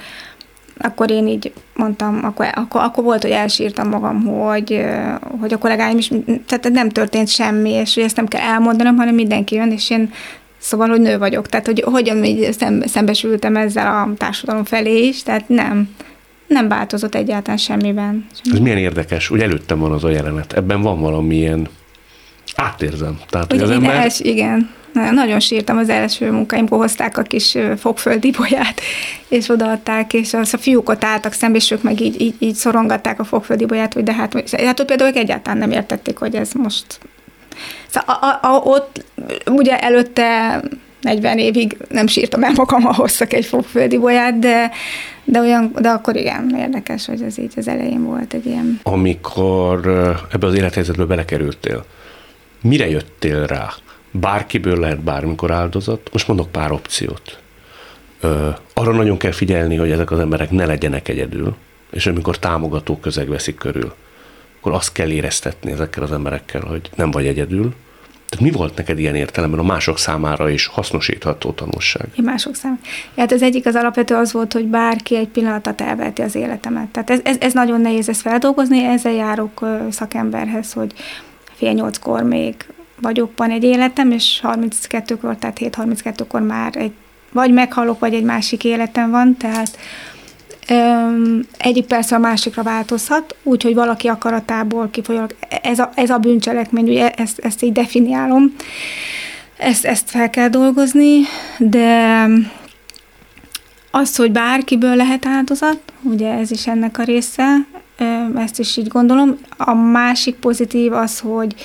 akkor 0.78 1.12
én 1.12 1.28
így 1.28 1.54
mondtam, 1.76 2.20
akkor, 2.24 2.48
akkor, 2.56 2.82
akkor 2.82 3.04
volt, 3.04 3.22
hogy 3.22 3.32
elsírtam 3.32 3.90
magam, 3.90 4.26
hogy, 4.26 4.86
hogy 5.40 5.54
a 5.54 5.58
kollégáim 5.58 5.98
is, 5.98 6.12
tehát 6.48 6.70
nem 6.70 6.90
történt 6.90 7.28
semmi, 7.28 7.72
és 7.72 7.94
hogy 7.94 8.04
ezt 8.04 8.16
nem 8.16 8.28
kell 8.28 8.42
elmondanom, 8.42 8.98
hanem 8.98 9.16
mindenki 9.16 9.56
jön, 9.56 9.72
és 9.72 9.90
én 9.90 10.12
Szóval, 10.66 10.88
hogy 10.88 11.02
nő 11.02 11.18
vagyok. 11.18 11.48
Tehát, 11.48 11.66
hogy 11.66 11.82
hogyan 11.82 12.24
így 12.24 12.54
szembe, 12.54 12.88
szembesültem 12.88 13.56
ezzel 13.56 13.88
a 13.88 14.14
társadalom 14.18 14.64
felé 14.64 15.08
is, 15.08 15.24
tehát 15.24 15.50
nem, 15.50 15.90
nem 16.48 16.68
változott 16.68 17.16
egyáltalán 17.16 17.58
semmiben. 17.58 18.28
Ez 18.52 18.60
milyen 18.60 18.78
érdekes, 18.78 19.30
úgy 19.30 19.42
előttem 19.42 19.80
van 19.80 19.92
az 19.92 20.04
a 20.04 20.10
jelenet. 20.10 20.54
Ebben 20.54 20.82
van 20.82 21.00
valamilyen, 21.00 21.68
átérzem. 22.56 23.20
Tehát, 23.30 23.54
Ugye 23.54 23.64
az 23.64 23.70
ember... 23.70 23.96
els, 23.96 24.20
igen, 24.20 24.70
Na- 24.94 25.12
nagyon 25.12 25.40
sírtam 25.40 25.78
az 25.78 25.90
első 25.90 26.32
munkáimkor, 26.32 26.78
hozták 26.78 27.18
a 27.18 27.22
kis 27.22 27.58
fogföldi 27.78 28.32
bolyát, 28.32 28.82
és 29.28 29.50
odaadták, 29.50 30.14
és 30.14 30.34
az 30.34 30.54
a 30.54 30.58
fiúk 30.58 30.90
ott 30.90 31.04
álltak 31.04 31.34
szembe, 31.34 31.58
és 31.58 31.72
ők 31.72 31.84
meg 31.84 32.02
így, 32.02 32.22
így, 32.22 32.36
így 32.40 32.56
szorongatták 32.56 33.20
a 33.20 33.24
fogföldi 33.24 33.66
bolyát, 33.66 33.94
hogy 33.94 34.04
de 34.04 34.14
hát, 34.14 34.50
hát 34.52 34.80
ott 34.80 34.88
például 34.88 35.14
egyáltalán 35.14 35.58
nem 35.58 35.72
értették, 35.72 36.18
hogy 36.18 36.36
ez 36.36 36.52
most... 36.52 37.00
Szóval 37.88 38.16
a, 38.16 38.48
a, 38.48 38.56
a, 38.56 38.60
ott 38.60 39.06
ugye 39.46 39.80
előtte 39.80 40.62
40 41.04 41.38
évig 41.38 41.78
nem 41.90 42.08
sírtam 42.08 42.44
el 42.44 42.52
magam, 42.56 42.82
ha 42.82 42.94
hoztak 42.94 43.34
egy 43.34 43.46
fogföldi 43.46 43.98
bolyát, 43.98 44.40
de, 44.40 44.72
de, 45.24 45.40
olyan, 45.40 45.72
de 45.80 45.90
akkor 45.90 46.16
igen, 46.16 46.56
érdekes, 46.58 47.06
hogy 47.06 47.22
ez 47.22 47.38
így 47.38 47.54
az 47.56 47.68
elején 47.68 48.04
volt 48.04 48.34
egy 48.34 48.46
ilyen... 48.46 48.80
amikor 48.84 49.88
ebbe 50.32 50.48
az 50.48 50.56
élethelyzetbe 50.56 51.06
belekerültél, 51.06 51.86
mire 52.62 52.90
jöttél 52.90 53.46
rá? 53.46 53.74
bárkiből 54.14 54.80
lehet 54.80 55.00
bármikor 55.00 55.52
áldozat. 55.52 56.10
Most 56.12 56.28
mondok 56.28 56.52
pár 56.52 56.72
opciót. 56.72 57.40
Ö, 58.20 58.50
arra 58.74 58.92
nagyon 58.92 59.18
kell 59.18 59.32
figyelni, 59.32 59.76
hogy 59.76 59.92
ezek 59.92 60.12
az 60.12 60.20
emberek 60.20 60.52
ne 60.52 60.66
legyenek 60.66 61.08
egyedül, 61.08 61.56
és 61.92 62.08
amikor 62.08 62.40
támogató 62.40 62.98
közeg 62.98 63.28
veszik 63.28 63.58
körül, 63.58 63.94
akkor 64.60 64.74
azt 64.74 64.92
kell 64.92 65.10
éreztetni 65.10 65.72
ezekkel 65.72 66.04
az 66.04 66.12
emberekkel, 66.12 66.62
hogy 66.62 66.90
nem 66.96 67.12
vagy 67.12 67.28
egyedül. 67.28 67.74
Tehát 68.34 68.52
mi 68.52 68.58
volt 68.58 68.76
neked 68.76 69.00
ilyen 69.00 69.16
értelemben 69.16 69.60
a 69.60 69.64
mások 69.64 69.98
számára 69.98 70.50
is 70.50 70.66
hasznosítható 70.66 71.52
tanulság? 71.52 72.08
Én 72.16 72.24
mások 72.24 72.56
szám. 72.56 72.80
Hát 73.18 73.32
az 73.32 73.42
egyik 73.42 73.66
az 73.66 73.76
alapvető 73.76 74.16
az 74.16 74.32
volt, 74.32 74.54
hogy 74.54 74.66
bárki 74.66 75.16
egy 75.16 75.28
pillanatot 75.28 75.82
elveheti 75.82 76.22
az 76.22 76.36
életemet. 76.36 76.88
Tehát 76.88 77.10
ez, 77.10 77.20
ez, 77.24 77.36
ez 77.40 77.54
nagyon 77.54 77.82
nehéz 77.82 78.10
ezt 78.10 78.22
feldolgozni, 78.22 78.84
ezzel 78.84 79.12
járok 79.12 79.66
szakemberhez, 79.90 80.74
hogy 80.74 80.94
fél 81.56 81.72
nyolckor 81.72 82.24
még 82.24 82.56
vagyok, 83.02 83.32
van 83.36 83.52
egy 83.52 83.64
életem, 83.64 84.12
és 84.12 84.42
32-kor, 84.44 85.36
tehát 85.38 85.58
7-32-kor 85.62 86.42
már 86.42 86.76
egy, 86.76 86.92
vagy 87.32 87.54
meghalok, 87.54 88.00
vagy 88.00 88.14
egy 88.14 88.24
másik 88.24 88.64
életem 88.64 89.12
van, 89.12 89.38
tehát 89.38 89.78
egyik 91.58 91.86
persze 91.86 92.16
a 92.16 92.20
másikra 92.20 92.64
változhat, 92.64 93.36
úgyhogy 93.44 93.74
valaki 93.74 94.08
akaratából 94.08 94.90
kifolyólag, 94.92 95.36
ez 95.62 95.80
a, 95.80 95.90
ez 95.96 96.10
a 96.10 96.18
bűncselekmény, 96.18 96.90
ugye 96.90 97.12
ezt, 97.12 97.40
ezt 97.40 97.64
így 97.64 97.72
definiálom, 97.72 98.56
ezt, 99.58 99.86
ezt 99.86 100.10
fel 100.10 100.30
kell 100.30 100.50
dolgozni, 100.50 101.22
de 101.58 102.28
az, 103.92 104.16
hogy 104.16 104.32
bárkiből 104.32 104.96
lehet 104.96 105.26
áldozat, 105.26 105.80
ugye 106.02 106.34
ez 106.34 106.52
is 106.52 106.68
ennek 106.68 106.98
a 106.98 107.04
része, 107.04 107.58
ezt 108.36 108.60
is 108.60 108.78
így 108.78 108.88
gondolom. 108.88 109.38
A 109.58 109.74
másik 109.74 110.36
pozitív 110.36 110.94
az, 110.94 111.20
hogy 111.20 111.56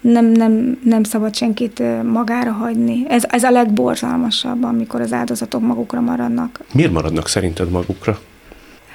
nem, 0.00 0.26
nem, 0.26 0.78
nem 0.84 1.02
szabad 1.02 1.34
senkit 1.34 1.82
magára 2.02 2.52
hagyni. 2.52 3.04
Ez, 3.08 3.24
ez 3.28 3.42
a 3.42 3.50
legborzalmasabb, 3.50 4.64
amikor 4.64 5.00
az 5.00 5.12
áldozatok 5.12 5.60
magukra 5.60 6.00
maradnak. 6.00 6.60
Miért 6.72 6.92
maradnak 6.92 7.28
szerinted 7.28 7.70
magukra? 7.70 8.18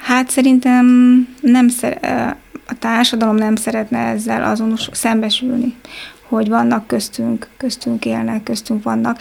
Hát 0.08 0.30
szerintem 0.30 0.86
nem 1.42 1.68
szer- 1.68 2.06
a 2.68 2.74
társadalom 2.80 3.36
nem 3.36 3.56
szeretne 3.56 4.00
ezzel 4.00 4.44
azonos 4.44 4.90
szembesülni, 4.92 5.76
hogy 6.22 6.50
vannak 6.50 6.88
köztünk, 6.88 7.48
köztünk 7.58 8.06
élnek, 8.06 8.44
köztünk 8.44 8.84
vannak. 8.84 9.20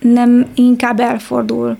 Nem 0.00 0.46
inkább 0.54 1.00
elfordul. 1.00 1.76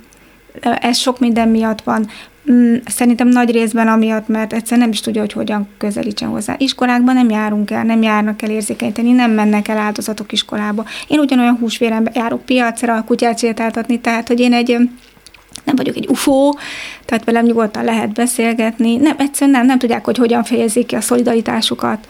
Ez 0.60 0.96
sok 0.96 1.18
minden 1.18 1.48
miatt 1.48 1.82
van. 1.82 2.08
Mm, 2.50 2.74
Szerintem 2.86 3.28
nagy 3.28 3.50
részben 3.50 3.88
amiatt, 3.88 4.28
mert 4.28 4.52
egyszer 4.52 4.78
nem 4.78 4.90
is 4.90 5.00
tudja, 5.00 5.20
hogy 5.20 5.32
hogyan 5.32 5.68
közelítsen 5.78 6.28
hozzá. 6.28 6.54
Iskolákban 6.58 7.14
nem 7.14 7.30
járunk 7.30 7.70
el, 7.70 7.84
nem 7.84 8.02
járnak 8.02 8.42
el 8.42 8.50
érzékenyíteni, 8.50 9.12
nem 9.12 9.30
mennek 9.30 9.68
el 9.68 9.78
áldozatok 9.78 10.32
iskolába. 10.32 10.84
Én 11.06 11.18
ugyanolyan 11.18 11.56
húsvéren 11.56 12.10
járok 12.14 12.44
piacra, 12.44 13.04
kutyát 13.04 13.38
sétáltatni, 13.38 14.00
tehát 14.00 14.28
hogy 14.28 14.40
én 14.40 14.52
egy 14.52 14.76
nem 15.66 15.76
vagyok 15.76 15.96
egy 15.96 16.06
ufó, 16.08 16.58
tehát 17.04 17.24
velem 17.24 17.44
nyugodtan 17.44 17.84
lehet 17.84 18.12
beszélgetni. 18.12 18.96
Nem, 18.96 19.16
egyszerűen 19.18 19.56
nem, 19.56 19.66
nem 19.66 19.78
tudják, 19.78 20.04
hogy 20.04 20.16
hogyan 20.16 20.44
fejezik 20.44 20.86
ki 20.86 20.94
a 20.94 21.00
szolidaritásukat. 21.00 22.06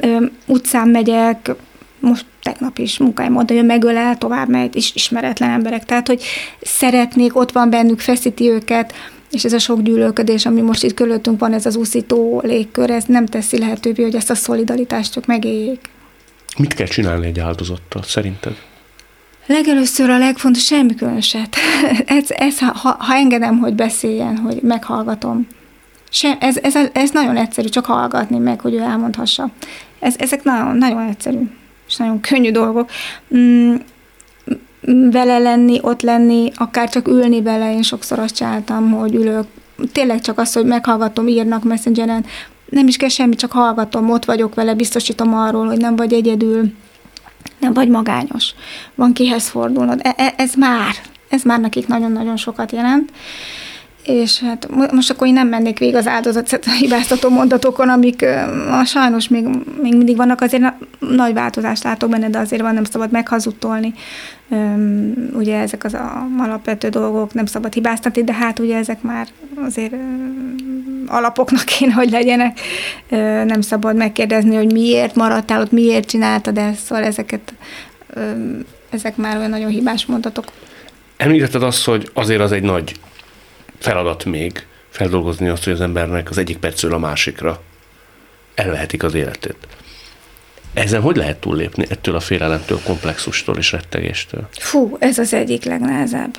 Ö, 0.00 0.26
utcán 0.46 0.88
megyek, 0.88 1.54
most 2.00 2.24
tegnap 2.42 2.78
is 2.78 2.98
munkáim 2.98 3.36
oda 3.36 3.54
jön, 3.54 3.64
megölel, 3.64 4.18
tovább 4.18 4.48
megy, 4.48 4.76
is 4.76 4.94
ismeretlen 4.94 5.50
emberek. 5.50 5.84
Tehát, 5.84 6.06
hogy 6.06 6.22
szeretnék, 6.60 7.36
ott 7.36 7.52
van 7.52 7.70
bennük, 7.70 8.00
feszíti 8.00 8.48
őket, 8.48 8.94
és 9.30 9.44
ez 9.44 9.52
a 9.52 9.58
sok 9.58 9.82
gyűlölködés, 9.82 10.46
ami 10.46 10.60
most 10.60 10.82
itt 10.82 10.94
körülöttünk 10.94 11.40
van, 11.40 11.52
ez 11.52 11.66
az 11.66 11.76
úszító 11.76 12.40
légkör, 12.44 12.90
ez 12.90 13.04
nem 13.04 13.26
teszi 13.26 13.58
lehetővé, 13.58 14.02
hogy 14.02 14.14
ezt 14.14 14.30
a 14.30 14.34
szolidaritást 14.34 15.12
csak 15.12 15.26
megéljék. 15.26 15.80
Mit 16.58 16.74
kell 16.74 16.86
csinálni 16.86 17.26
egy 17.26 17.38
áldozattal 17.38 18.02
szerinted? 18.02 18.56
Legelőször 19.46 20.10
a 20.10 20.18
legfontos, 20.18 20.64
semmi 20.64 20.94
különöset. 20.94 21.56
ez, 22.06 22.24
ez, 22.28 22.58
ha, 22.58 22.96
ha 22.98 23.14
engedem, 23.14 23.58
hogy 23.58 23.74
beszéljen, 23.74 24.36
hogy 24.36 24.62
meghallgatom. 24.62 25.46
Se, 26.10 26.36
ez, 26.40 26.56
ez, 26.56 26.74
ez 26.92 27.10
nagyon 27.10 27.36
egyszerű, 27.36 27.68
csak 27.68 27.84
hallgatni 27.84 28.38
meg, 28.38 28.60
hogy 28.60 28.74
ő 28.74 28.78
elmondhassa. 28.78 29.50
Ez, 29.98 30.14
ezek 30.18 30.44
nagyon, 30.44 30.76
nagyon 30.76 31.08
egyszerű, 31.08 31.38
és 31.88 31.96
nagyon 31.96 32.20
könnyű 32.20 32.50
dolgok. 32.50 32.90
Mm, 33.36 33.74
vele 35.10 35.38
lenni, 35.38 35.78
ott 35.82 36.02
lenni, 36.02 36.50
akár 36.54 36.88
csak 36.88 37.08
ülni 37.08 37.42
vele, 37.42 37.72
én 37.72 37.82
sokszor 37.82 38.18
azt 38.18 38.34
csináltam, 38.34 38.90
hogy 38.90 39.14
ülök. 39.14 39.46
Tényleg 39.92 40.20
csak 40.20 40.38
az, 40.38 40.52
hogy 40.52 40.64
meghallgatom, 40.64 41.28
írnak 41.28 41.64
messengeren, 41.64 42.24
nem 42.70 42.88
is 42.88 42.96
kell 42.96 43.08
semmi, 43.08 43.34
csak 43.34 43.52
hallgatom, 43.52 44.10
ott 44.10 44.24
vagyok 44.24 44.54
vele, 44.54 44.74
biztosítom 44.74 45.34
arról, 45.34 45.66
hogy 45.66 45.78
nem 45.78 45.96
vagy 45.96 46.12
egyedül, 46.12 46.72
nem 47.58 47.72
vagy 47.72 47.88
magányos. 47.88 48.54
Van 48.94 49.12
kihez 49.12 49.48
fordulnod. 49.48 50.00
E- 50.02 50.14
e- 50.16 50.34
ez 50.36 50.54
már, 50.54 50.94
ez 51.28 51.42
már 51.42 51.60
nekik 51.60 51.86
nagyon-nagyon 51.86 52.36
sokat 52.36 52.72
jelent. 52.72 53.12
És 54.06 54.40
hát 54.40 54.68
mo- 54.70 54.92
most 54.92 55.10
akkor 55.10 55.26
én 55.26 55.32
nem 55.32 55.48
mennék 55.48 55.78
végig 55.78 55.94
az 55.94 56.06
áldozat 56.06 56.64
hibáztató 56.80 57.28
mondatokon, 57.28 57.88
amik 57.88 58.22
a, 58.70 58.84
sajnos 58.84 59.28
még, 59.28 59.44
még 59.82 59.96
mindig 59.96 60.16
vannak, 60.16 60.40
azért 60.40 60.62
na- 60.62 60.78
nagy 60.98 61.32
változást 61.32 61.84
látok 61.84 62.10
benne, 62.10 62.28
de 62.28 62.38
azért 62.38 62.62
van, 62.62 62.74
nem 62.74 62.84
szabad 62.84 63.10
meghazudtolni. 63.10 63.94
Öm, 64.50 65.30
ugye 65.34 65.56
ezek 65.58 65.84
az 65.84 65.94
a, 65.94 66.26
alapvető 66.38 66.88
dolgok, 66.88 67.34
nem 67.34 67.46
szabad 67.46 67.72
hibáztatni, 67.72 68.24
de 68.24 68.32
hát 68.32 68.58
ugye 68.58 68.76
ezek 68.76 69.02
már 69.02 69.26
azért 69.64 69.94
alapoknak 71.06 71.64
kéne, 71.64 71.92
hogy 71.92 72.10
legyenek. 72.10 72.60
Nem 73.46 73.60
szabad 73.60 73.96
megkérdezni, 73.96 74.56
hogy 74.56 74.72
miért 74.72 75.14
maradtál 75.14 75.60
ott, 75.60 75.72
miért 75.72 76.08
csináltad 76.08 76.58
ezt, 76.58 76.84
szóval 76.84 77.04
ezeket, 77.04 77.54
ezek 78.90 79.16
már 79.16 79.36
olyan 79.36 79.50
nagyon 79.50 79.70
hibás 79.70 80.06
mondatok. 80.06 80.44
Említetted 81.16 81.62
azt, 81.62 81.84
hogy 81.84 82.10
azért 82.14 82.40
az 82.40 82.52
egy 82.52 82.62
nagy 82.62 82.94
feladat 83.78 84.24
még 84.24 84.66
feldolgozni 84.88 85.48
azt, 85.48 85.64
hogy 85.64 85.72
az 85.72 85.80
embernek 85.80 86.30
az 86.30 86.38
egyik 86.38 86.56
percről 86.56 86.94
a 86.94 86.98
másikra 86.98 87.62
elvehetik 88.54 89.02
az 89.02 89.14
életét. 89.14 89.56
Ezen 90.74 91.00
hogy 91.00 91.16
lehet 91.16 91.36
túllépni 91.36 91.86
ettől 91.88 92.16
a 92.16 92.20
félelemtől, 92.20 92.80
komplexustól 92.84 93.56
és 93.56 93.72
rettegéstől? 93.72 94.48
Fú, 94.50 94.96
ez 94.98 95.18
az 95.18 95.32
egyik 95.32 95.64
legnehezebb. 95.64 96.34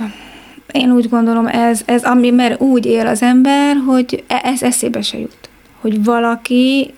Én 0.71 0.91
úgy 0.91 1.09
gondolom, 1.09 1.47
ez, 1.47 1.81
ez 1.85 2.03
ami, 2.03 2.29
mert 2.29 2.61
úgy 2.61 2.85
él 2.85 3.07
az 3.07 3.21
ember, 3.21 3.75
hogy 3.85 4.23
e- 4.27 4.41
ez 4.43 4.63
eszébe 4.63 5.01
se 5.01 5.17
jut. 5.17 5.49
Hogy 5.79 6.03
valaki 6.03 6.93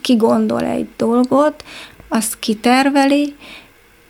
kigondol 0.00 0.64
egy 0.64 0.86
dolgot, 0.96 1.64
azt 2.08 2.38
kiterveli, 2.38 3.34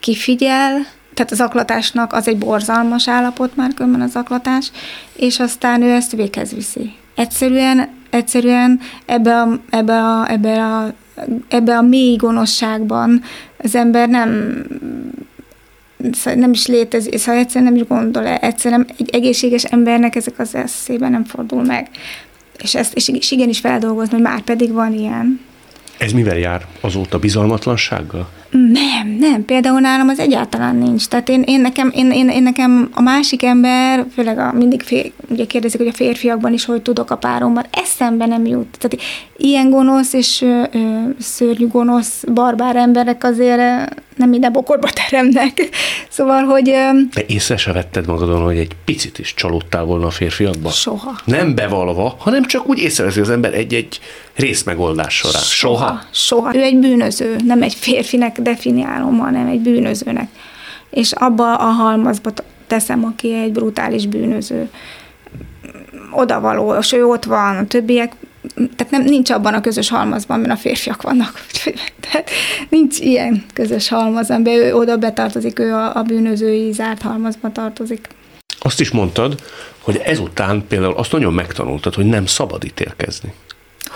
kifigyel, 0.01 0.87
tehát 1.15 1.33
az 1.33 1.41
aklatásnak 1.41 2.13
az 2.13 2.29
egy 2.29 2.39
borzalmas 2.39 3.09
állapot 3.09 3.57
már 3.57 3.75
különben 3.75 4.01
az 4.01 4.17
aklatás, 4.17 4.71
és 5.17 5.41
aztán 5.41 5.83
ő 5.83 5.91
ezt 5.91 6.13
véghez 6.13 6.55
viszi. 6.55 6.93
Egyszerűen, 7.15 7.89
egyszerűen 8.11 8.81
ebbe 9.07 9.41
a, 9.41 9.61
ebbe 9.71 9.99
a, 9.99 10.31
ebbe 10.31 10.65
a, 10.65 10.93
ebbe 11.49 11.77
a 11.77 11.83
mély 11.83 12.17
gonoszságban 12.17 13.23
az 13.59 13.75
ember 13.75 14.09
nem 14.09 14.63
szóval 16.13 16.41
nem 16.41 16.53
is 16.53 16.67
létezik, 16.67 17.19
szóval 17.19 17.41
egyszerűen 17.41 17.73
nem 17.73 17.81
is 17.83 17.89
gondol 17.89 18.27
-e. 18.27 18.39
egyszerűen 18.41 18.87
egy 18.99 19.11
egészséges 19.13 19.65
embernek 19.65 20.15
ezek 20.15 20.39
az 20.39 20.55
eszében 20.55 21.11
nem 21.11 21.25
fordul 21.25 21.63
meg. 21.63 21.91
És 22.63 22.75
ezt 22.75 22.95
és 22.95 23.09
is 23.09 23.31
igenis 23.31 23.59
feldolgozni, 23.59 24.13
hogy 24.13 24.23
már 24.23 24.41
pedig 24.41 24.73
van 24.73 24.93
ilyen. 24.93 25.41
Ez 25.99 26.13
mivel 26.13 26.39
jár 26.39 26.67
azóta 26.81 27.19
bizalmatlansággal? 27.19 28.29
Nem, 28.57 29.17
nem, 29.19 29.45
például 29.45 29.81
nálam 29.81 30.09
az 30.09 30.19
egyáltalán 30.19 30.77
nincs. 30.77 31.07
Tehát 31.07 31.29
én, 31.29 31.43
én, 31.43 31.61
nekem, 31.61 31.91
én, 31.95 32.11
én, 32.11 32.29
én 32.29 32.43
nekem 32.43 32.89
a 32.93 33.01
másik 33.01 33.43
ember, 33.43 34.07
főleg 34.15 34.39
a, 34.39 34.53
mindig 34.53 34.83
fél, 34.83 35.13
ugye 35.29 35.45
kérdezik, 35.45 35.79
hogy 35.79 35.89
a 35.89 35.93
férfiakban 35.93 36.53
is 36.53 36.65
hogy 36.65 36.83
tudok 36.83 37.11
a 37.11 37.17
páromban, 37.17 37.65
eszembe 37.71 38.27
nem 38.27 38.47
jut. 38.47 38.79
Tehát 38.79 39.07
ilyen 39.37 39.71
gonosz 39.71 40.13
és 40.13 40.43
ö, 40.43 40.63
ö, 40.73 40.79
szörnyű 41.19 41.67
gonosz, 41.67 42.25
barbár 42.33 42.77
emberek 42.77 43.25
azért 43.25 43.59
ö, 43.59 43.83
nem 44.17 44.29
minden 44.29 44.53
bokorba 44.53 44.89
teremnek. 44.91 45.53
Szóval, 46.09 46.43
hogy 46.43 46.69
ö, 46.69 46.89
De 47.15 47.25
észre 47.27 47.57
se 47.57 47.73
vetted 47.73 48.07
magadon, 48.07 48.43
hogy 48.43 48.57
egy 48.57 48.73
picit 48.85 49.19
is 49.19 49.35
csalódtál 49.35 49.85
volna 49.85 50.07
a 50.07 50.11
férfiakba? 50.11 50.71
soha. 50.71 51.21
Nem 51.25 51.55
bevalva, 51.55 52.17
hanem 52.19 52.45
csak 52.45 52.69
úgy 52.69 52.79
észreveszi 52.79 53.21
az 53.21 53.31
ember 53.31 53.55
egy-egy 53.55 54.01
részmegoldás 54.35 55.17
során. 55.17 55.43
Soha. 55.43 56.01
Soha. 56.11 56.57
Ő 56.57 56.61
egy 56.61 56.77
bűnöző, 56.77 57.37
nem 57.45 57.63
egy 57.63 57.75
férfinek 57.75 58.43
definiálom, 58.45 59.19
hanem 59.19 59.47
egy 59.47 59.61
bűnözőnek. 59.61 60.29
És 60.91 61.13
abba 61.13 61.55
a 61.55 61.65
halmazba 61.65 62.31
teszem, 62.67 63.05
aki 63.05 63.35
egy 63.35 63.53
brutális 63.53 64.07
bűnöző. 64.07 64.71
Odavaló, 66.11 66.75
és 66.75 66.93
ő 66.93 67.05
ott 67.05 67.25
van, 67.25 67.57
a 67.57 67.67
többiek, 67.67 68.13
tehát 68.55 68.91
nem, 68.91 69.03
nincs 69.03 69.31
abban 69.31 69.55
a 69.55 69.61
közös 69.61 69.89
halmazban, 69.89 70.41
mert 70.41 70.53
a 70.53 70.57
férfiak 70.57 71.03
vannak. 71.03 71.47
Tehát 72.11 72.31
nincs 72.69 72.99
ilyen 72.99 73.45
közös 73.53 73.89
halmaz, 73.89 74.31
amiben 74.31 74.55
ő 74.55 74.75
oda 74.75 74.97
betartozik, 74.97 75.59
ő 75.59 75.73
a, 75.75 75.97
a 75.97 76.03
bűnözői 76.03 76.73
zárt 76.73 77.03
halmazba 77.03 77.53
tartozik. 77.53 78.09
Azt 78.59 78.81
is 78.81 78.91
mondtad, 78.91 79.43
hogy 79.79 79.97
ezután 79.97 80.65
például 80.69 80.95
azt 80.95 81.13
nagyon 81.13 81.33
megtanultad, 81.33 81.95
hogy 81.95 82.07
nem 82.07 82.27
szabad 82.27 82.65
ítélkezni. 82.65 83.33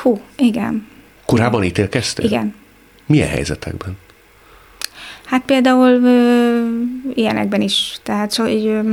Hú, 0.02 0.20
igen, 0.36 0.86
Korábban 1.26 1.64
ítélkeztél? 1.64 2.24
igen. 2.24 2.54
Milyen 3.06 3.28
helyzetekben? 3.28 3.96
Hát 5.28 5.42
például 5.42 6.02
ö, 6.02 6.68
ilyenekben 7.14 7.60
is. 7.60 7.98
Tehát 8.02 8.32
so, 8.32 8.46
így, 8.46 8.66
ö, 8.66 8.90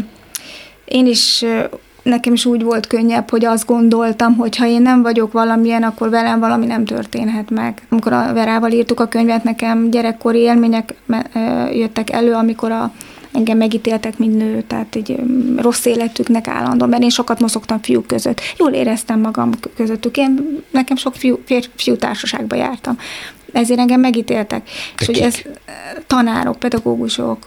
én 0.85 1.05
is, 1.05 1.41
ö, 1.41 1.63
nekem 2.03 2.33
is 2.33 2.45
úgy 2.45 2.63
volt 2.63 2.87
könnyebb, 2.87 3.29
hogy 3.29 3.45
azt 3.45 3.65
gondoltam, 3.65 4.35
hogy 4.35 4.55
ha 4.55 4.65
én 4.65 4.81
nem 4.81 5.01
vagyok 5.01 5.31
valamilyen, 5.31 5.83
akkor 5.83 6.09
velem 6.09 6.39
valami 6.39 6.65
nem 6.65 6.85
történhet 6.85 7.49
meg. 7.49 7.81
Amikor 7.89 8.13
a 8.13 8.33
Verával 8.33 8.71
írtuk 8.71 8.99
a 8.99 9.07
könyvet, 9.07 9.43
nekem 9.43 9.89
gyerekkori 9.89 10.39
élmények 10.39 10.93
jöttek 11.71 12.09
elő, 12.09 12.33
amikor 12.33 12.71
a 12.71 12.91
engem 13.35 13.57
megítéltek, 13.57 14.17
mint 14.17 14.37
nő, 14.37 14.63
tehát 14.67 14.95
így 14.95 15.11
ö, 15.11 15.21
rossz 15.61 15.85
életüknek 15.85 16.47
állandóan, 16.47 16.89
mert 16.89 17.03
én 17.03 17.09
sokat 17.09 17.39
mozogtam 17.39 17.81
fiúk 17.81 18.07
között. 18.07 18.41
Jól 18.57 18.71
éreztem 18.71 19.19
magam 19.19 19.49
közöttük. 19.75 20.17
Én 20.17 20.63
nekem 20.71 20.97
sok 20.97 21.15
fiú, 21.15 21.39
férfiú 21.45 21.95
társaságba 21.95 22.55
jártam. 22.55 22.97
Ezért 23.51 23.79
engem 23.79 23.99
megítéltek. 23.99 24.69
és 24.99 25.05
hogy 25.05 25.15
kik? 25.15 25.23
ez 25.23 25.35
ö, 25.45 25.51
tanárok, 26.07 26.59
pedagógusok, 26.59 27.45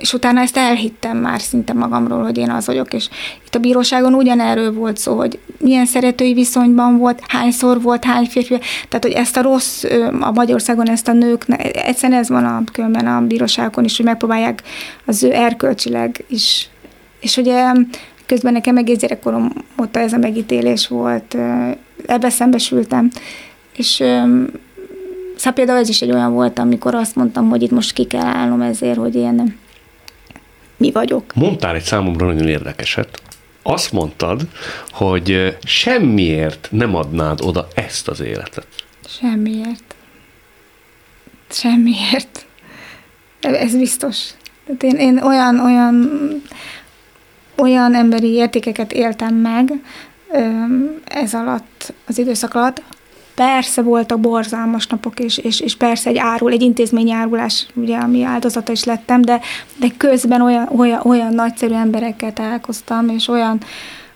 és 0.00 0.12
utána 0.12 0.40
ezt 0.40 0.56
elhittem 0.56 1.16
már 1.16 1.40
szinte 1.40 1.72
magamról, 1.72 2.22
hogy 2.22 2.38
én 2.38 2.50
az 2.50 2.66
vagyok, 2.66 2.92
és 2.92 3.08
itt 3.46 3.54
a 3.54 3.58
bíróságon 3.58 4.14
ugyanerről 4.14 4.72
volt 4.72 4.96
szó, 4.96 5.16
hogy 5.16 5.38
milyen 5.58 5.86
szeretői 5.86 6.32
viszonyban 6.32 6.98
volt, 6.98 7.20
hányszor 7.28 7.82
volt, 7.82 8.04
hány 8.04 8.24
férfi, 8.24 8.58
tehát 8.88 9.04
hogy 9.04 9.12
ezt 9.12 9.36
a 9.36 9.42
rossz, 9.42 9.84
a 10.20 10.30
Magyarországon 10.30 10.88
ezt 10.88 11.08
a 11.08 11.12
nők, 11.12 11.44
egyszerűen 11.72 12.18
ez 12.18 12.28
van 12.28 12.44
a 12.44 12.62
különben 12.72 13.06
a 13.06 13.26
bíróságon 13.26 13.84
is, 13.84 13.96
hogy 13.96 14.06
megpróbálják 14.06 14.62
az 15.04 15.22
ő 15.22 15.32
erkölcsileg 15.32 16.24
is, 16.28 16.68
és 17.20 17.36
ugye 17.36 17.72
közben 18.26 18.52
nekem 18.52 18.76
egész 18.76 18.98
gyerekkorom 18.98 19.52
óta 19.80 20.00
ez 20.00 20.12
a 20.12 20.18
megítélés 20.18 20.88
volt, 20.88 21.36
ebbe 22.06 22.30
szembesültem, 22.30 23.10
és 23.76 24.02
Szóval 25.40 25.54
például 25.54 25.78
ez 25.78 25.88
is 25.88 26.02
egy 26.02 26.12
olyan 26.12 26.32
volt, 26.32 26.58
amikor 26.58 26.94
azt 26.94 27.16
mondtam, 27.16 27.48
hogy 27.48 27.62
itt 27.62 27.70
most 27.70 27.92
ki 27.92 28.04
kell 28.04 28.24
állnom 28.24 28.60
ezért, 28.60 28.98
hogy 28.98 29.14
én 29.14 29.56
mi 30.80 30.90
vagyok. 30.90 31.34
Mondtál 31.34 31.74
egy 31.74 31.82
számomra 31.82 32.26
nagyon 32.26 32.48
érdekeset. 32.48 33.22
Azt 33.62 33.92
mondtad, 33.92 34.40
hogy 34.90 35.56
semmiért 35.64 36.68
nem 36.70 36.94
adnád 36.94 37.40
oda 37.42 37.68
ezt 37.74 38.08
az 38.08 38.20
életet. 38.20 38.66
Semmiért. 39.08 39.94
Semmiért. 41.50 42.46
Ez 43.40 43.76
biztos. 43.76 44.28
Tehát 44.66 44.82
én, 44.82 44.96
én 44.96 45.22
olyan, 45.22 45.60
olyan, 45.60 46.20
olyan 47.56 47.94
emberi 47.94 48.28
értékeket 48.28 48.92
éltem 48.92 49.34
meg 49.34 49.72
ez 51.04 51.34
alatt, 51.34 51.92
az 52.06 52.18
időszak 52.18 52.54
alatt. 52.54 52.82
Persze 53.40 53.82
voltak 53.82 54.20
borzalmas 54.20 54.86
napok, 54.86 55.20
és, 55.20 55.38
és, 55.38 55.60
és 55.60 55.76
persze 55.76 56.10
egy 56.10 56.16
árul, 56.16 56.52
egy 56.52 56.62
intézményárulás, 56.62 57.66
ugye, 57.74 57.96
ami 57.96 58.22
áldozata 58.22 58.72
is 58.72 58.84
lettem, 58.84 59.22
de, 59.22 59.40
de 59.76 59.86
közben 59.96 60.42
olyan, 60.42 60.68
olyan, 60.76 61.00
olyan 61.04 61.34
nagyszerű 61.34 61.74
emberekkel 61.74 62.32
találkoztam, 62.32 63.08
és 63.08 63.28
olyan, 63.28 63.60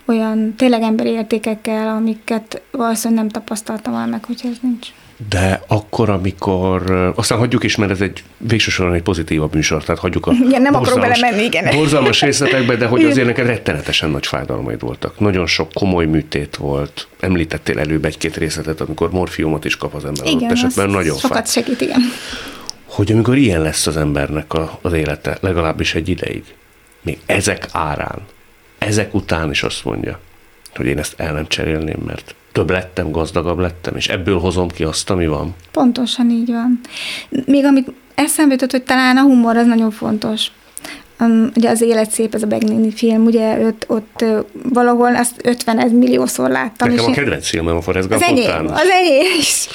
olyan 0.05 0.55
tényleg 0.57 0.83
emberi 0.83 1.09
értékekkel, 1.09 1.89
amiket 1.89 2.63
valószínűleg 2.71 3.23
nem 3.23 3.33
tapasztaltam 3.33 3.93
volna 3.93 4.09
meg, 4.09 4.25
hogyha 4.25 4.49
ez 4.49 4.57
nincs. 4.61 4.89
De 5.31 5.63
akkor, 5.67 6.11
amikor, 6.11 6.91
aztán 7.17 7.39
hagyjuk 7.39 7.65
is, 7.65 7.77
mert 7.77 7.91
ez 7.91 8.01
egy 8.01 8.23
végső 8.37 8.71
soron 8.71 8.95
egy 8.95 9.03
pozitívabb 9.03 9.55
műsor, 9.55 9.85
tehát 9.85 10.01
hagyjuk 10.01 10.27
a 10.27 10.33
Igen, 10.49 10.63
nem 10.63 10.75
akarok 10.75 11.01
belemenni, 11.01 11.43
igen. 11.43 11.77
borzalmas 11.77 12.21
részletekbe, 12.21 12.77
de 12.77 12.87
hogy 12.87 13.05
azért 13.05 13.27
neked 13.27 13.47
rettenetesen 13.47 14.11
nagy 14.11 14.27
fájdalmaid 14.27 14.81
voltak. 14.81 15.21
Nagyon 15.21 15.47
sok 15.47 15.73
komoly 15.73 16.07
műtét 16.07 16.57
volt. 16.57 17.09
Említettél 17.21 17.79
előbb 17.79 18.05
egy-két 18.05 18.37
részletet, 18.37 18.81
amikor 18.81 19.11
morfiumot 19.11 19.65
is 19.65 19.77
kap 19.77 19.95
az 19.95 20.05
ember 20.05 20.27
adott 20.27 20.41
Igen, 20.41 20.51
esetben, 20.51 20.87
az 20.87 20.93
nagyon 20.93 21.17
fáj. 21.17 21.31
sokat 21.31 21.51
segít, 21.51 21.81
igen. 21.81 22.01
Hogy 22.85 23.13
amikor 23.13 23.37
ilyen 23.37 23.63
lesz 23.63 23.87
az 23.87 23.97
embernek 23.97 24.53
a, 24.53 24.79
az 24.83 24.93
élete, 24.93 25.39
legalábbis 25.41 25.95
egy 25.95 26.09
ideig, 26.09 26.45
még 27.03 27.19
ezek 27.27 27.69
árán, 27.73 28.19
ezek 28.79 29.15
után 29.15 29.51
is 29.51 29.63
azt 29.63 29.85
mondja, 29.85 30.21
hogy 30.75 30.87
én 30.87 30.99
ezt 30.99 31.15
el 31.17 31.33
nem 31.33 31.47
cserélném, 31.49 32.01
mert 32.07 32.35
több 32.55 32.71
lettem, 32.71 33.11
gazdagabb 33.11 33.59
lettem, 33.59 33.97
és 33.97 34.09
ebből 34.09 34.39
hozom 34.39 34.69
ki 34.69 34.85
azt, 34.85 35.11
ami 35.11 35.27
van. 35.27 35.55
Pontosan 35.73 36.31
így 36.31 36.51
van. 36.51 36.81
Még 37.47 37.65
amit 37.65 37.89
eszembe 38.15 38.53
jutott, 38.53 38.71
hogy 38.71 38.83
talán 38.83 39.17
a 39.17 39.21
humor 39.23 39.57
az 39.57 39.67
nagyon 39.67 39.91
fontos. 39.91 40.47
Um, 41.21 41.51
ugye 41.57 41.71
az 41.71 41.81
Élet 41.81 42.11
szép, 42.11 42.35
ez 42.35 42.43
a 42.43 42.47
Begnini 42.47 42.93
film, 42.93 43.25
ugye 43.25 43.67
ott, 43.67 43.85
ott 43.89 44.25
valahol 44.73 45.17
azt 45.17 45.35
50 45.45 45.89
milliószor 45.91 46.51
láttam. 46.51 46.89
Nekem 46.89 47.05
a 47.05 47.09
én- 47.09 47.15
kedvenc 47.15 47.49
filmem 47.49 47.77
a 47.77 47.81
Forrest 47.81 48.11
az 48.11 48.19
Gump 48.19 48.31
enyém, 48.31 48.45
után. 48.45 48.67
az 48.67 48.89
enyém 48.89 49.39
is. 49.39 49.67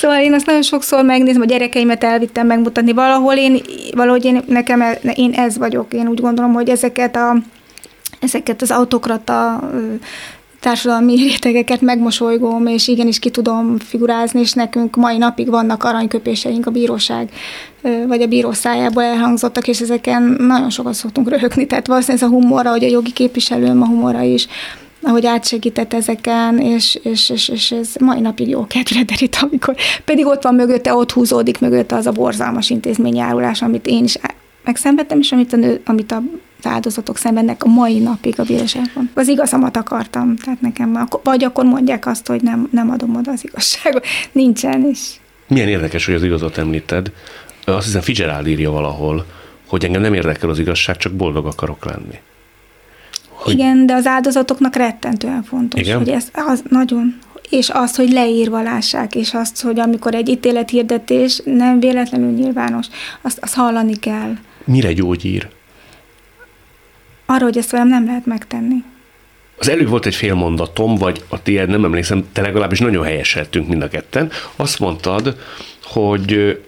Szóval 0.00 0.20
én 0.20 0.32
azt 0.32 0.46
nagyon 0.46 0.62
sokszor 0.62 1.04
megnézem, 1.04 1.40
a 1.42 1.44
gyerekeimet 1.44 2.04
elvittem 2.04 2.46
megmutatni. 2.46 2.92
Valahol 2.92 3.34
én, 3.34 3.60
valahogy 3.94 4.24
én, 4.24 4.42
nekem, 4.46 4.80
e- 4.80 4.98
én 5.14 5.32
ez 5.32 5.58
vagyok. 5.58 5.94
Én 5.94 6.08
úgy 6.08 6.20
gondolom, 6.20 6.52
hogy 6.52 6.68
ezeket 6.68 7.16
a 7.16 7.36
ezeket 8.20 8.62
az 8.62 8.70
autokrata 8.70 9.70
társadalmi 10.66 11.16
rétegeket 11.28 11.80
megmosolygom, 11.80 12.66
és 12.66 12.88
igenis 12.88 13.18
ki 13.18 13.30
tudom 13.30 13.78
figurázni, 13.78 14.40
és 14.40 14.52
nekünk 14.52 14.96
mai 14.96 15.16
napig 15.16 15.48
vannak 15.48 15.84
aranyköpéseink 15.84 16.66
a 16.66 16.70
bíróság, 16.70 17.30
vagy 18.06 18.22
a 18.22 18.26
bíró 18.26 18.52
szájából 18.52 19.02
elhangzottak, 19.02 19.68
és 19.68 19.80
ezeken 19.80 20.22
nagyon 20.38 20.70
sokat 20.70 20.94
szoktunk 20.94 21.28
röhögni. 21.28 21.66
Tehát 21.66 21.86
valószínűleg 21.86 22.22
ez 22.22 22.30
a 22.30 22.32
humor, 22.32 22.66
ahogy 22.66 22.84
a 22.84 22.88
jogi 22.88 23.12
képviselőm 23.12 23.82
a 23.82 23.86
humora 23.86 24.22
is, 24.22 24.46
ahogy 25.02 25.26
átsegített 25.26 25.92
ezeken, 25.92 26.58
és, 26.58 26.98
és, 27.02 27.30
és, 27.30 27.48
és 27.48 27.70
ez 27.70 27.94
mai 28.00 28.20
napig 28.20 28.48
jó 28.48 28.66
kedvre 28.66 29.02
derít, 29.02 29.38
amikor 29.40 29.76
pedig 30.04 30.26
ott 30.26 30.42
van 30.42 30.54
mögötte, 30.54 30.94
ott 30.94 31.12
húzódik 31.12 31.58
mögötte 31.58 31.96
az 31.96 32.06
a 32.06 32.12
borzalmas 32.12 32.70
intézményjárulás, 32.70 33.62
amit 33.62 33.86
én 33.86 34.04
is 34.04 34.18
megszenvedtem, 34.64 35.18
és 35.18 35.32
amit 35.32 35.52
a, 35.52 35.56
nő, 35.56 35.80
amit 35.84 36.12
a 36.12 36.22
az 36.66 36.72
áldozatok 36.72 37.16
szenvednek 37.16 37.64
a 37.64 37.68
mai 37.68 37.98
napig 37.98 38.40
a 38.40 38.42
bíróságon. 38.42 39.10
Az 39.14 39.28
igazamat 39.28 39.76
akartam, 39.76 40.36
tehát 40.36 40.60
nekem, 40.60 40.94
ak- 40.94 41.24
vagy 41.24 41.44
akkor 41.44 41.64
mondják 41.64 42.06
azt, 42.06 42.26
hogy 42.26 42.42
nem, 42.42 42.68
nem 42.72 42.90
adom 42.90 43.16
oda 43.16 43.30
az 43.30 43.44
igazságot. 43.44 44.04
Nincsen 44.32 44.86
is. 44.86 45.20
Milyen 45.48 45.68
érdekes, 45.68 46.06
hogy 46.06 46.14
az 46.14 46.22
igazat 46.22 46.58
említed. 46.58 47.12
Azt 47.64 47.84
hiszem 47.84 48.00
Fitzgerald 48.00 48.46
írja 48.46 48.70
valahol, 48.70 49.26
hogy 49.66 49.84
engem 49.84 50.00
nem 50.00 50.14
érdekel 50.14 50.50
az 50.50 50.58
igazság, 50.58 50.96
csak 50.96 51.12
boldog 51.12 51.46
akarok 51.46 51.84
lenni. 51.84 52.18
Hogy... 53.28 53.52
Igen, 53.52 53.86
de 53.86 53.94
az 53.94 54.06
áldozatoknak 54.06 54.76
rettentően 54.76 55.42
fontos, 55.42 55.80
Igen? 55.80 55.98
hogy 55.98 56.08
ez 56.08 56.28
az 56.32 56.62
nagyon, 56.68 57.18
és 57.50 57.68
azt, 57.68 57.96
hogy 57.96 58.10
leírva 58.10 58.62
lássák, 58.62 59.14
és 59.14 59.34
azt, 59.34 59.62
hogy 59.62 59.80
amikor 59.80 60.14
egy 60.14 60.28
ítélethirdetés 60.28 61.40
nem 61.44 61.80
véletlenül 61.80 62.30
nyilvános, 62.30 62.86
azt, 63.20 63.38
azt 63.40 63.54
hallani 63.54 63.96
kell. 63.96 64.32
Mire 64.64 64.92
gyógyír? 64.92 65.48
Arra, 67.26 67.44
hogy 67.44 67.58
ezt 67.58 67.70
velem 67.70 67.88
nem 67.88 68.06
lehet 68.06 68.26
megtenni. 68.26 68.84
Az 69.58 69.68
előbb 69.68 69.88
volt 69.88 70.06
egy 70.06 70.14
félmondatom, 70.14 70.94
vagy 70.94 71.24
a 71.28 71.42
tiéd, 71.42 71.68
nem 71.68 71.84
emlékszem, 71.84 72.24
te 72.32 72.40
legalábbis 72.40 72.78
nagyon 72.78 73.04
helyeseltünk 73.04 73.68
mind 73.68 73.82
a 73.82 73.88
ketten. 73.88 74.30
Azt 74.56 74.78
mondtad, 74.78 75.36
hogy 75.82 76.58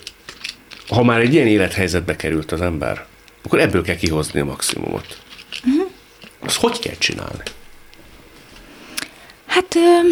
ha 0.89 1.03
már 1.03 1.21
egy 1.21 1.35
ilyen 1.35 1.47
élethelyzetbe 1.47 2.17
került 2.17 2.53
az 2.53 2.61
ember, 2.61 3.05
akkor 3.45 3.61
ebből 3.61 3.83
kell 3.83 3.97
kihozni 3.97 4.41
a 4.41 4.45
maximumot. 4.45 5.19
Uh-huh. 5.65 5.91
Azt 6.41 6.57
hogy 6.57 6.79
kell 6.79 6.95
csinálni? 6.99 7.43
Hát 9.47 9.75
ö, 9.75 10.09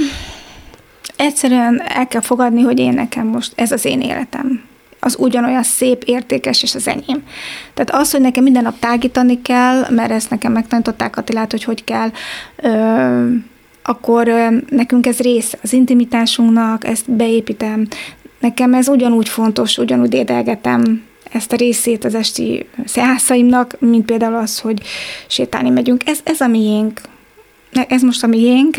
egyszerűen 1.17 1.83
el 1.83 2.07
kell 2.07 2.21
fogadni, 2.21 2.63
hogy 2.63 2.79
én 2.79 2.93
nekem 2.93 3.27
most 3.27 3.53
ez 3.55 3.73
az 3.73 3.85
én 3.85 4.01
életem. 4.01 4.65
Az 5.07 5.17
ugyanolyan 5.19 5.63
szép, 5.63 6.03
értékes, 6.03 6.63
és 6.63 6.75
az 6.75 6.89
enyém. 6.89 7.23
Tehát 7.75 8.03
az, 8.03 8.11
hogy 8.11 8.21
nekem 8.21 8.43
minden 8.43 8.63
nap 8.63 8.79
tágítani 8.79 9.43
kell, 9.43 9.91
mert 9.91 10.11
ezt 10.11 10.31
nekem 10.31 10.53
megtanították 10.53 11.17
Attilát, 11.17 11.51
hogy 11.51 11.65
hogy 11.65 11.85
kell, 11.85 12.11
ö, 12.57 13.29
akkor 13.83 14.29
ö, 14.29 14.47
nekünk 14.69 15.07
ez 15.07 15.19
része 15.19 15.59
az 15.63 15.73
intimitásunknak, 15.73 16.87
ezt 16.87 17.11
beépítem. 17.11 17.87
Nekem 18.41 18.75
ez 18.75 18.89
ugyanúgy 18.89 19.29
fontos, 19.29 19.79
ugyanúgy 19.79 20.15
édelgetem 20.15 21.03
ezt 21.33 21.53
a 21.53 21.57
részét 21.57 22.05
az 22.05 22.15
esti 22.15 22.67
szeászaimnak, 22.85 23.77
mint 23.81 24.05
például 24.05 24.35
az, 24.35 24.61
hogy 24.61 24.83
sétálni 25.27 25.71
megyünk. 25.71 26.09
Ez, 26.09 26.19
ez 26.25 26.41
a 26.41 26.47
miénk. 26.47 27.01
Ez 27.89 28.03
most 28.03 28.23
a 28.23 28.27
miénk. 28.27 28.77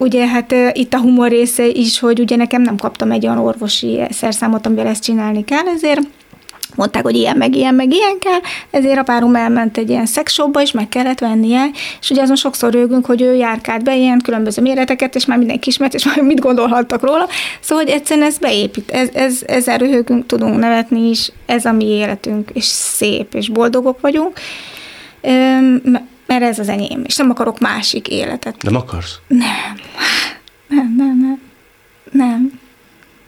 Ugye 0.00 0.26
hát 0.26 0.54
itt 0.72 0.94
a 0.94 1.00
humor 1.00 1.28
része 1.28 1.66
is, 1.66 1.98
hogy 1.98 2.20
ugye 2.20 2.36
nekem 2.36 2.62
nem 2.62 2.76
kaptam 2.76 3.10
egy 3.10 3.26
olyan 3.26 3.38
orvosi 3.38 4.00
szerszámot, 4.10 4.66
amivel 4.66 4.86
ezt 4.86 5.02
csinálni 5.02 5.44
kell, 5.44 5.66
ezért 5.74 6.00
mondták, 6.74 7.02
hogy 7.02 7.16
ilyen, 7.16 7.36
meg 7.36 7.54
ilyen, 7.54 7.74
meg 7.74 7.92
ilyen 7.92 8.18
kell, 8.18 8.38
ezért 8.70 8.98
a 8.98 9.02
párom 9.02 9.34
elment 9.34 9.78
egy 9.78 9.90
ilyen 9.90 10.06
szexshopba, 10.06 10.62
és 10.62 10.72
meg 10.72 10.88
kellett 10.88 11.18
vennie, 11.18 11.64
és 12.00 12.10
ugye 12.10 12.22
azon 12.22 12.36
sokszor 12.36 12.72
rögünk, 12.72 13.06
hogy 13.06 13.22
ő 13.22 13.34
járkált 13.34 13.84
be 13.84 13.96
ilyen 13.96 14.20
különböző 14.24 14.62
méreteket, 14.62 15.14
és 15.14 15.24
már 15.24 15.38
mindenki 15.38 15.68
ismert, 15.68 15.94
és 15.94 16.04
már 16.04 16.22
mit 16.22 16.40
gondolhattak 16.40 17.02
róla, 17.02 17.28
szóval, 17.60 17.84
hogy 17.84 17.92
egyszerűen 17.92 18.26
ez 18.26 18.38
beépít, 18.38 18.90
ez, 18.90 19.08
ez, 19.12 19.42
ezzel 19.46 19.78
röhögünk, 19.78 20.26
tudunk 20.26 20.58
nevetni 20.58 21.08
is, 21.08 21.32
ez 21.46 21.64
a 21.64 21.72
mi 21.72 21.86
életünk, 21.86 22.50
és 22.52 22.64
szép, 22.64 23.34
és 23.34 23.48
boldogok 23.48 24.00
vagyunk, 24.00 24.40
Öm, 25.22 25.82
mert 26.30 26.42
ez 26.42 26.58
az 26.58 26.68
enyém, 26.68 27.02
és 27.06 27.16
nem 27.16 27.30
akarok 27.30 27.58
másik 27.58 28.08
életet. 28.08 28.62
Nem 28.62 28.76
akarsz? 28.76 29.18
Nem, 29.26 29.74
nem, 30.68 30.94
nem, 30.96 31.18
nem, 31.20 31.40
nem, 32.12 32.60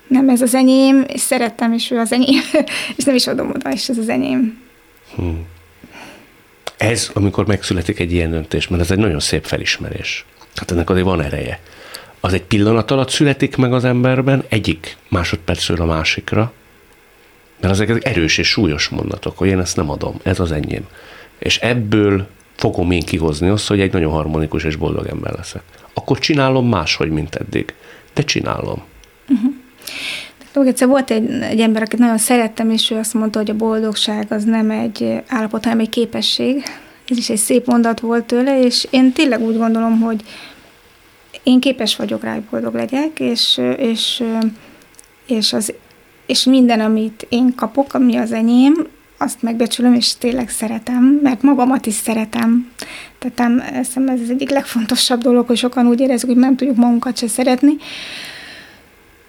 nem, 0.07 0.29
ez 0.29 0.43
az 0.43 0.55
enyém, 0.55 1.05
és 1.09 1.21
szerettem, 1.21 1.73
és 1.73 1.91
ő 1.91 1.99
az 1.99 2.13
enyém, 2.13 2.43
és 2.97 3.05
nem 3.05 3.15
is 3.15 3.27
adom 3.27 3.51
oda, 3.51 3.73
és 3.73 3.89
ez 3.89 3.99
az 3.99 4.09
enyém. 4.09 4.61
Ez, 6.77 7.11
amikor 7.15 7.47
megszületik 7.47 7.99
egy 7.99 8.13
ilyen 8.13 8.31
döntés, 8.31 8.69
mert 8.69 8.83
ez 8.83 8.91
egy 8.91 8.99
nagyon 8.99 9.21
szép 9.21 9.45
felismerés. 9.45 10.25
Hát 10.55 10.71
ennek 10.71 10.91
azért 10.91 11.07
van 11.07 11.23
ereje. 11.23 11.61
Az 12.21 12.33
egy 12.33 12.43
pillanat 12.43 12.91
alatt 12.91 13.11
születik 13.11 13.57
meg 13.57 13.73
az 13.73 13.85
emberben, 13.85 14.45
egyik 14.49 14.97
másodpercről 15.09 15.81
a 15.81 15.85
másikra, 15.85 16.53
mert 17.61 17.73
ezek 17.73 18.05
erős 18.05 18.39
és 18.39 18.49
súlyos 18.49 18.89
mondatok, 18.89 19.39
hogy 19.39 19.49
én 19.49 19.61
ezt 19.61 19.77
nem 19.77 19.91
adom, 19.91 20.21
ez 20.23 20.41
az 20.41 20.53
enyém. 20.53 20.87
És 21.39 21.59
ebből 21.59 22.27
fogom 22.63 22.91
én 22.91 23.03
kihozni 23.03 23.49
azt, 23.49 23.69
hogy 23.69 23.81
egy 23.81 23.93
nagyon 23.93 24.13
harmonikus 24.13 24.65
és 24.65 24.77
boldog 24.77 25.07
ember 25.07 25.35
leszek. 25.35 25.63
Akkor 25.95 26.19
csinálom 26.19 26.69
máshogy, 26.69 27.11
mint 27.11 27.35
eddig. 27.35 27.75
De 28.15 28.23
csinálom. 28.23 28.83
Még 30.55 30.67
egyszer 30.67 30.89
volt 30.89 31.11
egy, 31.11 31.31
egy 31.31 31.61
ember, 31.61 31.83
akit 31.83 31.99
nagyon 31.99 32.19
szerettem, 32.19 32.71
és 32.71 32.91
ő 32.91 32.97
azt 32.97 33.15
mondta, 33.15 33.39
hogy 33.39 33.51
a 33.51 33.55
boldogság 33.55 34.27
az 34.33 34.45
nem 34.45 34.71
egy 34.71 35.23
állapot, 35.27 35.65
hanem 35.65 35.79
egy 35.79 35.89
képesség. 35.89 36.63
Ez 37.09 37.17
is 37.17 37.31
egy 37.31 37.37
szép 37.37 37.67
mondat 37.67 38.01
volt 38.01 38.25
tőle, 38.25 38.63
és 38.65 38.87
én 38.91 39.13
tényleg 39.13 39.41
úgy 39.41 39.57
gondolom, 39.57 40.01
hogy 40.01 40.23
én 41.43 41.61
képes 41.61 41.97
vagyok 41.97 42.23
rá, 42.23 42.33
hogy 42.33 42.43
boldog 42.43 42.75
legyek, 42.75 43.21
és, 43.21 43.61
és, 43.77 44.23
és, 45.27 45.53
az, 45.53 45.75
és 46.27 46.45
minden, 46.45 46.81
amit 46.81 47.27
én 47.29 47.55
kapok, 47.55 47.95
ami 47.95 48.17
az 48.17 48.33
enyém, 48.33 48.87
azt 49.23 49.43
megbecsülöm, 49.43 49.95
és 49.95 50.17
tényleg 50.17 50.49
szeretem, 50.49 51.21
mert 51.23 51.43
magamat 51.43 51.87
is 51.87 51.95
szeretem. 51.95 52.71
Tehát 53.19 53.39
nem, 53.39 53.65
ez 53.75 53.89
az 53.97 54.31
egyik 54.31 54.51
legfontosabb 54.51 55.21
dolog, 55.21 55.47
hogy 55.47 55.57
sokan 55.57 55.87
úgy 55.87 56.01
érezzük, 56.01 56.29
hogy 56.29 56.39
nem 56.39 56.57
tudjuk 56.57 56.77
magunkat 56.77 57.19
se 57.19 57.29
szeretni. 57.29 57.77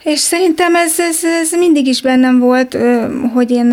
És 0.04 0.20
szerintem 0.20 0.76
ez, 0.76 1.00
ez, 1.00 1.24
ez 1.24 1.52
mindig 1.52 1.88
is 1.88 2.02
bennem 2.02 2.39
volt, 2.39 2.78
hogy 3.34 3.52
én 3.52 3.68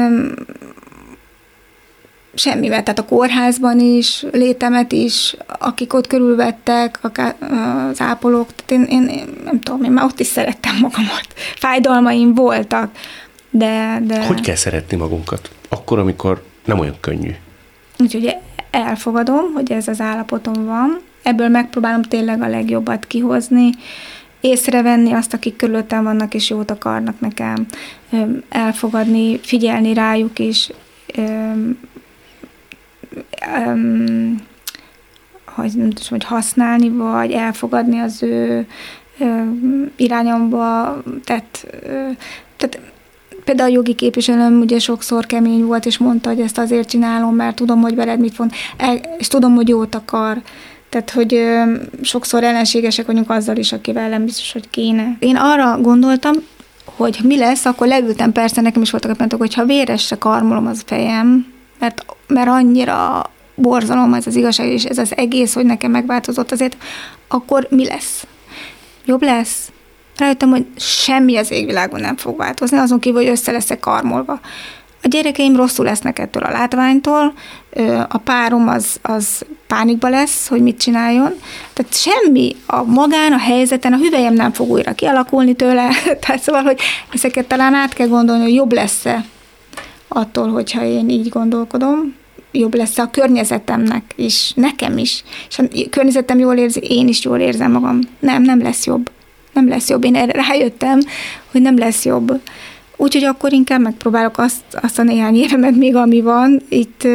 semmivel, 2.35 2.83
tehát 2.83 2.99
a 2.99 3.05
kórházban 3.05 3.81
is, 3.81 4.25
létemet 4.33 4.93
is, 4.93 5.37
akik 5.59 5.95
ott 5.95 6.07
körülvettek, 6.07 6.99
akár 7.01 7.35
az 7.91 8.01
ápolók, 8.01 8.49
tehát 8.55 8.71
én, 8.71 9.01
én, 9.01 9.09
én 9.09 9.29
nem 9.45 9.61
tudom, 9.61 9.85
én 9.85 9.91
már 9.91 10.05
ott 10.05 10.21
is 10.21 10.27
szerettem 10.27 10.77
magamat. 10.81 11.27
Fájdalmaim 11.57 12.35
voltak, 12.35 12.91
de... 13.51 14.01
de... 14.03 14.27
Hogy 14.27 14.41
kell 14.41 14.55
szeretni 14.55 14.97
magunkat? 14.97 15.51
Akkor, 15.73 15.99
amikor 15.99 16.45
nem 16.65 16.79
olyan 16.79 16.97
könnyű. 17.01 17.31
Úgyhogy 17.99 18.37
elfogadom, 18.71 19.53
hogy 19.53 19.73
ez 19.73 19.89
az 19.89 20.01
állapotom 20.01 20.65
van, 20.65 21.01
ebből 21.23 21.49
megpróbálom 21.49 22.03
tényleg 22.03 22.43
a 22.43 22.49
legjobbat 22.49 23.07
kihozni, 23.07 23.71
észrevenni 24.41 25.13
azt, 25.13 25.35
akik 25.35 25.57
körülöttem 25.57 26.03
vannak 26.05 26.35
és 26.35 26.51
jót 26.51 26.71
akarnak 26.71 27.21
nekem, 27.21 27.67
elfogadni, 28.49 29.39
figyelni 29.39 29.95
rájuk 29.95 30.39
is, 30.39 30.71
hogy 35.45 35.73
nem 35.75 35.91
tudom, 35.91 36.09
hogy 36.09 36.25
használni, 36.25 36.89
vagy 36.89 37.33
elfogadni 37.33 37.99
az 37.99 38.23
ő 38.23 38.67
irányomba 39.97 40.97
tett, 41.25 41.67
tehát 42.57 42.81
például 43.51 43.71
a 43.71 43.75
jogi 43.75 43.95
képviselőm 43.95 44.61
ugye 44.61 44.79
sokszor 44.79 45.27
kemény 45.27 45.65
volt, 45.65 45.87
és 45.87 45.99
mondta, 45.99 46.29
hogy 46.29 46.41
ezt 46.41 46.59
azért 46.59 46.89
csinálom, 46.89 47.35
mert 47.35 47.57
tudom, 47.57 47.81
hogy 47.81 47.95
veled 47.95 48.21
mit 48.21 48.35
font, 48.35 48.55
és 49.19 49.29
tudom, 49.29 49.55
hogy 49.55 49.69
jót 49.69 49.95
akar. 49.95 50.43
Tehát, 50.89 51.11
hogy 51.11 51.35
ö, 51.35 51.63
sokszor 52.01 52.45
ellenségesek 52.45 53.07
vagyunk 53.07 53.31
azzal 53.31 53.57
is, 53.57 53.73
akivel 53.73 54.09
nem 54.09 54.25
biztos, 54.25 54.53
hogy 54.53 54.71
kéne. 54.71 55.17
Én 55.19 55.37
arra 55.37 55.81
gondoltam, 55.81 56.35
hogy 56.85 57.19
mi 57.23 57.39
lesz, 57.39 57.65
akkor 57.65 57.87
leültem, 57.87 58.33
persze 58.33 58.61
nekem 58.61 58.83
is 58.83 58.91
voltak 58.91 59.11
a 59.11 59.15
pontok, 59.15 59.39
hogy 59.39 59.55
ha 59.55 59.65
véresre 59.65 60.17
karmolom 60.17 60.67
az 60.67 60.83
fejem, 60.87 61.47
mert, 61.79 62.05
mert 62.27 62.49
annyira 62.49 63.31
borzalom 63.55 64.15
ez 64.15 64.27
az 64.27 64.37
igazság, 64.37 64.69
és 64.69 64.85
ez 64.85 64.99
az 64.99 65.17
egész, 65.17 65.55
hogy 65.55 65.65
nekem 65.65 65.91
megváltozott 65.91 66.53
azért, 66.53 66.77
akkor 67.29 67.67
mi 67.71 67.87
lesz? 67.87 68.27
Jobb 69.05 69.23
lesz? 69.23 69.71
Rájöttem, 70.21 70.51
hogy 70.51 70.67
semmi 70.77 71.37
az 71.37 71.51
égvilágon 71.51 72.01
nem 72.01 72.17
fog 72.17 72.37
változni, 72.37 72.79
azon 72.79 72.99
kívül, 72.99 73.21
hogy 73.21 73.31
össze 73.31 73.53
leszek 73.53 73.81
karmolva. 73.81 74.41
A 75.03 75.09
gyerekeim 75.09 75.57
rosszul 75.57 75.85
lesznek 75.85 76.19
ettől 76.19 76.43
a 76.43 76.51
látványtól, 76.51 77.33
a 78.09 78.19
párom 78.19 78.69
az, 78.69 78.99
az 79.03 79.43
pánikba 79.67 80.09
lesz, 80.09 80.49
hogy 80.49 80.63
mit 80.63 80.81
csináljon. 80.81 81.33
Tehát 81.73 81.95
semmi 81.95 82.57
a 82.67 82.83
magán, 82.83 83.33
a 83.33 83.39
helyzeten, 83.39 83.93
a 83.93 83.97
hüvelyem 83.97 84.35
nem 84.35 84.53
fog 84.53 84.71
újra 84.71 84.93
kialakulni 84.93 85.55
tőle. 85.55 85.89
Tehát 86.27 86.43
szóval, 86.43 86.63
hogy 86.63 86.81
ezeket 87.13 87.47
talán 87.47 87.75
át 87.75 87.93
kell 87.93 88.09
gondolni, 88.09 88.43
hogy 88.43 88.55
jobb 88.55 88.73
lesz-e 88.73 89.25
attól, 90.09 90.49
hogyha 90.49 90.85
én 90.85 91.09
így 91.09 91.29
gondolkodom, 91.29 92.15
jobb 92.53 92.75
lesz 92.75 92.99
a 92.99 93.11
környezetemnek 93.11 94.13
is, 94.17 94.53
nekem 94.55 94.99
is. 94.99 95.25
És 95.49 95.59
a 95.59 95.63
környezetem 95.91 96.39
jól 96.39 96.57
érzi, 96.57 96.81
én 96.81 97.09
is 97.09 97.25
jól 97.25 97.39
érzem 97.39 97.71
magam. 97.71 97.99
Nem, 98.19 98.43
nem 98.43 98.63
lesz 98.63 98.87
jobb. 98.87 99.11
Nem 99.61 99.69
lesz 99.69 99.89
jobb. 99.89 100.05
Én 100.05 100.15
erre 100.15 100.43
rájöttem, 100.49 101.01
hogy 101.51 101.63
nem 101.63 101.79
lesz 101.79 102.05
jobb. 102.05 102.41
Úgyhogy 102.97 103.25
akkor 103.25 103.53
inkább 103.53 103.81
megpróbálok 103.81 104.39
azt, 104.39 104.61
azt 104.83 104.99
a 104.99 105.03
néhány 105.03 105.37
évemet 105.37 105.77
még, 105.77 105.97
ami 105.97 106.21
van, 106.21 106.63
itt 106.69 107.09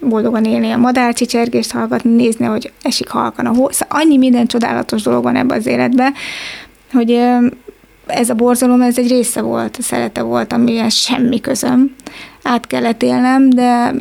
boldogan 0.00 0.44
élni, 0.44 0.70
a 0.70 0.76
madárcsicsergést 0.76 1.72
hallgatni, 1.72 2.10
nézni, 2.14 2.44
hogy 2.44 2.72
esik 2.82 3.08
halkan 3.08 3.46
a 3.46 3.54
hó. 3.54 3.70
Szóval 3.70 4.00
annyi 4.00 4.16
minden 4.16 4.46
csodálatos 4.46 5.02
dolog 5.02 5.22
van 5.22 5.36
ebben 5.36 5.58
az 5.58 5.66
életben, 5.66 6.12
hogy 6.92 7.20
ez 8.06 8.30
a 8.30 8.34
borzalom, 8.34 8.80
ez 8.80 8.98
egy 8.98 9.08
része 9.08 9.40
volt, 9.40 9.78
szerete 9.82 10.22
volt, 10.22 10.52
amihez 10.52 10.94
semmi 10.94 11.40
közöm. 11.40 11.94
Át 12.42 12.66
kellett 12.66 13.02
élnem, 13.02 13.50
de 13.50 13.94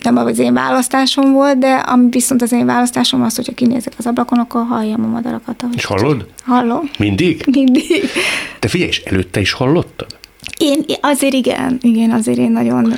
nem 0.00 0.16
az 0.16 0.38
én 0.38 0.54
választásom 0.54 1.32
volt, 1.32 1.58
de 1.58 1.72
ami 1.72 2.06
viszont 2.10 2.42
az 2.42 2.52
én 2.52 2.66
választásom 2.66 3.22
az, 3.22 3.36
hogyha 3.36 3.54
kinézek 3.54 3.92
az 3.96 4.06
ablakon, 4.06 4.38
akkor 4.38 4.64
halljam 4.66 5.04
a 5.04 5.08
madarakat. 5.08 5.64
És 5.74 5.84
hallod? 5.84 6.26
Hallom. 6.44 6.90
Mindig? 6.98 7.42
Mindig. 7.50 8.10
Te 8.58 8.68
figyelj, 8.68 8.90
és 8.90 9.02
előtte 9.02 9.40
is 9.40 9.52
hallottad? 9.52 10.16
Én 10.58 10.84
azért 11.00 11.34
igen, 11.34 11.78
igen, 11.82 12.10
azért 12.10 12.38
én 12.38 12.50
nagyon... 12.50 12.94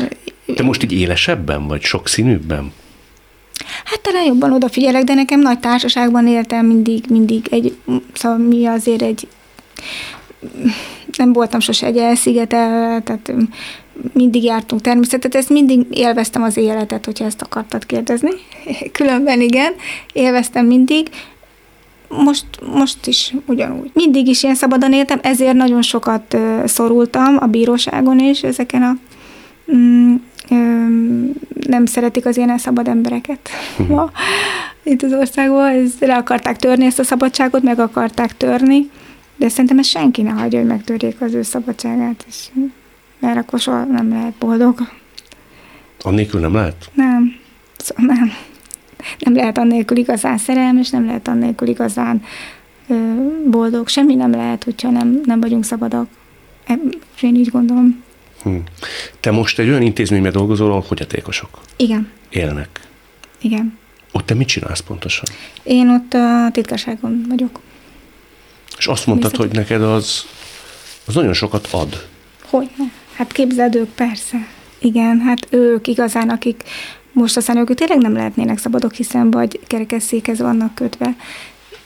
Te 0.55 0.63
most 0.63 0.83
így 0.83 0.93
élesebben 0.93 1.67
vagy, 1.67 1.83
sokszínűbben? 1.83 2.73
Hát 3.85 4.01
talán 4.01 4.25
jobban 4.25 4.53
odafigyelek, 4.53 5.05
de 5.05 5.15
nekem 5.15 5.41
nagy 5.41 5.59
társaságban 5.59 6.27
éltem 6.27 6.67
mindig, 6.67 7.05
mindig 7.09 7.47
egy, 7.51 7.77
szóval 8.13 8.39
mi 8.39 8.67
azért 8.67 9.03
egy 9.03 9.29
nem 11.17 11.33
voltam 11.33 11.61
sose 11.61 11.87
egy 11.87 11.97
elszigetel, 11.97 13.03
tehát 13.03 13.33
mindig 14.13 14.45
jártunk 14.45 14.81
természetet, 14.81 15.35
ezt 15.35 15.49
mindig 15.49 15.87
élveztem 15.91 16.43
az 16.43 16.57
életet, 16.57 17.05
hogyha 17.05 17.25
ezt 17.25 17.43
akartad 17.43 17.87
kérdezni. 17.87 18.31
Különben 18.93 19.41
igen, 19.41 19.73
élveztem 20.13 20.67
mindig, 20.67 21.09
most, 22.09 22.47
most 22.75 23.07
is 23.07 23.35
ugyanúgy. 23.47 23.91
Mindig 23.93 24.29
is 24.29 24.43
ilyen 24.43 24.55
szabadon 24.55 24.93
éltem, 24.93 25.19
ezért 25.23 25.55
nagyon 25.55 25.83
sokat 25.83 26.37
szorultam 26.65 27.37
a 27.41 27.47
bíróságon 27.47 28.19
is 28.19 28.43
ezeken 28.43 28.83
a 28.83 28.97
mm, 29.75 30.15
nem 31.67 31.87
szeretik 31.87 32.27
az 32.27 32.37
ilyen 32.37 32.59
szabad 32.59 32.89
embereket 32.89 33.49
uh-huh. 33.79 34.11
itt 34.83 35.03
az 35.03 35.13
országban. 35.13 35.67
Ez, 35.67 35.93
le 36.01 36.17
akarták 36.17 36.57
törni 36.57 36.85
ezt 36.85 36.99
a 36.99 37.05
szabadságot, 37.05 37.63
meg 37.63 37.79
akarták 37.79 38.37
törni, 38.37 38.91
de 39.37 39.49
szerintem 39.49 39.79
ez 39.79 39.87
senki 39.87 40.23
ne 40.23 40.31
hagyja, 40.31 40.59
hogy 40.59 40.69
megtörjék 40.69 41.21
az 41.21 41.35
ő 41.35 41.43
szabadságát, 41.43 42.25
és, 42.29 42.49
mert 43.21 43.37
akkor 43.37 43.61
soha 43.61 43.85
nem 43.85 44.09
lehet 44.11 44.33
boldog. 44.33 44.79
Annélkül 46.03 46.41
nem 46.41 46.55
lehet? 46.55 46.91
Nem. 46.95 47.39
Szóval 47.77 48.05
nem 48.15 48.33
nem 49.19 49.35
lehet 49.35 49.59
annélkül 49.59 49.97
igazán 49.97 50.39
szerelmes, 50.39 50.91
nem 50.91 51.07
lehet 51.07 51.29
annélkül 51.29 51.69
igazán 51.69 52.23
ö, 52.89 52.95
boldog. 53.51 53.89
Semmi 53.89 54.15
nem 54.15 54.31
lehet, 54.31 54.65
hogyha 54.65 54.91
nem, 54.91 55.21
nem 55.25 55.41
vagyunk 55.41 55.65
szabadak. 55.65 56.09
Én 57.21 57.35
így 57.35 57.49
gondolom. 57.49 58.05
Hm. 58.43 58.57
Te 59.21 59.31
most 59.31 59.59
egy 59.59 59.69
olyan 59.69 59.83
intézményben 59.83 60.33
dolgozol, 60.33 60.71
ahol 60.71 60.83
fogyatékosok 60.83 61.61
Igen. 61.77 62.11
élnek. 62.29 62.81
Igen. 63.41 63.79
Ott 64.13 64.27
te 64.27 64.35
mit 64.35 64.49
csinálsz 64.49 64.81
pontosan? 64.81 65.29
Én 65.63 65.89
ott 65.89 66.15
a 66.15 66.49
titkárságon 66.53 67.25
vagyok. 67.29 67.61
És 68.79 68.87
azt 68.87 69.07
mondtad, 69.07 69.37
hogy 69.37 69.51
neked 69.53 69.83
az, 69.83 70.27
az 71.07 71.15
nagyon 71.15 71.33
sokat 71.33 71.69
ad. 71.71 72.07
Hogy? 72.45 72.71
Hát 73.21 73.33
képzeld 73.33 73.75
ők, 73.75 73.89
persze. 73.89 74.47
Igen, 74.79 75.21
hát 75.21 75.47
ők 75.51 75.87
igazán, 75.87 76.29
akik 76.29 76.63
most 77.13 77.37
aztán 77.37 77.57
ők 77.57 77.75
tényleg 77.75 77.99
nem 77.99 78.13
lehetnének 78.13 78.59
szabadok, 78.59 78.93
hiszen 78.93 79.31
vagy 79.31 79.61
kerekesszékhez 79.67 80.39
vannak 80.39 80.75
kötve. 80.75 81.17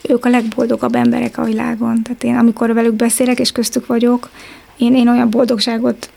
Ők 0.09 0.25
a 0.25 0.29
legboldogabb 0.29 0.95
emberek 0.95 1.39
a 1.39 1.45
világon. 1.45 2.03
Tehát 2.03 2.25
én, 2.25 2.37
amikor 2.37 2.75
velük 2.75 2.95
beszélek, 2.95 3.39
és 3.39 3.53
köztük 3.53 3.87
vagyok, 3.87 4.31
én, 4.77 4.95
én 4.95 5.09
olyan 5.09 5.31
boldogságot, 5.31 6.11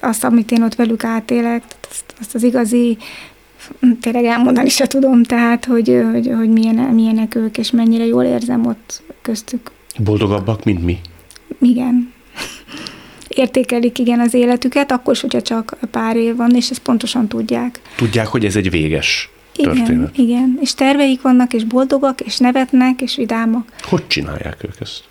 azt, 0.00 0.24
amit 0.24 0.50
én 0.50 0.62
ott 0.62 0.74
velük 0.74 1.04
átélek, 1.04 1.62
azt, 1.90 2.14
azt 2.20 2.34
az 2.34 2.42
igazi, 2.42 2.96
tényleg 4.00 4.24
elmondani 4.24 4.68
se 4.68 4.86
tudom, 4.86 5.22
tehát, 5.22 5.64
hogy, 5.64 6.02
hogy, 6.12 6.30
hogy 6.36 6.50
milyen, 6.50 6.74
milyenek 6.74 7.34
ők, 7.34 7.58
és 7.58 7.70
mennyire 7.70 8.04
jól 8.04 8.24
érzem 8.24 8.66
ott 8.66 9.02
köztük. 9.22 9.70
Boldogabbak, 9.98 10.64
mint 10.64 10.84
mi? 10.84 10.98
Igen. 11.60 12.13
Értékelik 13.34 13.98
igen 13.98 14.20
az 14.20 14.34
életüket, 14.34 14.92
akkor 14.92 15.12
is, 15.14 15.20
hogyha 15.20 15.42
csak 15.42 15.76
pár 15.90 16.16
év 16.16 16.36
van, 16.36 16.50
és 16.54 16.70
ezt 16.70 16.80
pontosan 16.80 17.28
tudják. 17.28 17.80
Tudják, 17.96 18.26
hogy 18.26 18.44
ez 18.44 18.56
egy 18.56 18.70
véges 18.70 19.30
Igen, 19.56 19.74
történet. 19.74 20.18
igen. 20.18 20.58
És 20.60 20.74
terveik 20.74 21.22
vannak, 21.22 21.52
és 21.52 21.64
boldogak, 21.64 22.20
és 22.20 22.38
nevetnek, 22.38 23.00
és 23.00 23.16
vidámak. 23.16 23.68
Hogy 23.82 24.06
csinálják 24.06 24.56
ők 24.64 24.80
ezt? 24.80 25.04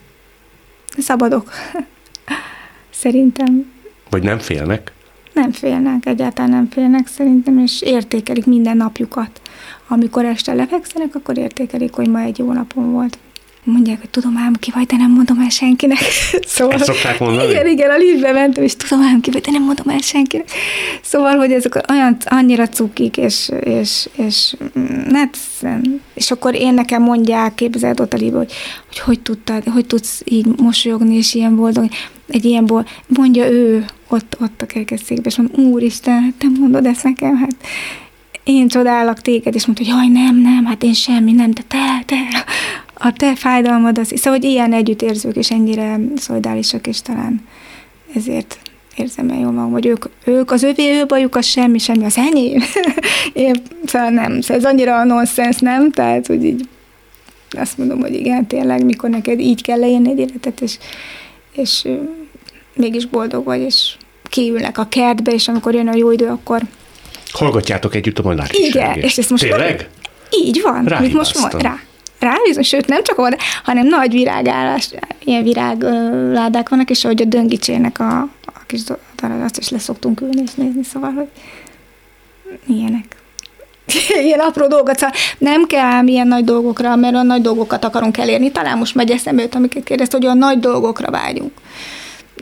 Szabadok. 0.98 1.52
Szerintem 2.90 3.72
Vagy 4.10 4.24
nem 4.24 4.40
félnek? 4.40 4.92
nem 5.34 5.52
félnek, 5.52 6.06
egyáltalán 6.06 6.50
nem 6.52 6.70
félnek 6.70 7.08
szerintem, 7.08 7.58
és 7.60 7.82
értékelik 7.82 8.46
minden 8.46 8.78
napjukat. 8.78 9.42
Amikor 9.88 10.26
este 10.26 10.54
lefekszenek, 10.54 11.16
akkor 11.16 11.38
értékelik, 11.38 11.94
hogy 11.94 12.08
ma 12.08 12.20
egy 12.20 12.38
jó 12.38 12.52
napom 12.52 12.92
volt. 12.92 13.18
Mondják, 13.64 14.00
hogy 14.00 14.10
tudom 14.10 14.38
ám 14.38 14.54
ki 14.54 14.72
vagy, 14.74 14.86
de 14.86 14.96
nem 14.98 15.12
mondom 15.12 15.40
el 15.40 15.50
senkinek. 15.50 15.98
Szóval, 16.48 16.74
Ezt 16.74 16.84
szokták 16.84 17.20
mondani? 17.20 17.50
Igen, 17.50 17.68
igen, 17.68 17.90
a 17.90 17.98
liftbe 17.98 18.32
mentem, 18.32 18.64
és 18.64 18.76
tudom 18.76 19.04
ám 19.04 19.22
ki 19.22 19.32
vagy, 19.32 19.42
de 19.42 19.52
nem 19.52 19.64
mondom 19.64 19.90
el 19.90 20.00
senkinek. 20.00 20.50
Szóval, 21.02 21.38
hogy 21.38 21.52
ezek 21.52 21.82
olyan, 21.90 22.18
annyira 22.26 22.68
cukik, 22.68 23.18
és, 23.18 23.52
és, 23.64 24.10
és, 24.16 24.56
mm, 24.80 25.14
hát, 25.14 25.38
és 26.14 26.32
akkor 26.32 26.56
én 26.56 26.74
nekem 26.74 27.02
mondják, 27.02 27.56
képzeld 27.56 28.00
ott 28.00 28.14
a 28.14 28.18
liftbe, 28.18 28.38
hogy, 28.38 28.52
hogy 28.88 29.00
hogy 29.00 29.20
tudtad, 29.22 29.64
hogy 29.64 29.86
tudsz 29.86 30.22
így 30.26 30.46
mosolyogni, 30.58 31.16
és 31.16 31.34
ilyen 31.34 31.56
boldog, 31.56 31.88
egy 32.28 32.46
ilyen 32.46 32.66
boldog, 32.66 32.88
mondja 33.08 33.52
ő 33.52 33.86
ott, 34.08 34.38
ott 34.42 34.62
a 34.62 34.66
kerekesszékben, 34.66 35.26
és 35.26 35.38
mondom, 35.38 35.72
úristen, 35.72 36.22
hát 36.22 36.34
te 36.38 36.48
mondod 36.60 36.86
ezt 36.86 37.04
nekem, 37.04 37.36
hát 37.36 37.56
én 38.44 38.68
csodálok 38.68 39.22
téged, 39.22 39.56
és 39.56 39.66
mondta, 39.66 39.84
hogy 39.84 39.94
jaj, 39.94 40.08
nem, 40.08 40.36
nem, 40.36 40.66
hát 40.66 40.84
én 40.84 40.94
semmi, 40.94 41.32
nem, 41.32 41.52
de 41.52 41.62
te, 41.68 42.04
te, 42.06 42.46
a 42.94 43.14
te 43.14 43.36
fájdalmad 43.36 43.98
az. 43.98 44.12
Szóval, 44.16 44.40
hogy 44.40 44.50
ilyen 44.50 44.74
együttérzők, 44.74 45.36
és 45.36 45.52
ennyire 45.52 46.00
szolidálisak, 46.16 46.88
és 46.88 47.02
talán 47.02 47.48
ezért 48.16 48.58
érzem 48.96 49.30
el 49.30 49.40
jól 49.40 49.52
magam, 49.52 49.72
hogy 49.72 49.86
ők, 49.86 50.06
ők 50.24 50.52
az 50.52 50.64
övé 50.64 51.00
ő 51.00 51.06
bajuk, 51.06 51.36
az 51.36 51.46
semmi, 51.46 51.78
semmi, 51.78 52.06
az 52.06 52.18
enyém. 52.18 52.64
Én, 53.34 53.62
szóval 53.86 54.10
nem, 54.10 54.42
szóval 54.42 54.58
ez 54.58 54.66
annyira 54.66 55.04
nonsens, 55.04 55.58
nem? 55.58 55.92
Tehát, 55.92 56.28
hogy 56.28 56.44
így 56.44 56.68
azt 57.50 57.78
mondom, 57.78 58.00
hogy 58.00 58.14
igen, 58.14 58.48
tényleg, 58.48 58.86
mikor 58.86 59.10
neked 59.10 59.40
így 59.40 59.62
kell 59.62 59.80
leírni 59.80 60.10
egy 60.10 60.20
életet, 60.20 60.62
és, 60.62 60.78
és 61.52 61.88
mégis 62.76 63.06
boldog 63.06 63.46
vagy, 63.46 63.62
és 63.62 63.96
kiülnek 64.24 64.78
a 64.78 64.88
kertbe, 64.90 65.32
és 65.32 65.48
amikor 65.48 65.74
jön 65.74 65.88
a 65.88 65.96
jó 65.96 66.12
idő, 66.12 66.28
akkor 66.28 66.62
Hallgatjátok 67.32 67.96
együtt 67.96 68.20
a 68.20 68.24
Molnár 68.24 68.50
igen, 68.52 69.00
és 69.00 69.18
ezt 69.18 69.30
most 69.30 69.44
Tényleg? 69.44 69.90
így 70.30 70.62
van, 70.64 70.84
mit 71.00 71.14
most 71.14 71.40
mond, 71.40 71.52
Ráhibáztam. 71.52 71.62
rá. 71.62 71.80
Rá, 72.24 72.34
bizony, 72.44 72.64
sőt, 72.64 72.88
nem 72.88 73.04
csak 73.04 73.20
oda, 73.20 73.38
hanem 73.64 73.88
nagy 73.88 74.12
virágállás, 74.12 74.90
ilyen 75.24 75.44
virágládák 75.44 76.70
vannak, 76.70 76.90
és 76.90 77.06
ahogy 77.06 77.22
a 77.22 77.26
döngicsének 77.26 78.00
a, 78.00 78.20
a 78.46 78.60
kis 78.68 78.82
darab, 79.16 79.42
azt 79.42 79.58
is 79.58 79.70
leszoktunk 79.70 80.22
ülni 80.22 80.42
és 80.46 80.54
nézni, 80.54 80.84
szóval, 80.84 81.12
hogy 81.12 81.28
ilyenek. 82.68 83.16
ilyen 84.26 84.40
apró 84.40 84.68
dolgot, 84.68 84.98
szóval 84.98 85.16
nem 85.38 85.66
kell 85.68 86.08
ilyen 86.08 86.28
nagy 86.28 86.44
dolgokra, 86.44 86.96
mert 86.96 87.14
olyan 87.14 87.26
nagy 87.26 87.42
dolgokat 87.42 87.86
akarunk 87.86 88.18
elérni. 88.18 88.52
Talán 88.52 88.78
most 88.78 88.96
megy 88.96 89.12
eszembe, 89.12 89.48
amiket 89.52 89.84
kérdezt, 89.84 90.12
hogy 90.12 90.26
olyan 90.26 90.38
nagy 90.38 90.60
dolgokra 90.60 91.12
vágyunk. 91.12 91.52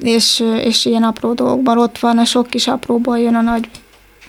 És, 0.02 0.44
és 0.64 0.86
ilyen 0.86 1.04
apró 1.04 1.34
dolgokban 1.34 1.78
ott 1.78 2.00
van, 2.00 2.18
a 2.18 2.26
sok 2.26 2.48
kis 2.48 2.68
apróból 2.68 3.20
jön 3.20 3.36
a 3.36 3.42
nagy 3.42 3.70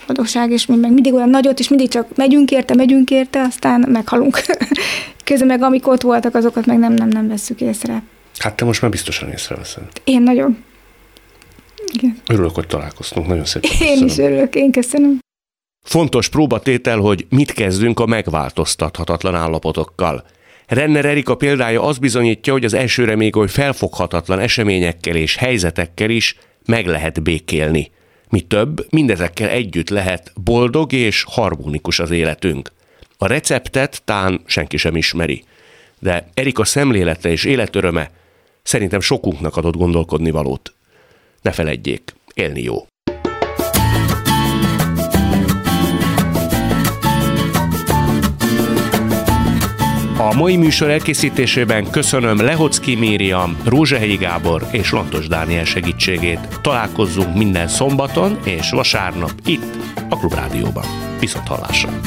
boldogság, 0.07 0.50
és 0.50 0.66
mi 0.66 0.76
meg 0.76 0.92
mindig 0.92 1.14
olyan 1.14 1.30
nagyot, 1.30 1.59
és 1.59 1.68
mindig 1.68 1.88
csak 1.88 2.16
megyünk 2.16 2.50
érte, 2.50 2.74
megyünk 2.74 3.11
érte, 3.11 3.40
aztán 3.40 3.84
meghalunk. 3.88 4.40
Közben 5.25 5.47
meg 5.47 5.62
amik 5.62 5.89
ott 5.89 6.03
voltak, 6.03 6.35
azokat 6.35 6.66
meg 6.66 6.79
nem, 6.79 6.93
nem, 6.93 7.09
nem 7.09 7.29
vesszük 7.29 7.61
észre. 7.61 8.03
Hát 8.39 8.55
te 8.57 8.64
most 8.64 8.83
már 8.83 8.91
biztosan 8.91 9.31
észreveszed. 9.31 9.83
Én 10.05 10.23
nagyon. 10.23 10.64
Igen. 11.93 12.16
Örülök, 12.27 12.55
hogy 12.55 12.66
találkoztunk. 12.66 13.27
Nagyon 13.27 13.45
szépen 13.45 13.70
Én 13.70 13.79
köszönöm. 13.79 14.07
is 14.07 14.18
örülök, 14.18 14.55
én 14.55 14.73
köszönöm. 14.73 15.18
Fontos 15.85 16.29
próbatétel, 16.29 16.99
hogy 16.99 17.27
mit 17.29 17.53
kezdünk 17.53 18.01
a 18.01 18.07
megváltoztathatatlan 18.07 19.35
állapotokkal. 19.35 20.25
Renner 20.66 21.05
Erika 21.05 21.35
példája 21.35 21.83
azt 21.83 22.01
bizonyítja, 22.01 22.53
hogy 22.53 22.64
az 22.64 22.75
elsőre 22.75 23.16
még 23.16 23.37
oly 23.37 23.49
felfoghatatlan 23.49 24.39
eseményekkel 24.39 25.16
és 25.16 25.37
helyzetekkel 25.37 26.11
is 26.11 26.37
meg 26.66 26.87
lehet 26.87 27.23
békélni. 27.23 27.91
Mi 28.29 28.41
több, 28.41 28.87
mindezekkel 28.91 29.49
együtt 29.49 29.89
lehet 29.89 30.33
boldog 30.45 30.93
és 30.93 31.25
harmonikus 31.29 31.99
az 31.99 32.11
életünk. 32.11 32.73
A 33.23 33.27
receptet 33.27 34.03
tán 34.05 34.41
senki 34.47 34.77
sem 34.77 34.97
ismeri. 34.97 35.45
De 35.99 36.29
Erika 36.35 36.64
szemlélete 36.64 37.31
és 37.31 37.45
életöröme 37.45 38.11
szerintem 38.62 39.01
sokunknak 39.01 39.57
adott 39.57 39.77
gondolkodni 39.77 40.31
valót. 40.31 40.75
Ne 41.43 41.51
feledjék, 41.51 42.14
élni 42.35 42.62
jó. 42.62 42.87
A 50.18 50.35
mai 50.35 50.57
műsor 50.57 50.91
elkészítésében 50.91 51.91
köszönöm 51.91 52.41
Lehocki 52.41 52.95
Mériam, 52.95 53.57
Rózsahelyi 53.64 54.16
Gábor 54.16 54.66
és 54.70 54.93
Lantos 54.93 55.27
Dániel 55.27 55.64
segítségét. 55.64 56.61
Találkozzunk 56.62 57.37
minden 57.37 57.68
szombaton 57.68 58.39
és 58.45 58.70
vasárnap 58.70 59.33
itt, 59.45 59.77
a 60.09 60.18
Klubrádióban. 60.18 60.87
Viszont 61.20 61.47
hallásra! 61.47 62.01